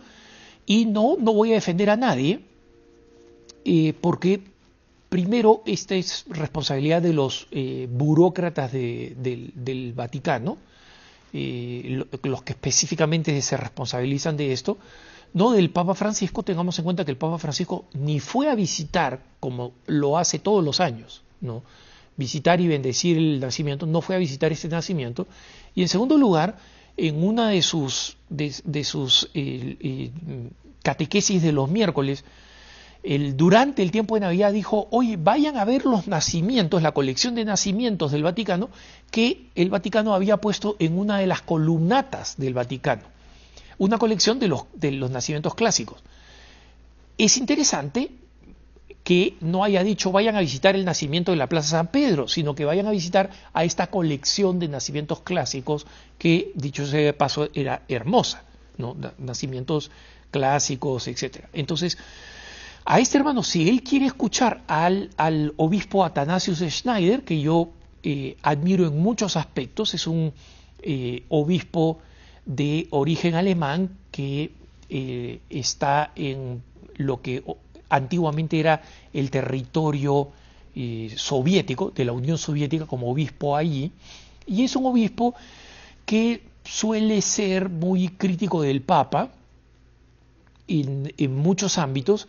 y 0.65 0.87
no, 0.87 1.17
no 1.19 1.35
voy 1.35 1.53
a 1.53 1.57
defender 1.57 1.91
a 1.91 1.97
nadie, 1.99 2.41
eh, 3.67 3.93
porque 4.01 4.41
Primero, 5.17 5.63
esta 5.65 5.95
es 5.95 6.27
responsabilidad 6.29 7.01
de 7.01 7.15
los 7.15 7.49
eh, 7.51 7.89
burócratas 7.91 8.71
del, 8.71 9.95
Vaticano, 9.97 10.59
eh, 11.33 12.05
los 12.23 12.43
que 12.43 12.53
específicamente 12.53 13.41
se 13.41 13.57
responsabilizan 13.57 14.37
de 14.37 14.53
esto, 14.53 14.77
no 15.33 15.53
del 15.53 15.71
Papa 15.71 15.95
Francisco, 15.95 16.43
tengamos 16.43 16.79
en 16.79 16.85
cuenta 16.85 17.07
que 17.07 17.13
el 17.13 17.17
Papa 17.17 17.39
Francisco 17.39 17.87
ni 17.95 18.21
fue 18.21 18.51
a 18.51 18.55
visitar, 18.55 19.23
como 19.41 19.73
lo 19.87 20.19
hace 20.19 20.39
todos 20.39 20.63
los 20.63 20.81
años, 20.81 21.23
¿no? 21.41 21.63
visitar 22.19 22.61
y 22.61 22.69
bendecir 22.69 23.17
el 23.17 23.41
nacimiento, 23.41 23.87
no 23.87 24.03
fue 24.03 24.17
a 24.17 24.19
visitar 24.19 24.53
este 24.53 24.69
nacimiento, 24.69 25.27
y 25.75 25.81
en 25.81 25.89
segundo 25.89 26.19
lugar, 26.19 26.59
en 26.99 27.25
una 27.25 27.49
de 27.49 27.63
sus, 27.63 28.19
eh, 29.33 30.11
catequesis 30.83 31.43
de 31.43 31.53
los 31.53 31.71
miércoles, 31.71 32.23
durante 33.35 33.83
el 33.83 33.93
tiempo 33.93 34.17
de 34.17 34.23
Navidad 34.23 34.53
dijo, 34.53 34.89
oye, 34.91 35.17
vayan 35.17 35.57
a 35.57 35.65
ver 35.65 35.85
los 35.85 36.09
nacimientos, 36.09 36.83
la 36.83 36.93
colección 36.93 37.37
de 37.37 37.45
nacimientos 37.45 38.11
del 38.11 38.25
Vaticano, 38.25 38.69
que 39.13 39.47
el 39.55 39.71
Vaticano 39.71 40.13
había 40.13 40.39
puesto 40.39 40.75
en 40.81 40.99
una 40.99 41.19
de 41.19 41.29
las 41.29 41.43
columnatas 41.43 42.37
del 42.37 42.55
Vaticano, 42.55 43.03
una 43.79 43.99
colección 43.99 44.41
de 44.41 44.49
los, 44.49 44.67
nacimientos 45.11 45.55
clásicos. 45.55 46.03
Es 47.17 47.37
interesante 47.37 48.11
que 49.05 49.37
no 49.41 49.63
haya 49.63 49.85
dicho 49.85 50.11
vayan 50.11 50.35
a 50.35 50.41
visitar 50.41 50.75
el 50.75 50.85
nacimiento 50.85 51.31
de 51.31 51.37
la 51.37 51.49
Plaza 51.49 51.69
San 51.69 51.87
Pedro, 51.93 52.27
sino 52.27 52.57
que 52.57 52.65
vayan 52.65 52.89
a 52.89 52.91
visitar 52.91 53.31
a 53.53 53.63
esta 53.63 53.87
colección 53.87 54.59
de 54.59 54.67
nacimientos 54.67 55.21
clásicos 55.21 55.87
que, 56.19 56.51
dicho 56.57 56.85
sea 56.85 57.01
de 57.01 57.13
paso, 57.13 57.49
era 57.55 57.83
hermosa, 57.87 58.43
¿no? 58.79 58.97
nacimientos 59.19 59.93
clásicos, 60.33 61.07
etc. 61.07 61.45
Entonces, 61.53 61.99
a 62.89 63.01
este 63.01 63.19
hermano, 63.19 63.43
si 63.43 63.69
él 63.69 63.83
quiere 63.83 64.07
escuchar 64.07 64.63
al, 64.69 65.53
obispo 65.57 66.05
Athanasius 66.05 66.61
Schneider, 66.61 67.25
que 67.25 67.41
yo 67.41 67.71
eh, 68.05 68.37
admiro 68.43 68.87
en 68.87 68.97
muchos 69.03 69.37
aspectos, 69.37 69.93
es 69.95 70.07
un 70.07 70.33
eh, 70.83 71.25
obispo 71.29 71.99
de 72.45 72.87
origen 72.91 73.35
alemán 73.35 73.91
que 74.13 74.53
eh, 74.89 75.41
está 75.51 76.13
en 76.15 76.63
lo 76.95 77.21
que 77.21 77.43
antiguamente 77.89 78.61
era 78.61 78.81
el 79.13 79.31
territorio 79.31 80.31
soviético, 81.17 81.91
de 81.91 82.05
la 82.05 82.13
Unión 82.13 82.37
Soviética, 82.37 82.85
como 82.85 83.11
obispo 83.11 83.57
allí, 83.57 83.91
y 84.47 84.63
es 84.63 84.77
un 84.77 84.87
obispo 84.87 85.35
que 86.05 86.43
suele 86.65 87.23
ser 87.23 87.69
muy 87.69 88.11
crítico 88.11 88.61
del 88.63 88.83
Papa 88.83 89.31
en, 90.69 91.35
muchos 91.35 91.79
ámbitos 91.79 92.29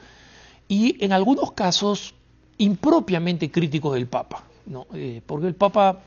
y 0.68 1.04
en 1.04 1.14
algunos 1.14 1.52
casos 1.52 2.14
impropiamente 2.58 3.52
crítico 3.52 3.94
del 3.94 4.08
Papa, 4.08 4.44
¿no? 4.66 4.88
Eh, 4.94 5.22
porque 5.26 5.48
el 5.48 5.56
Papa 5.56 6.00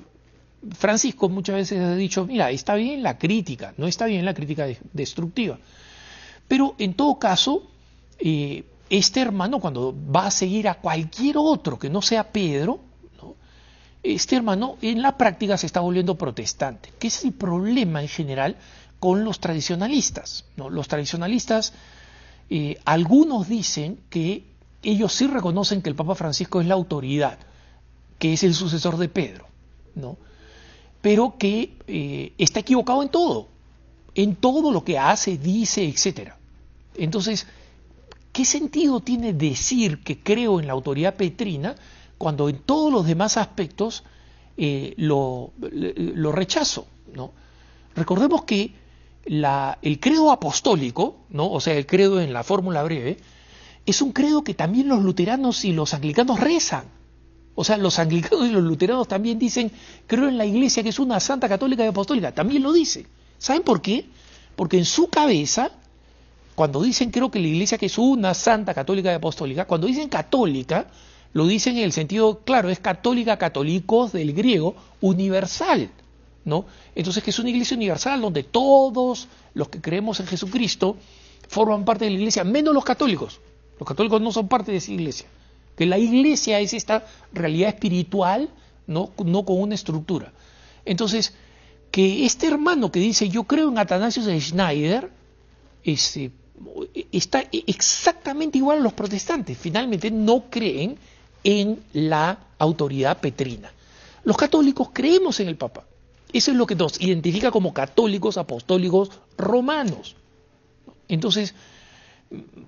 Francisco 0.73 1.29
muchas 1.29 1.57
veces 1.57 1.81
ha 1.81 1.95
dicho, 1.95 2.27
mira, 2.27 2.51
está 2.51 2.75
bien 2.75 3.03
la 3.03 3.19
crítica, 3.19 3.73
no 3.77 3.87
está 3.87 4.07
bien 4.07 4.25
la 4.25 4.35
crítica 4.35 4.67
destructiva, 4.93 5.59
pero 6.49 6.75
en 6.79 6.95
todo 6.95 7.19
caso, 7.19 7.71
eh, 8.19 8.65
este 8.91 9.21
hermano 9.21 9.61
cuando 9.61 9.95
va 10.15 10.27
a 10.27 10.31
seguir 10.31 10.69
a 10.69 10.75
cualquier 10.75 11.37
otro 11.39 11.79
que 11.79 11.89
no 11.89 12.03
sea 12.03 12.33
Pedro, 12.33 12.81
este 14.03 14.37
hermano 14.37 14.77
en 14.81 15.03
la 15.03 15.17
práctica 15.17 15.59
se 15.59 15.67
está 15.67 15.81
volviendo 15.81 16.17
protestante, 16.17 16.91
que 16.99 17.09
es 17.09 17.25
el 17.25 17.33
problema 17.33 18.01
en 18.01 18.09
general 18.09 18.57
con 18.99 19.25
los 19.25 19.41
tradicionalistas. 19.41 20.45
Los 20.57 20.89
tradicionalistas, 20.89 21.73
eh, 22.49 22.79
algunos 22.85 23.49
dicen 23.49 24.01
que 24.09 24.45
ellos 24.83 25.13
sí 25.13 25.27
reconocen 25.27 25.83
que 25.83 25.91
el 25.91 25.97
Papa 25.97 26.15
Francisco 26.15 26.61
es 26.61 26.67
la 26.67 26.75
autoridad, 26.75 27.39
que 28.19 28.33
es 28.33 28.43
el 28.43 28.55
sucesor 28.55 28.97
de 28.97 29.09
Pedro, 29.09 29.47
¿no? 29.95 30.17
pero 31.01 31.37
que 31.39 31.77
eh, 31.87 32.33
está 32.39 32.61
equivocado 32.61 33.03
en 33.03 33.09
todo, 33.09 33.49
en 34.15 34.37
todo 34.37 34.71
lo 34.71 34.85
que 34.85 34.99
hace, 34.99 35.39
dice, 35.39 35.85
etc. 35.85 36.33
Entonces, 36.97 37.47
¿Qué 38.33 38.45
sentido 38.45 39.01
tiene 39.01 39.33
decir 39.33 40.03
que 40.03 40.23
creo 40.23 40.61
en 40.61 40.67
la 40.67 40.73
autoridad 40.73 41.15
petrina 41.15 41.75
cuando 42.17 42.49
en 42.49 42.59
todos 42.59 42.93
los 42.93 43.07
demás 43.07 43.37
aspectos 43.37 44.05
eh, 44.57 44.95
lo, 44.97 45.53
lo, 45.59 46.31
rechazo? 46.31 46.87
¿no? 47.13 47.33
Recordemos 47.97 48.45
que 48.45 48.73
la, 49.25 49.79
el 49.83 49.99
credo 49.99 50.31
apostólico, 50.31 51.17
¿no? 51.31 51.51
o 51.51 51.61
sea, 51.61 51.75
el 51.75 51.87
credo 51.87 52.21
en 52.21 52.33
la 52.33 52.45
fórmula 52.45 52.85
breve, 52.85 53.19
es 53.87 54.03
un 54.03 54.13
credo 54.13 54.45
que 54.45 54.55
también 54.55 54.89
los 54.89 55.03
luteranos 55.03 55.65
y 55.65 55.73
los 55.73 55.95
anglicanos 55.95 56.41
rezan. 56.41 56.85
O 57.55 57.65
sea, 57.65 57.77
los 57.77 57.99
anglicanos 57.99 58.49
y 58.49 58.53
los 58.53 58.63
luteranos 58.63 59.09
también 59.09 59.39
dicen, 59.39 59.71
creo 60.07 60.29
en 60.29 60.39
la 60.39 60.47
iglesia 60.47 60.83
que 60.83 60.91
es 60.91 60.99
una 60.99 61.21
santa 61.21 61.49
católica 61.49 61.85
y 61.85 61.89
apostólica, 61.89 62.33
también 62.33 62.63
lo 62.63 62.73
dice. 62.73 63.07
¿Saben 63.39 63.63
por 63.63 63.83
qué? 63.83 64.07
Porque 64.57 64.79
en 64.79 64.85
su 64.85 65.09
cabeza 65.09 65.73
cuando 66.61 66.83
dicen 66.83 67.11
creo 67.11 67.31
que 67.31 67.39
la 67.39 67.49
iglesia 67.49 67.79
que 67.79 67.87
es 67.87 67.97
una 67.97 68.35
santa 68.35 68.75
católica 68.75 69.11
y 69.11 69.15
apostólica, 69.15 69.65
cuando 69.67 69.87
dicen 69.87 70.11
católica, 70.11 70.89
lo 71.33 71.47
dicen 71.47 71.79
en 71.79 71.85
el 71.85 71.93
sentido, 71.93 72.41
claro, 72.41 72.69
es 72.69 72.81
católica, 72.81 73.39
católicos 73.39 74.13
del 74.13 74.35
griego, 74.35 74.75
universal, 75.01 75.91
¿no? 76.45 76.67
Entonces 76.95 77.25
que 77.25 77.31
es 77.31 77.39
una 77.39 77.49
iglesia 77.49 77.79
universal 77.79 78.21
donde 78.21 78.43
todos 78.43 79.29
los 79.55 79.71
que 79.71 79.81
creemos 79.81 80.21
en 80.21 80.27
Jesucristo 80.27 80.99
forman 81.49 81.87
parte 81.87 82.05
de 82.05 82.11
la 82.11 82.19
iglesia, 82.19 82.45
menos 82.45 82.75
los 82.75 82.85
católicos. 82.85 83.41
Los 83.81 83.89
católicos 83.89 84.21
no 84.21 84.31
son 84.31 84.47
parte 84.47 84.71
de 84.71 84.79
esa 84.79 84.93
iglesia. 84.93 85.27
Que 85.75 85.87
la 85.87 85.99
iglesia 85.99 86.61
es 86.61 86.75
esta 86.75 87.07
realidad 87.33 87.71
espiritual, 87.71 88.51
no, 88.87 89.07
con 89.07 89.35
una 89.35 89.75
estructura. 89.75 90.33
Entonces, 90.85 91.33
que 91.91 92.27
este 92.27 92.47
hermano 92.47 92.93
que 92.93 93.01
dice 93.01 93.31
yo 93.31 93.45
creo 93.45 93.71
en 93.71 93.79
Atanasius 93.79 94.27
de 94.27 94.39
Schneider, 94.39 95.11
este, 95.83 96.31
está 97.11 97.43
exactamente 97.51 98.59
igual 98.59 98.79
a 98.79 98.83
los 98.83 98.93
protestantes. 98.93 99.57
Finalmente 99.57 100.11
no 100.11 100.51
creen 100.51 100.99
en 101.43 101.83
la 101.95 102.39
autoridad 102.59 103.19
petrina. 103.19 103.73
Los 104.25 104.37
católicos 104.37 104.91
creemos 104.93 105.41
en 105.41 105.49
el 105.49 105.57
Papa. 105.57 105.85
Eso 106.31 106.51
es 106.51 106.57
lo 106.59 106.67
que 106.67 106.75
nos 106.75 107.01
identifica 107.01 107.51
como 107.51 107.73
católicos 107.73 108.37
apostólicos 108.37 109.11
romanos. 109.39 110.17
Entonces, 111.09 111.55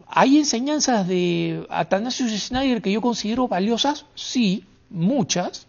¿hay 0.08 0.38
enseñanzas 0.38 1.06
de 1.08 1.66
Athanasius 1.70 2.32
Schneider 2.32 2.82
que 2.82 2.92
yo 2.92 3.00
considero 3.00 3.48
valiosas? 3.48 4.06
Sí, 4.14 4.64
muchas. 4.90 5.66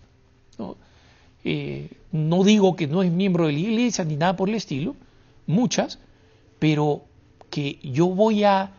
¿no? 0.58 0.78
Eh, 1.44 1.90
no 2.12 2.44
digo 2.44 2.76
que 2.76 2.88
no 2.88 3.04
es 3.04 3.12
miembro 3.12 3.48
de 3.48 3.54
la 3.54 3.60
iglesia 3.60 4.04
ni 4.06 4.16
nada 4.16 4.36
por 4.36 4.50
el 4.50 4.56
estilo, 4.56 4.96
muchas, 5.46 6.00
pero 6.60 7.04
que 7.50 7.80
yo 7.84 8.08
voy 8.08 8.44
a 8.44 8.72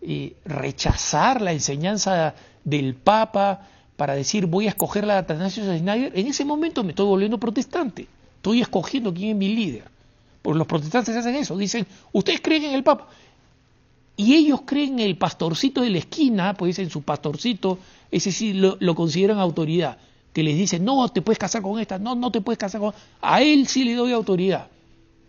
eh, 0.00 0.36
rechazar 0.44 1.40
la 1.40 1.52
enseñanza 1.52 2.34
del 2.64 2.94
Papa 2.94 3.68
para 3.96 4.14
decir 4.14 4.46
voy 4.46 4.66
a 4.66 4.70
escoger 4.70 5.04
la 5.04 5.14
de 5.14 5.20
Atanasio 5.20 5.64
Schneider, 5.64 6.12
en 6.18 6.26
ese 6.26 6.44
momento 6.44 6.82
me 6.82 6.90
estoy 6.90 7.06
volviendo 7.06 7.38
protestante. 7.38 8.08
Estoy 8.36 8.60
escogiendo 8.60 9.14
quién 9.14 9.30
es 9.30 9.36
mi 9.36 9.54
líder. 9.54 9.84
Porque 10.42 10.58
los 10.58 10.66
protestantes 10.66 11.16
hacen 11.16 11.36
eso, 11.36 11.56
dicen, 11.56 11.86
ustedes 12.12 12.40
creen 12.40 12.64
en 12.64 12.74
el 12.74 12.82
Papa. 12.82 13.06
Y 14.16 14.34
ellos 14.34 14.60
creen 14.64 14.94
en 14.94 15.00
el 15.00 15.16
pastorcito 15.16 15.80
de 15.80 15.90
la 15.90 15.98
esquina, 15.98 16.54
pues 16.54 16.76
dicen 16.76 16.90
su 16.90 17.02
pastorcito, 17.02 17.78
ese 18.10 18.30
sí 18.30 18.52
lo, 18.52 18.94
consideran 18.94 19.38
autoridad, 19.38 19.98
que 20.32 20.42
les 20.42 20.56
dice, 20.56 20.78
no, 20.78 21.08
te 21.08 21.22
puedes 21.22 21.38
casar 21.38 21.62
con 21.62 21.80
esta, 21.80 21.98
no, 21.98 22.14
no 22.14 22.30
te 22.30 22.40
puedes 22.40 22.58
casar 22.58 22.80
con... 22.80 22.92
A 23.20 23.42
él 23.42 23.66
sí 23.66 23.84
le 23.84 23.94
doy 23.94 24.12
autoridad. 24.12 24.68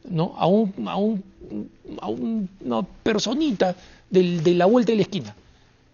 ¿no? 0.10 0.34
a, 0.38 0.48
un, 0.48 0.74
a, 0.86 0.98
un, 0.98 1.24
a 2.02 2.08
una 2.08 2.82
personita 2.82 3.76
de 4.10 4.54
la 4.54 4.66
vuelta 4.66 4.92
de 4.92 4.98
la 4.98 5.02
esquina, 5.04 5.36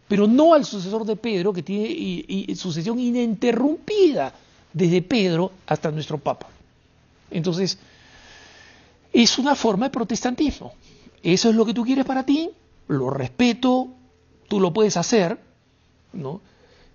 pero 0.07 0.27
no 0.27 0.53
al 0.53 0.65
sucesor 0.65 1.05
de 1.05 1.15
Pedro, 1.15 1.53
que 1.53 1.63
tiene 1.63 1.87
y, 1.87 2.55
sucesión 2.55 2.99
ininterrumpida 2.99 4.33
desde 4.73 5.01
Pedro 5.01 5.51
hasta 5.67 5.91
nuestro 5.91 6.17
Papa. 6.17 6.47
Entonces, 7.31 7.77
es 9.13 9.37
una 9.37 9.55
forma 9.55 9.85
de 9.85 9.91
protestantismo. 9.91 10.73
Eso 11.21 11.49
es 11.49 11.55
lo 11.55 11.65
que 11.65 11.73
tú 11.73 11.83
quieres 11.85 12.05
para 12.05 12.25
ti, 12.25 12.49
lo 12.89 13.09
respeto, 13.11 13.87
tú 14.49 14.59
lo 14.59 14.73
puedes 14.73 14.97
hacer, 14.97 15.39
¿no? 16.11 16.41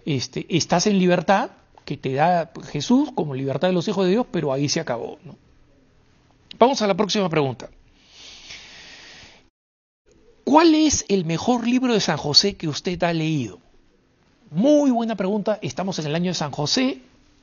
Este, 0.04 0.44
estás 0.54 0.86
en 0.86 0.98
libertad, 0.98 1.52
que 1.84 1.96
te 1.96 2.12
da 2.14 2.50
Jesús 2.70 3.10
como 3.14 3.34
libertad 3.34 3.68
de 3.68 3.74
los 3.74 3.86
hijos 3.88 4.04
de 4.04 4.10
Dios, 4.10 4.26
pero 4.30 4.52
ahí 4.52 4.68
se 4.68 4.80
acabó. 4.80 5.18
¿no? 5.24 5.36
Vamos 6.58 6.82
a 6.82 6.86
la 6.86 6.94
próxima 6.94 7.28
pregunta. 7.28 7.70
¿Cuál 10.44 10.74
es 10.74 11.04
el 11.08 11.24
mejor 11.24 11.66
libro 11.66 11.94
de 11.94 12.00
San 12.00 12.16
José 12.16 12.56
que 12.56 12.68
usted 12.68 13.02
ha 13.02 13.12
leído? 13.12 13.60
Muy 14.50 14.90
buena 14.90 15.14
pregunta. 15.14 15.58
Estamos 15.62 15.98
en 15.98 16.06
el 16.06 16.14
año 16.14 16.30
de 16.30 16.34
San 16.34 16.50
José, 16.50 17.00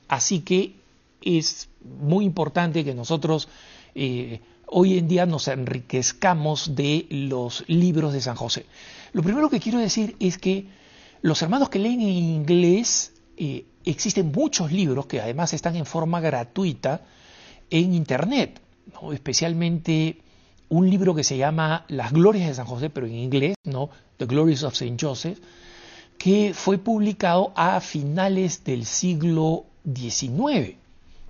así 0.08 0.40
que 0.40 0.74
es 1.22 1.68
muy 2.00 2.24
importante 2.24 2.84
que 2.84 2.94
nosotros 2.94 3.48
eh, 3.94 4.40
hoy 4.72 4.98
en 4.98 5.08
día 5.08 5.26
nos 5.26 5.48
enriquezcamos 5.48 6.74
de 6.74 7.06
los 7.10 7.64
libros 7.68 8.12
de 8.12 8.20
San 8.20 8.36
José. 8.36 8.66
Lo 9.12 9.22
primero 9.22 9.50
que 9.50 9.60
quiero 9.60 9.78
decir 9.78 10.16
es 10.18 10.38
que 10.38 10.66
los 11.20 11.40
hermanos 11.42 11.68
que 11.68 11.78
leen 11.78 12.00
en 12.00 12.08
inglés, 12.08 13.12
eh, 13.36 13.66
existen 13.84 14.32
muchos 14.32 14.72
libros 14.72 15.06
que 15.06 15.20
además 15.20 15.52
están 15.52 15.76
en 15.76 15.86
forma 15.86 16.20
gratuita 16.20 17.02
en 17.70 17.94
Internet 17.94 18.60
especialmente 19.12 20.18
un 20.68 20.88
libro 20.88 21.14
que 21.14 21.24
se 21.24 21.36
llama 21.36 21.84
Las 21.88 22.12
Glorias 22.12 22.48
de 22.48 22.54
San 22.54 22.66
José, 22.66 22.90
pero 22.90 23.06
en 23.06 23.14
inglés, 23.14 23.54
¿no? 23.64 23.90
The 24.16 24.26
Glories 24.26 24.62
of 24.62 24.74
Saint 24.74 25.00
Joseph, 25.00 25.38
que 26.18 26.52
fue 26.54 26.78
publicado 26.78 27.52
a 27.56 27.80
finales 27.80 28.64
del 28.64 28.86
siglo 28.86 29.66
XIX. 29.84 30.76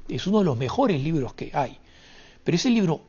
Es 0.08 0.26
uno 0.26 0.40
de 0.40 0.44
los 0.44 0.56
mejores 0.56 1.02
libros 1.02 1.34
que 1.34 1.50
hay. 1.54 1.78
Pero 2.44 2.56
ese 2.56 2.70
libro 2.70 3.02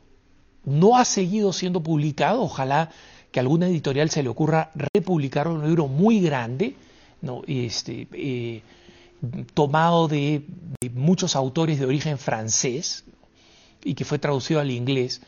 no 0.64 0.96
ha 0.96 1.04
seguido 1.04 1.52
siendo 1.52 1.82
publicado. 1.82 2.42
Ojalá 2.42 2.90
que 3.30 3.40
a 3.40 3.42
alguna 3.42 3.66
editorial 3.66 4.10
se 4.10 4.22
le 4.22 4.28
ocurra 4.28 4.70
republicarlo. 4.92 5.54
Un 5.54 5.66
libro 5.66 5.88
muy 5.88 6.20
grande, 6.20 6.76
¿no? 7.22 7.42
este, 7.46 8.06
eh, 8.12 8.62
tomado 9.54 10.08
de, 10.08 10.44
de, 10.80 10.90
muchos 10.90 11.34
autores 11.36 11.78
de 11.78 11.86
origen 11.86 12.18
francés, 12.18 13.04
y 13.84 13.94
que 13.94 14.04
fue 14.04 14.18
traducido 14.18 14.60
al 14.60 14.70
inglés. 14.70 15.20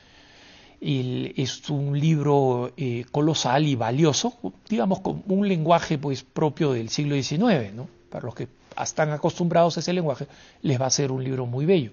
es 0.80 1.70
un 1.70 1.99
libro 1.99 2.72
eh, 2.76 3.05
colosal 3.11 3.66
y 3.66 3.76
valioso, 3.76 4.34
digamos 4.68 5.01
con 5.01 5.22
un 5.28 5.47
lenguaje 5.49 5.99
pues 5.99 6.22
propio 6.22 6.72
del 6.72 6.89
siglo 6.89 7.14
XIX, 7.20 7.74
¿no? 7.74 7.89
Para 8.11 8.26
los 8.26 8.34
que 8.34 8.49
están 8.82 9.11
acostumbrados 9.11 9.76
a 9.76 9.80
ese 9.80 9.93
lenguaje, 9.93 10.26
les 10.62 10.80
va 10.80 10.87
a 10.87 10.91
ser 10.91 11.12
un 11.12 11.22
libro 11.22 11.47
muy 11.47 11.66
bello. 11.66 11.93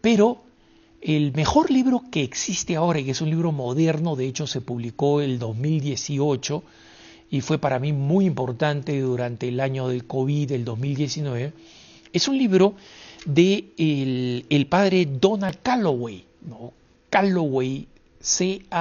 Pero 0.00 0.42
el 1.02 1.32
mejor 1.32 1.70
libro 1.70 2.04
que 2.10 2.22
existe 2.22 2.76
ahora, 2.76 3.00
y 3.00 3.04
que 3.04 3.10
es 3.10 3.20
un 3.20 3.30
libro 3.30 3.50
moderno, 3.52 4.14
de 4.16 4.26
hecho 4.26 4.46
se 4.46 4.60
publicó 4.60 5.20
el 5.20 5.38
2018 5.38 6.62
y 7.30 7.40
fue 7.40 7.58
para 7.58 7.78
mí 7.78 7.92
muy 7.92 8.26
importante 8.26 9.00
durante 9.00 9.48
el 9.48 9.58
año 9.60 9.88
del 9.88 10.06
COVID, 10.06 10.52
el 10.52 10.64
2019, 10.64 11.52
es 12.12 12.28
un 12.28 12.38
libro 12.38 12.74
de 13.24 14.44
el, 14.48 14.66
padre 14.66 15.06
Donald 15.06 15.58
Calloway. 15.62 16.26
Calloway, 17.08 17.88
C-A-L-L-O-W-A-Y. 18.20 18.72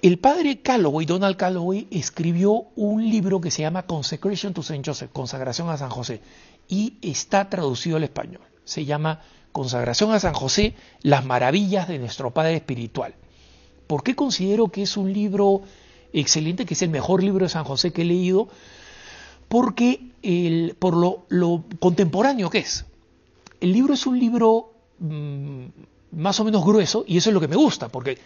El 0.00 0.18
padre 0.18 0.58
Calloway, 0.60 1.06
Donald 1.06 1.36
Calloway, 1.36 1.88
escribió 1.90 2.66
un 2.76 3.08
libro 3.08 3.40
que 3.40 3.50
se 3.50 3.62
llama 3.62 3.82
Consecration 3.82 4.54
to 4.54 4.62
Saint 4.62 4.86
Joseph, 4.86 5.10
Consagración 5.12 5.70
a 5.70 5.76
San 5.76 5.90
José, 5.90 6.20
y 6.68 6.94
está 7.02 7.48
traducido 7.48 7.96
al 7.96 8.04
español. 8.04 8.42
Se 8.64 8.84
llama 8.84 9.22
Consagración 9.52 10.12
a 10.12 10.20
San 10.20 10.34
José, 10.34 10.74
las 11.02 11.24
maravillas 11.24 11.88
de 11.88 11.98
nuestro 11.98 12.32
Padre 12.32 12.56
Espiritual. 12.56 13.14
¿Por 13.86 14.02
qué 14.02 14.14
considero 14.14 14.68
que 14.68 14.82
es 14.82 14.96
un 14.96 15.12
libro 15.12 15.62
excelente, 16.12 16.66
que 16.66 16.74
es 16.74 16.82
el 16.82 16.90
mejor 16.90 17.22
libro 17.22 17.44
de 17.44 17.48
San 17.48 17.64
José 17.64 17.92
que 17.92 18.02
he 18.02 18.04
leído? 18.04 18.48
Porque 19.48 20.12
el, 20.22 20.76
por 20.78 20.94
lo, 20.94 21.64
contemporáneo 21.80 22.50
que 22.50 22.58
es. 22.58 22.84
El 23.60 23.72
libro 23.72 23.94
es 23.94 24.06
un 24.06 24.18
libro 24.18 24.72
mm, 24.98 25.64
más 26.12 26.38
o 26.38 26.44
menos 26.44 26.64
grueso 26.64 27.04
y 27.06 27.16
eso 27.16 27.30
es 27.30 27.34
lo 27.34 27.40
que 27.40 27.48
me 27.48 27.56
gusta, 27.56 27.88
porque, 27.88 28.18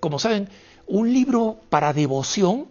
como 0.00 0.18
saben, 0.18 0.48
un 0.86 1.12
libro 1.12 1.60
para 1.70 1.92
devoción, 1.92 2.66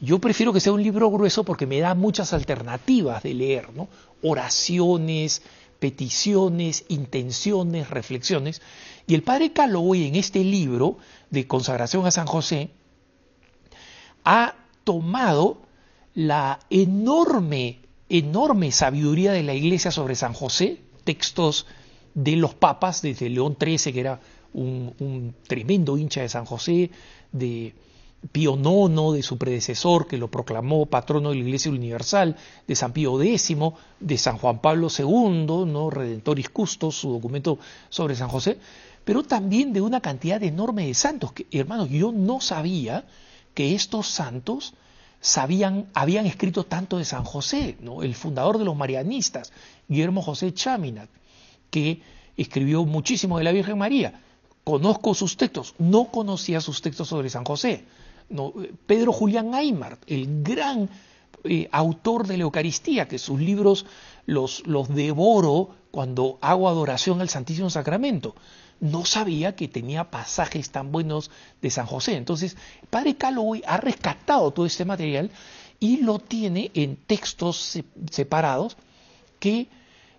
yo 0.00 0.18
prefiero 0.18 0.52
que 0.52 0.60
sea 0.60 0.72
un 0.72 0.82
libro 0.82 1.10
grueso 1.10 1.44
porque 1.44 1.66
me 1.66 1.80
da 1.80 1.94
muchas 1.94 2.32
alternativas 2.32 3.22
de 3.22 3.34
leer, 3.34 3.72
¿no? 3.72 3.88
oraciones, 4.22 5.42
peticiones, 5.78 6.84
intenciones, 6.88 7.90
reflexiones. 7.90 8.62
Y 9.06 9.14
el 9.14 9.22
padre 9.22 9.52
Calloway 9.52 10.06
en 10.06 10.16
este 10.16 10.42
libro 10.42 10.98
de 11.30 11.46
consagración 11.46 12.06
a 12.06 12.10
San 12.10 12.26
José 12.26 12.70
ha 14.24 14.54
tomado 14.84 15.62
la 16.14 16.60
enorme, 16.70 17.80
enorme 18.08 18.72
sabiduría 18.72 19.32
de 19.32 19.42
la 19.42 19.54
iglesia 19.54 19.90
sobre 19.90 20.14
San 20.14 20.32
José, 20.32 20.80
textos 21.04 21.66
de 22.14 22.36
los 22.36 22.54
papas, 22.54 23.02
desde 23.02 23.28
León 23.28 23.56
XIII, 23.60 23.92
que 23.92 24.00
era 24.00 24.20
un, 24.52 24.94
un 25.00 25.34
tremendo 25.46 25.98
hincha 25.98 26.22
de 26.22 26.28
San 26.28 26.46
José, 26.46 26.90
de 27.32 27.74
Pío 28.32 28.56
IX, 28.56 29.14
de 29.14 29.22
su 29.22 29.38
predecesor, 29.38 30.06
que 30.06 30.16
lo 30.16 30.30
proclamó 30.30 30.86
patrono 30.86 31.30
de 31.30 31.36
la 31.36 31.42
Iglesia 31.42 31.70
Universal, 31.70 32.36
de 32.66 32.74
San 32.74 32.92
Pío 32.92 33.20
X, 33.20 33.56
de 34.00 34.18
San 34.18 34.38
Juan 34.38 34.60
Pablo 34.60 34.88
II, 34.96 35.66
¿no? 35.66 35.90
Redentoris 35.90 36.48
Custos, 36.48 36.96
su 36.96 37.12
documento 37.12 37.58
sobre 37.88 38.16
San 38.16 38.28
José, 38.28 38.58
pero 39.04 39.22
también 39.22 39.72
de 39.72 39.80
una 39.80 40.00
cantidad 40.00 40.42
enorme 40.42 40.86
de 40.86 40.94
santos. 40.94 41.32
Que, 41.32 41.46
hermanos, 41.52 41.90
yo 41.90 42.12
no 42.12 42.40
sabía 42.40 43.04
que 43.52 43.74
estos 43.74 44.08
santos 44.08 44.74
sabían, 45.20 45.86
habían 45.94 46.26
escrito 46.26 46.64
tanto 46.64 46.98
de 46.98 47.04
San 47.04 47.24
José, 47.24 47.76
¿no? 47.80 48.02
el 48.02 48.14
fundador 48.14 48.58
de 48.58 48.64
los 48.64 48.76
marianistas, 48.76 49.52
Guillermo 49.88 50.22
José 50.22 50.52
Chaminat, 50.52 51.08
que 51.70 52.02
escribió 52.36 52.84
muchísimo 52.84 53.38
de 53.38 53.44
la 53.44 53.52
Virgen 53.52 53.78
María. 53.78 54.20
Conozco 54.64 55.14
sus 55.14 55.36
textos, 55.36 55.74
no 55.78 56.06
conocía 56.06 56.60
sus 56.60 56.80
textos 56.80 57.08
sobre 57.08 57.28
San 57.28 57.44
José. 57.44 57.84
Pedro 58.86 59.12
Julián 59.12 59.54
Aymar, 59.54 59.98
el 60.06 60.42
gran 60.42 60.88
eh, 61.44 61.68
autor 61.72 62.26
de 62.26 62.36
la 62.38 62.44
Eucaristía, 62.44 63.06
que 63.06 63.18
sus 63.18 63.40
libros 63.40 63.86
los, 64.26 64.66
los 64.66 64.88
devoro 64.88 65.70
cuando 65.90 66.38
hago 66.40 66.68
adoración 66.68 67.20
al 67.20 67.28
Santísimo 67.28 67.70
Sacramento. 67.70 68.34
No 68.80 69.04
sabía 69.04 69.54
que 69.54 69.68
tenía 69.68 70.10
pasajes 70.10 70.70
tan 70.70 70.90
buenos 70.90 71.30
de 71.62 71.70
San 71.70 71.86
José. 71.86 72.16
Entonces, 72.16 72.56
Padre 72.90 73.16
Calloway 73.16 73.62
ha 73.66 73.76
rescatado 73.76 74.50
todo 74.50 74.66
este 74.66 74.84
material 74.84 75.30
y 75.78 75.98
lo 75.98 76.18
tiene 76.18 76.70
en 76.74 76.96
textos 76.96 77.78
separados 78.10 78.76
que 79.38 79.68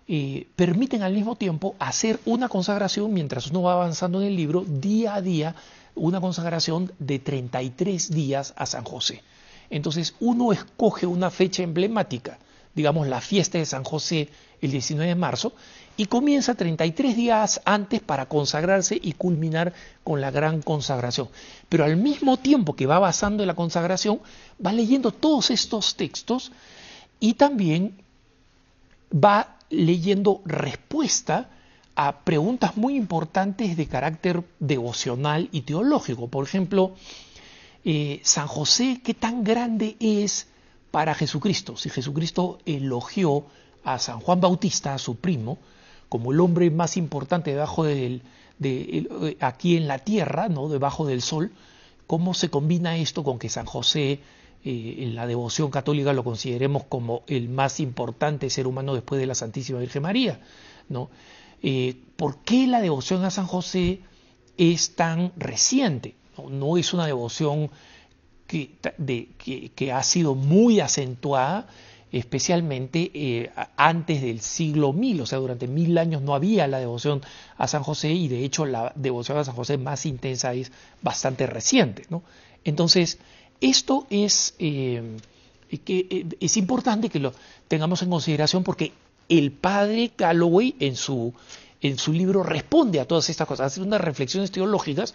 eh, 0.08 0.46
permiten 0.54 1.02
al 1.02 1.12
mismo 1.12 1.34
tiempo 1.34 1.74
hacer 1.80 2.20
una 2.24 2.48
consagración 2.48 3.12
mientras 3.12 3.48
uno 3.48 3.62
va 3.62 3.72
avanzando 3.72 4.20
en 4.20 4.28
el 4.28 4.36
libro 4.36 4.64
día 4.64 5.16
a 5.16 5.20
día 5.20 5.56
una 5.96 6.20
consagración 6.20 6.92
de 6.98 7.18
33 7.18 8.10
días 8.10 8.54
a 8.56 8.66
San 8.66 8.84
José. 8.84 9.22
Entonces 9.70 10.14
uno 10.20 10.52
escoge 10.52 11.06
una 11.06 11.30
fecha 11.30 11.62
emblemática, 11.62 12.38
digamos 12.74 13.08
la 13.08 13.20
fiesta 13.20 13.58
de 13.58 13.66
San 13.66 13.82
José 13.82 14.28
el 14.60 14.70
19 14.70 15.08
de 15.08 15.14
marzo, 15.14 15.52
y 15.96 16.06
comienza 16.06 16.54
33 16.54 17.16
días 17.16 17.60
antes 17.64 18.00
para 18.00 18.26
consagrarse 18.26 18.98
y 19.00 19.12
culminar 19.12 19.72
con 20.04 20.20
la 20.20 20.30
gran 20.30 20.62
consagración. 20.62 21.28
Pero 21.68 21.84
al 21.84 21.96
mismo 21.96 22.36
tiempo 22.36 22.76
que 22.76 22.86
va 22.86 22.96
avanzando 22.96 23.42
en 23.42 23.46
la 23.46 23.54
consagración, 23.54 24.20
va 24.64 24.72
leyendo 24.72 25.10
todos 25.10 25.50
estos 25.50 25.96
textos 25.96 26.52
y 27.18 27.34
también 27.34 27.96
va 29.12 29.56
leyendo 29.70 30.42
respuesta 30.44 31.50
a 31.96 32.20
preguntas 32.20 32.76
muy 32.76 32.94
importantes 32.94 33.76
de 33.76 33.86
carácter 33.86 34.44
devocional 34.60 35.48
y 35.50 35.62
teológico. 35.62 36.28
Por 36.28 36.44
ejemplo, 36.44 36.94
eh, 37.84 38.20
San 38.22 38.46
José, 38.46 39.00
¿qué 39.02 39.14
tan 39.14 39.42
grande 39.42 39.96
es 39.98 40.46
para 40.90 41.14
Jesucristo? 41.14 41.76
Si 41.76 41.88
Jesucristo 41.88 42.58
elogió 42.66 43.46
a 43.82 43.98
San 43.98 44.20
Juan 44.20 44.40
Bautista, 44.40 44.92
a 44.92 44.98
su 44.98 45.16
primo, 45.16 45.58
como 46.10 46.32
el 46.32 46.40
hombre 46.40 46.70
más 46.70 46.98
importante 46.98 47.52
debajo 47.52 47.84
del, 47.84 48.22
de, 48.58 49.06
eh, 49.22 49.36
aquí 49.40 49.76
en 49.76 49.88
la 49.88 49.98
tierra, 49.98 50.50
¿no? 50.50 50.68
debajo 50.68 51.06
del 51.06 51.22
sol, 51.22 51.50
¿cómo 52.06 52.34
se 52.34 52.50
combina 52.50 52.98
esto 52.98 53.24
con 53.24 53.38
que 53.38 53.48
San 53.48 53.64
José 53.64 54.20
eh, 54.64 54.96
en 54.98 55.14
la 55.14 55.26
devoción 55.26 55.70
católica 55.70 56.12
lo 56.12 56.24
consideremos 56.24 56.84
como 56.84 57.22
el 57.26 57.48
más 57.48 57.80
importante 57.80 58.50
ser 58.50 58.66
humano 58.66 58.94
después 58.94 59.18
de 59.18 59.26
la 59.26 59.34
Santísima 59.34 59.78
Virgen 59.78 60.02
María? 60.02 60.40
¿no? 60.88 61.10
Eh, 61.62 61.96
¿por 62.16 62.38
qué 62.38 62.66
la 62.66 62.80
devoción 62.80 63.24
a 63.24 63.30
San 63.30 63.46
José 63.46 64.00
es 64.56 64.94
tan 64.94 65.32
reciente? 65.36 66.14
No, 66.50 66.76
es 66.76 66.92
una 66.92 67.06
devoción 67.06 67.70
que, 68.46 69.92
ha 69.92 70.02
sido 70.02 70.34
muy 70.34 70.80
acentuada, 70.80 71.66
especialmente 72.12 73.10
eh, 73.14 73.50
antes 73.76 74.22
del 74.22 74.40
siglo 74.40 74.92
mil, 74.92 75.20
o 75.20 75.26
sea, 75.26 75.38
durante 75.38 75.66
mil 75.66 75.98
años 75.98 76.22
no 76.22 76.34
había 76.34 76.66
la 76.66 76.78
devoción 76.78 77.22
a 77.56 77.66
San 77.66 77.82
José 77.82 78.12
y 78.12 78.28
de 78.28 78.44
hecho 78.44 78.64
la 78.64 78.92
devoción 78.94 79.38
a 79.38 79.44
San 79.44 79.54
José 79.54 79.78
más 79.78 80.06
intensa 80.06 80.54
es 80.54 80.70
bastante 81.02 81.46
reciente. 81.46 82.06
Entonces, 82.64 83.18
esto 83.60 84.06
es, 84.10 84.54
eh, 84.58 85.16
es 86.40 86.56
importante 86.56 87.08
que 87.08 87.18
lo 87.18 87.32
tengamos 87.68 88.02
en 88.02 88.10
consideración 88.10 88.62
porque 88.62 88.92
el 89.28 89.52
padre 89.52 90.12
Calloway 90.14 90.74
en 90.80 90.96
su, 90.96 91.34
en 91.80 91.98
su 91.98 92.12
libro 92.12 92.42
responde 92.42 93.00
a 93.00 93.06
todas 93.06 93.28
estas 93.28 93.46
cosas, 93.46 93.72
hace 93.72 93.82
unas 93.82 94.00
reflexiones 94.00 94.50
teológicas 94.50 95.14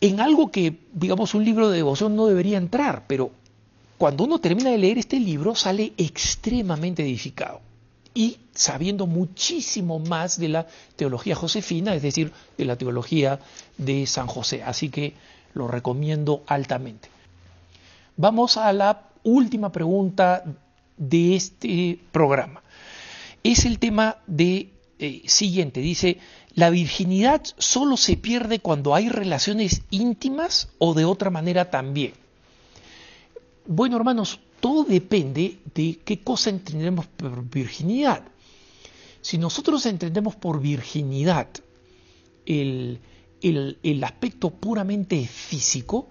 en 0.00 0.20
algo 0.20 0.50
que, 0.50 0.76
digamos, 0.92 1.34
un 1.34 1.44
libro 1.44 1.70
de 1.70 1.76
devoción 1.76 2.16
no 2.16 2.26
debería 2.26 2.58
entrar, 2.58 3.04
pero 3.06 3.30
cuando 3.96 4.24
uno 4.24 4.38
termina 4.38 4.70
de 4.70 4.78
leer 4.78 4.98
este 4.98 5.20
libro 5.20 5.54
sale 5.54 5.92
extremadamente 5.96 7.02
edificado 7.02 7.60
y 8.12 8.38
sabiendo 8.52 9.06
muchísimo 9.06 9.98
más 9.98 10.38
de 10.38 10.48
la 10.48 10.66
teología 10.96 11.34
josefina, 11.34 11.94
es 11.94 12.02
decir, 12.02 12.32
de 12.58 12.64
la 12.64 12.76
teología 12.76 13.40
de 13.78 14.06
San 14.06 14.26
José. 14.26 14.62
Así 14.62 14.88
que 14.88 15.14
lo 15.54 15.68
recomiendo 15.68 16.42
altamente. 16.46 17.08
Vamos 18.16 18.56
a 18.56 18.72
la 18.72 19.04
última 19.22 19.72
pregunta 19.72 20.44
de 20.96 21.34
este 21.34 21.98
programa 22.12 22.63
es 23.44 23.66
el 23.66 23.78
tema 23.78 24.16
de 24.26 24.70
eh, 24.98 25.22
siguiente. 25.26 25.80
Dice, 25.80 26.18
¿la 26.54 26.70
virginidad 26.70 27.42
solo 27.58 27.96
se 27.96 28.16
pierde 28.16 28.58
cuando 28.58 28.94
hay 28.94 29.08
relaciones 29.08 29.82
íntimas 29.90 30.68
o 30.78 30.94
de 30.94 31.04
otra 31.04 31.30
manera 31.30 31.70
también? 31.70 32.14
Bueno, 33.66 33.96
hermanos, 33.96 34.40
todo 34.60 34.84
depende 34.84 35.58
de 35.74 36.00
qué 36.04 36.20
cosa 36.20 36.50
entendemos 36.50 37.06
por 37.06 37.48
virginidad. 37.48 38.24
Si 39.20 39.38
nosotros 39.38 39.84
entendemos 39.86 40.36
por 40.36 40.60
virginidad 40.60 41.48
el, 42.46 43.00
aspecto 44.02 44.50
puramente 44.50 45.26
físico, 45.26 46.08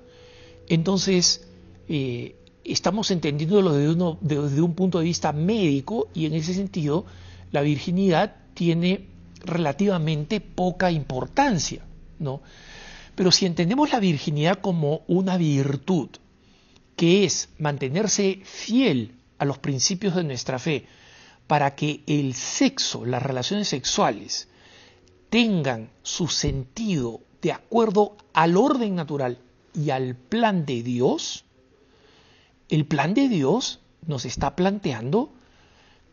entonces 0.68 1.48
eh, 1.90 2.36
estamos 2.64 3.12
entendiéndolo 3.12 3.74
desde, 3.74 4.18
desde 4.22 4.62
un 4.62 4.74
punto 4.74 5.00
de 5.00 5.06
vista 5.06 5.32
médico 5.34 6.08
y 6.14 6.26
en 6.26 6.34
ese 6.34 6.54
sentido 6.54 7.06
la 7.52 7.62
virginidad 7.62 8.36
tiene 8.54 9.08
relativamente 9.44 10.40
poca 10.40 10.92
importancia, 10.92 11.86
¿no? 12.20 12.42
Pero 13.16 13.32
si 13.32 13.46
entendemos 13.46 13.92
la 13.92 14.00
virginidad 14.00 14.60
como 14.60 15.02
una 15.08 15.38
virtud, 15.38 16.10
que 16.96 17.26
es 17.26 17.50
mantenerse 17.60 18.42
fiel 18.44 19.16
a 19.38 19.46
los 19.46 19.60
principios 19.60 20.16
de 20.16 20.24
nuestra 20.24 20.58
fe, 20.58 20.88
para 21.48 21.76
que 21.76 22.02
el 22.08 22.34
sexo, 22.34 23.06
las 23.06 23.22
relaciones 23.22 23.68
sexuales, 23.68 24.48
tengan 25.30 25.90
su 26.02 26.28
sentido 26.28 27.22
de 27.42 27.52
acuerdo 27.52 28.16
al 28.34 28.56
orden 28.56 28.96
natural 28.96 29.40
y 29.76 29.90
al 29.90 30.16
plan 30.16 30.66
de 30.66 30.82
Dios, 30.82 31.44
el 32.70 32.86
plan 32.86 33.14
de 33.14 33.30
Dios 33.30 33.80
nos 34.06 34.26
está 34.26 34.56
planteando 34.56 35.32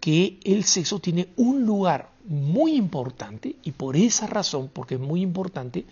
que 0.00 0.38
el 0.44 0.64
sexo 0.64 0.98
tiene 0.98 1.28
un 1.36 1.66
lugar 1.66 2.10
muy 2.24 2.74
importante 2.74 3.56
y 3.62 3.72
por 3.72 3.96
esa 3.96 4.26
razón, 4.26 4.70
porque 4.72 4.94
es 4.94 5.00
muy 5.00 5.20
importante, 5.20 5.84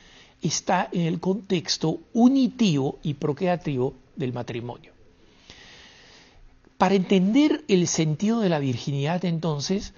está 0.42 0.88
en 0.92 1.02
el 1.02 1.20
contexto 1.20 2.00
unitivo 2.12 2.98
y 3.02 3.14
procreativo 3.14 3.94
del 4.16 4.32
matrimonio. 4.32 4.92
Para 6.78 6.94
entender 6.94 7.64
el 7.68 7.88
sentido 7.88 8.40
de 8.40 8.48
la 8.48 8.60
virginidad 8.60 9.24
entonces, 9.24 9.94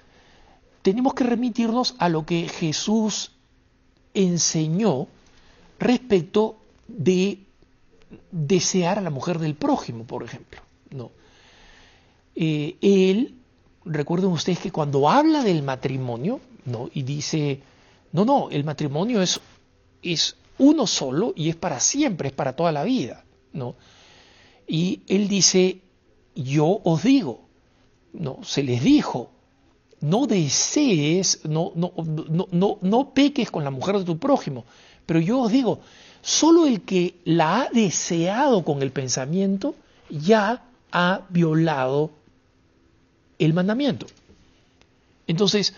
tenemos 0.81 1.13
que 1.13 1.23
remitirnos 1.23 1.95
a 1.99 2.09
lo 2.09 2.25
que 2.25 2.47
Jesús 2.47 3.31
enseñó 4.13 5.07
respecto 5.79 6.57
de 6.87 7.39
desear 8.31 8.97
a 8.97 9.01
la 9.01 9.09
mujer 9.09 9.39
del 9.39 9.55
prójimo, 9.55 10.05
por 10.05 10.23
ejemplo. 10.23 10.61
No. 10.89 11.11
Eh, 12.35 12.77
él 12.81 13.35
recuerden 13.85 14.31
ustedes 14.31 14.59
que 14.59 14.71
cuando 14.71 15.09
habla 15.09 15.43
del 15.43 15.63
matrimonio, 15.63 16.39
¿no? 16.65 16.89
Y 16.93 17.03
dice, 17.03 17.61
no, 18.11 18.25
no, 18.25 18.49
el 18.49 18.63
matrimonio 18.63 19.21
es, 19.21 19.39
es 20.01 20.35
uno 20.57 20.87
solo 20.87 21.33
y 21.35 21.49
es 21.49 21.55
para 21.55 21.79
siempre, 21.79 22.29
es 22.29 22.33
para 22.33 22.55
toda 22.55 22.71
la 22.71 22.83
vida, 22.83 23.23
¿no? 23.53 23.75
Y 24.67 25.01
él 25.07 25.27
dice, 25.27 25.81
yo 26.35 26.81
os 26.83 27.03
digo, 27.03 27.41
no, 28.13 28.39
se 28.43 28.63
les 28.63 28.83
dijo, 28.83 29.31
no 30.01 30.27
desees, 30.27 31.41
no, 31.45 31.71
no, 31.75 31.93
no, 32.29 32.47
no, 32.51 32.77
no 32.81 33.13
peques 33.13 33.51
con 33.51 33.63
la 33.63 33.71
mujer 33.71 33.97
de 33.97 34.05
tu 34.05 34.17
prójimo, 34.17 34.65
pero 35.05 35.19
yo 35.19 35.41
os 35.41 35.51
digo, 35.51 35.81
solo 36.21 36.65
el 36.65 36.81
que 36.81 37.15
la 37.25 37.61
ha 37.61 37.69
deseado 37.69 38.63
con 38.63 38.81
el 38.81 38.91
pensamiento 38.91 39.75
ya 40.09 40.63
ha 40.91 41.21
violado 41.29 42.11
el 43.39 43.53
mandamiento. 43.53 44.05
Entonces, 45.27 45.73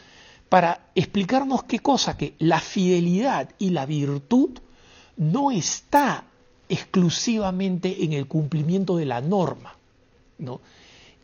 para 0.50 0.88
explicarnos 0.96 1.64
qué 1.64 1.80
cosa, 1.80 2.18
que 2.18 2.34
la 2.40 2.60
fidelidad 2.60 3.50
y 3.58 3.70
la 3.70 3.86
virtud 3.86 4.52
no 5.18 5.52
está 5.52 6.26
exclusivamente 6.70 8.04
en 8.04 8.14
el 8.14 8.28
cumplimiento 8.28 8.98
de 8.98 9.06
la 9.06 9.22
norma. 9.22 9.76
¿no? 10.38 10.62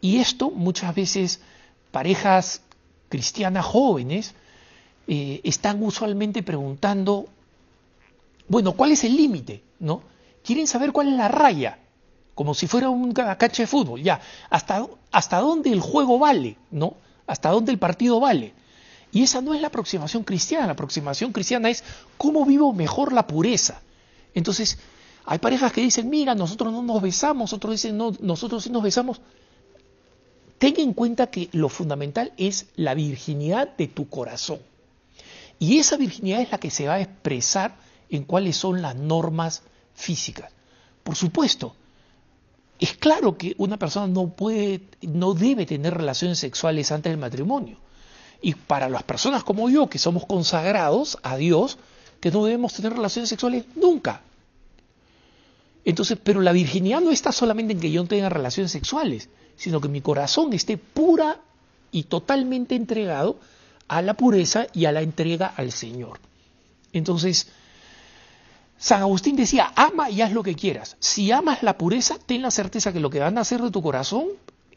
Y 0.01 0.17
esto 0.17 0.51
muchas 0.51 0.95
veces 0.95 1.41
parejas 1.91 2.61
cristianas 3.09 3.65
jóvenes 3.65 4.33
eh, 5.07 5.41
están 5.43 5.81
usualmente 5.83 6.43
preguntando, 6.43 7.27
bueno, 8.49 8.73
¿cuál 8.73 8.91
es 8.91 9.03
el 9.05 9.15
límite? 9.15 9.63
¿no? 9.79 10.01
Quieren 10.43 10.67
saber 10.67 10.91
cuál 10.91 11.07
es 11.07 11.13
la 11.13 11.29
raya 11.29 11.79
como 12.39 12.53
si 12.53 12.67
fuera 12.67 12.89
un 12.89 13.11
cancha 13.11 13.63
de 13.63 13.67
fútbol, 13.67 14.01
ya, 14.01 14.21
hasta, 14.49 14.87
hasta 15.11 15.39
dónde 15.39 15.73
el 15.73 15.81
juego 15.81 16.19
vale, 16.19 16.55
¿no? 16.71 16.95
Hasta 17.27 17.49
dónde 17.49 17.73
el 17.73 17.77
partido 17.77 18.21
vale. 18.21 18.53
Y 19.11 19.23
esa 19.23 19.41
no 19.41 19.53
es 19.53 19.59
la 19.59 19.67
aproximación 19.67 20.23
cristiana, 20.23 20.65
la 20.65 20.71
aproximación 20.71 21.33
cristiana 21.33 21.69
es 21.69 21.83
cómo 22.17 22.45
vivo 22.45 22.71
mejor 22.71 23.11
la 23.11 23.27
pureza. 23.27 23.81
Entonces, 24.33 24.77
hay 25.25 25.39
parejas 25.39 25.73
que 25.73 25.81
dicen, 25.81 26.09
mira, 26.09 26.33
nosotros 26.33 26.71
no 26.71 26.81
nos 26.81 27.01
besamos, 27.01 27.51
otros 27.51 27.73
dicen, 27.73 27.97
no, 27.97 28.13
nosotros 28.21 28.63
sí 28.63 28.69
nos 28.69 28.83
besamos. 28.83 29.19
Ten 30.59 30.75
en 30.79 30.93
cuenta 30.93 31.27
que 31.27 31.49
lo 31.51 31.67
fundamental 31.67 32.31
es 32.37 32.67
la 32.77 32.93
virginidad 32.93 33.75
de 33.75 33.89
tu 33.89 34.07
corazón. 34.07 34.59
Y 35.59 35.77
esa 35.79 35.97
virginidad 35.97 36.39
es 36.39 36.51
la 36.53 36.57
que 36.57 36.71
se 36.71 36.87
va 36.87 36.93
a 36.93 37.01
expresar 37.01 37.75
en 38.09 38.23
cuáles 38.23 38.57
son 38.57 38.81
las 38.81 38.95
normas 38.95 39.63
físicas. 39.93 40.51
Por 41.03 41.15
supuesto, 41.15 41.75
es 42.79 42.93
claro 42.93 43.37
que 43.37 43.55
una 43.57 43.77
persona 43.77 44.07
no 44.07 44.29
puede, 44.29 44.81
no 45.01 45.33
debe 45.33 45.65
tener 45.65 45.93
relaciones 45.93 46.39
sexuales 46.39 46.91
antes 46.91 47.11
del 47.11 47.19
matrimonio. 47.19 47.77
Y 48.41 48.53
para 48.53 48.87
las 48.87 49.03
personas 49.03 49.43
como 49.43 49.69
yo, 49.69 49.89
que 49.89 49.99
somos 49.99 50.25
consagrados 50.25 51.17
a 51.23 51.35
Dios, 51.35 51.77
que 52.21 52.31
no 52.31 52.45
debemos 52.45 52.73
tener 52.73 52.93
relaciones 52.93 53.29
sexuales 53.29 53.65
nunca. 53.75 54.21
Entonces, 55.83 56.17
pero 56.23 56.41
la 56.41 56.51
virginidad 56.51 57.01
no 57.01 57.11
está 57.11 57.31
solamente 57.31 57.73
en 57.73 57.79
que 57.79 57.91
yo 57.91 58.01
no 58.01 58.07
tenga 58.07 58.29
relaciones 58.29 58.71
sexuales, 58.71 59.29
sino 59.55 59.81
que 59.81 59.89
mi 59.89 60.01
corazón 60.01 60.53
esté 60.53 60.77
pura 60.77 61.41
y 61.91 62.03
totalmente 62.03 62.75
entregado 62.75 63.39
a 63.87 64.01
la 64.01 64.13
pureza 64.13 64.67
y 64.73 64.85
a 64.85 64.91
la 64.91 65.01
entrega 65.01 65.47
al 65.47 65.71
Señor. 65.71 66.19
Entonces, 66.93 67.47
San 68.79 69.01
Agustín 69.01 69.35
decía, 69.35 69.73
ama 69.75 70.09
y 70.09 70.21
haz 70.21 70.31
lo 70.31 70.41
que 70.41 70.55
quieras. 70.55 70.95
Si 70.99 71.33
amas 71.33 71.63
la 71.63 71.77
pureza, 71.77 72.15
ten 72.25 72.41
la 72.41 72.49
certeza 72.49 72.93
que 72.93 73.01
lo 73.01 73.09
que 73.09 73.19
van 73.19 73.37
a 73.37 73.41
hacer 73.41 73.61
de 73.61 73.71
tu 73.71 73.81
corazón 73.81 74.27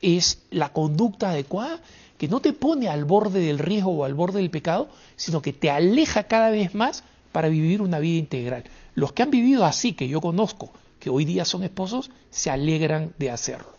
es 0.00 0.42
la 0.50 0.72
conducta 0.72 1.30
adecuada, 1.30 1.78
que 2.18 2.26
no 2.26 2.40
te 2.40 2.53
pone 2.53 2.88
al 2.88 3.05
borde 3.05 3.38
del 3.38 3.61
riesgo 3.61 3.92
o 3.92 4.05
al 4.05 4.14
borde 4.14 4.40
del 4.40 4.50
pecado, 4.50 4.88
sino 5.14 5.40
que 5.40 5.53
te 5.53 5.70
aleja 5.70 6.24
cada 6.24 6.50
vez 6.50 6.74
más 6.74 7.05
para 7.30 7.48
vivir 7.48 7.80
una 7.80 8.00
vida 8.00 8.18
integral. 8.18 8.64
Los 8.96 9.12
que 9.12 9.22
han 9.22 9.30
vivido 9.30 9.64
así, 9.64 9.92
que 9.92 10.09
yo 10.09 10.20
conozco, 10.20 10.72
que 10.98 11.09
hoy 11.09 11.24
día 11.24 11.44
son 11.44 11.62
esposos, 11.62 12.11
se 12.30 12.50
alegran 12.50 13.14
de 13.18 13.30
hacerlo. 13.30 13.72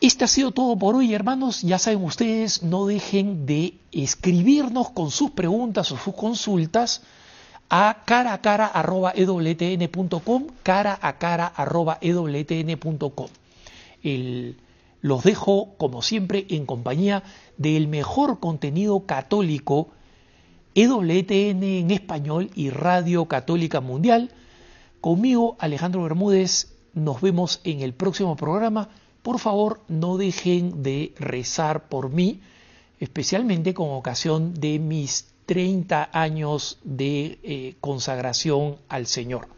Este 0.00 0.24
ha 0.24 0.28
sido 0.28 0.50
todo 0.50 0.76
por 0.76 0.96
hoy, 0.96 1.14
hermanos. 1.14 1.62
Ya 1.62 1.78
saben 1.78 2.02
ustedes, 2.02 2.64
no 2.64 2.86
dejen 2.86 3.46
de 3.46 3.74
escribirnos 3.92 4.90
con 4.90 5.12
sus 5.12 5.30
preguntas 5.30 5.92
o 5.92 5.96
sus 5.96 6.14
consultas 6.14 7.02
a 7.68 8.02
cara 8.04 8.32
a 8.32 8.40
cara 8.40 8.66
arroba 8.66 9.12
ewtn.com, 9.14 10.46
cara 10.62 10.98
a 11.00 11.18
cara 11.18 11.46
arroba 11.46 11.98
ewtn.com. 12.00 13.28
Los 15.02 15.22
dejo, 15.24 15.74
como 15.76 16.02
siempre, 16.02 16.46
en 16.50 16.66
compañía 16.66 17.22
del 17.56 17.88
mejor 17.88 18.40
contenido 18.40 19.06
católico, 19.06 19.90
EWTN 20.74 21.62
en 21.62 21.90
español 21.90 22.50
y 22.54 22.70
Radio 22.70 23.26
Católica 23.26 23.80
Mundial. 23.80 24.30
Conmigo, 25.00 25.56
Alejandro 25.58 26.02
Bermúdez, 26.02 26.74
nos 26.92 27.20
vemos 27.20 27.60
en 27.64 27.82
el 27.82 27.94
próximo 27.94 28.36
programa. 28.36 28.88
Por 29.22 29.38
favor, 29.38 29.80
no 29.88 30.16
dejen 30.16 30.82
de 30.82 31.14
rezar 31.18 31.88
por 31.88 32.10
mí, 32.10 32.40
especialmente 33.00 33.74
con 33.74 33.90
ocasión 33.90 34.54
de 34.54 34.78
mis 34.78 35.35
30 35.46 36.10
años 36.12 36.78
de 36.82 37.38
eh, 37.42 37.76
consagración 37.80 38.76
al 38.88 39.06
Señor. 39.06 39.48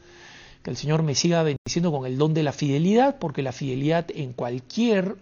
Que 0.62 0.70
el 0.70 0.76
Señor 0.76 1.02
me 1.02 1.14
siga 1.14 1.42
bendiciendo 1.42 1.90
con 1.90 2.06
el 2.06 2.18
don 2.18 2.34
de 2.34 2.42
la 2.42 2.52
fidelidad, 2.52 3.18
porque 3.18 3.42
la 3.42 3.52
fidelidad 3.52 4.06
en 4.14 4.32
cualquier 4.32 5.16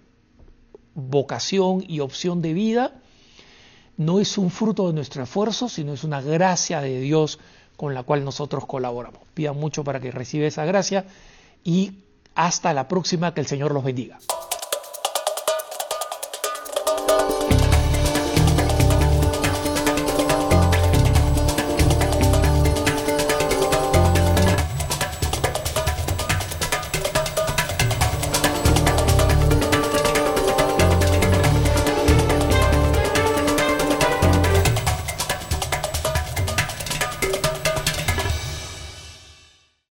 vocación 0.94 1.84
y 1.86 2.00
opción 2.00 2.42
de 2.42 2.52
vida 2.52 3.00
no 3.96 4.18
es 4.20 4.36
un 4.38 4.50
fruto 4.50 4.88
de 4.88 4.92
nuestro 4.92 5.22
esfuerzo, 5.22 5.68
sino 5.68 5.92
es 5.92 6.04
una 6.04 6.20
gracia 6.20 6.80
de 6.80 7.00
Dios 7.00 7.38
con 7.76 7.94
la 7.94 8.02
cual 8.02 8.24
nosotros 8.24 8.66
colaboramos. 8.66 9.20
Pidan 9.34 9.56
mucho 9.56 9.84
para 9.84 10.00
que 10.00 10.10
reciba 10.10 10.46
esa 10.46 10.64
gracia 10.64 11.06
y 11.62 11.98
hasta 12.34 12.74
la 12.74 12.88
próxima, 12.88 13.32
que 13.32 13.40
el 13.40 13.46
Señor 13.46 13.72
los 13.72 13.84
bendiga. 13.84 14.18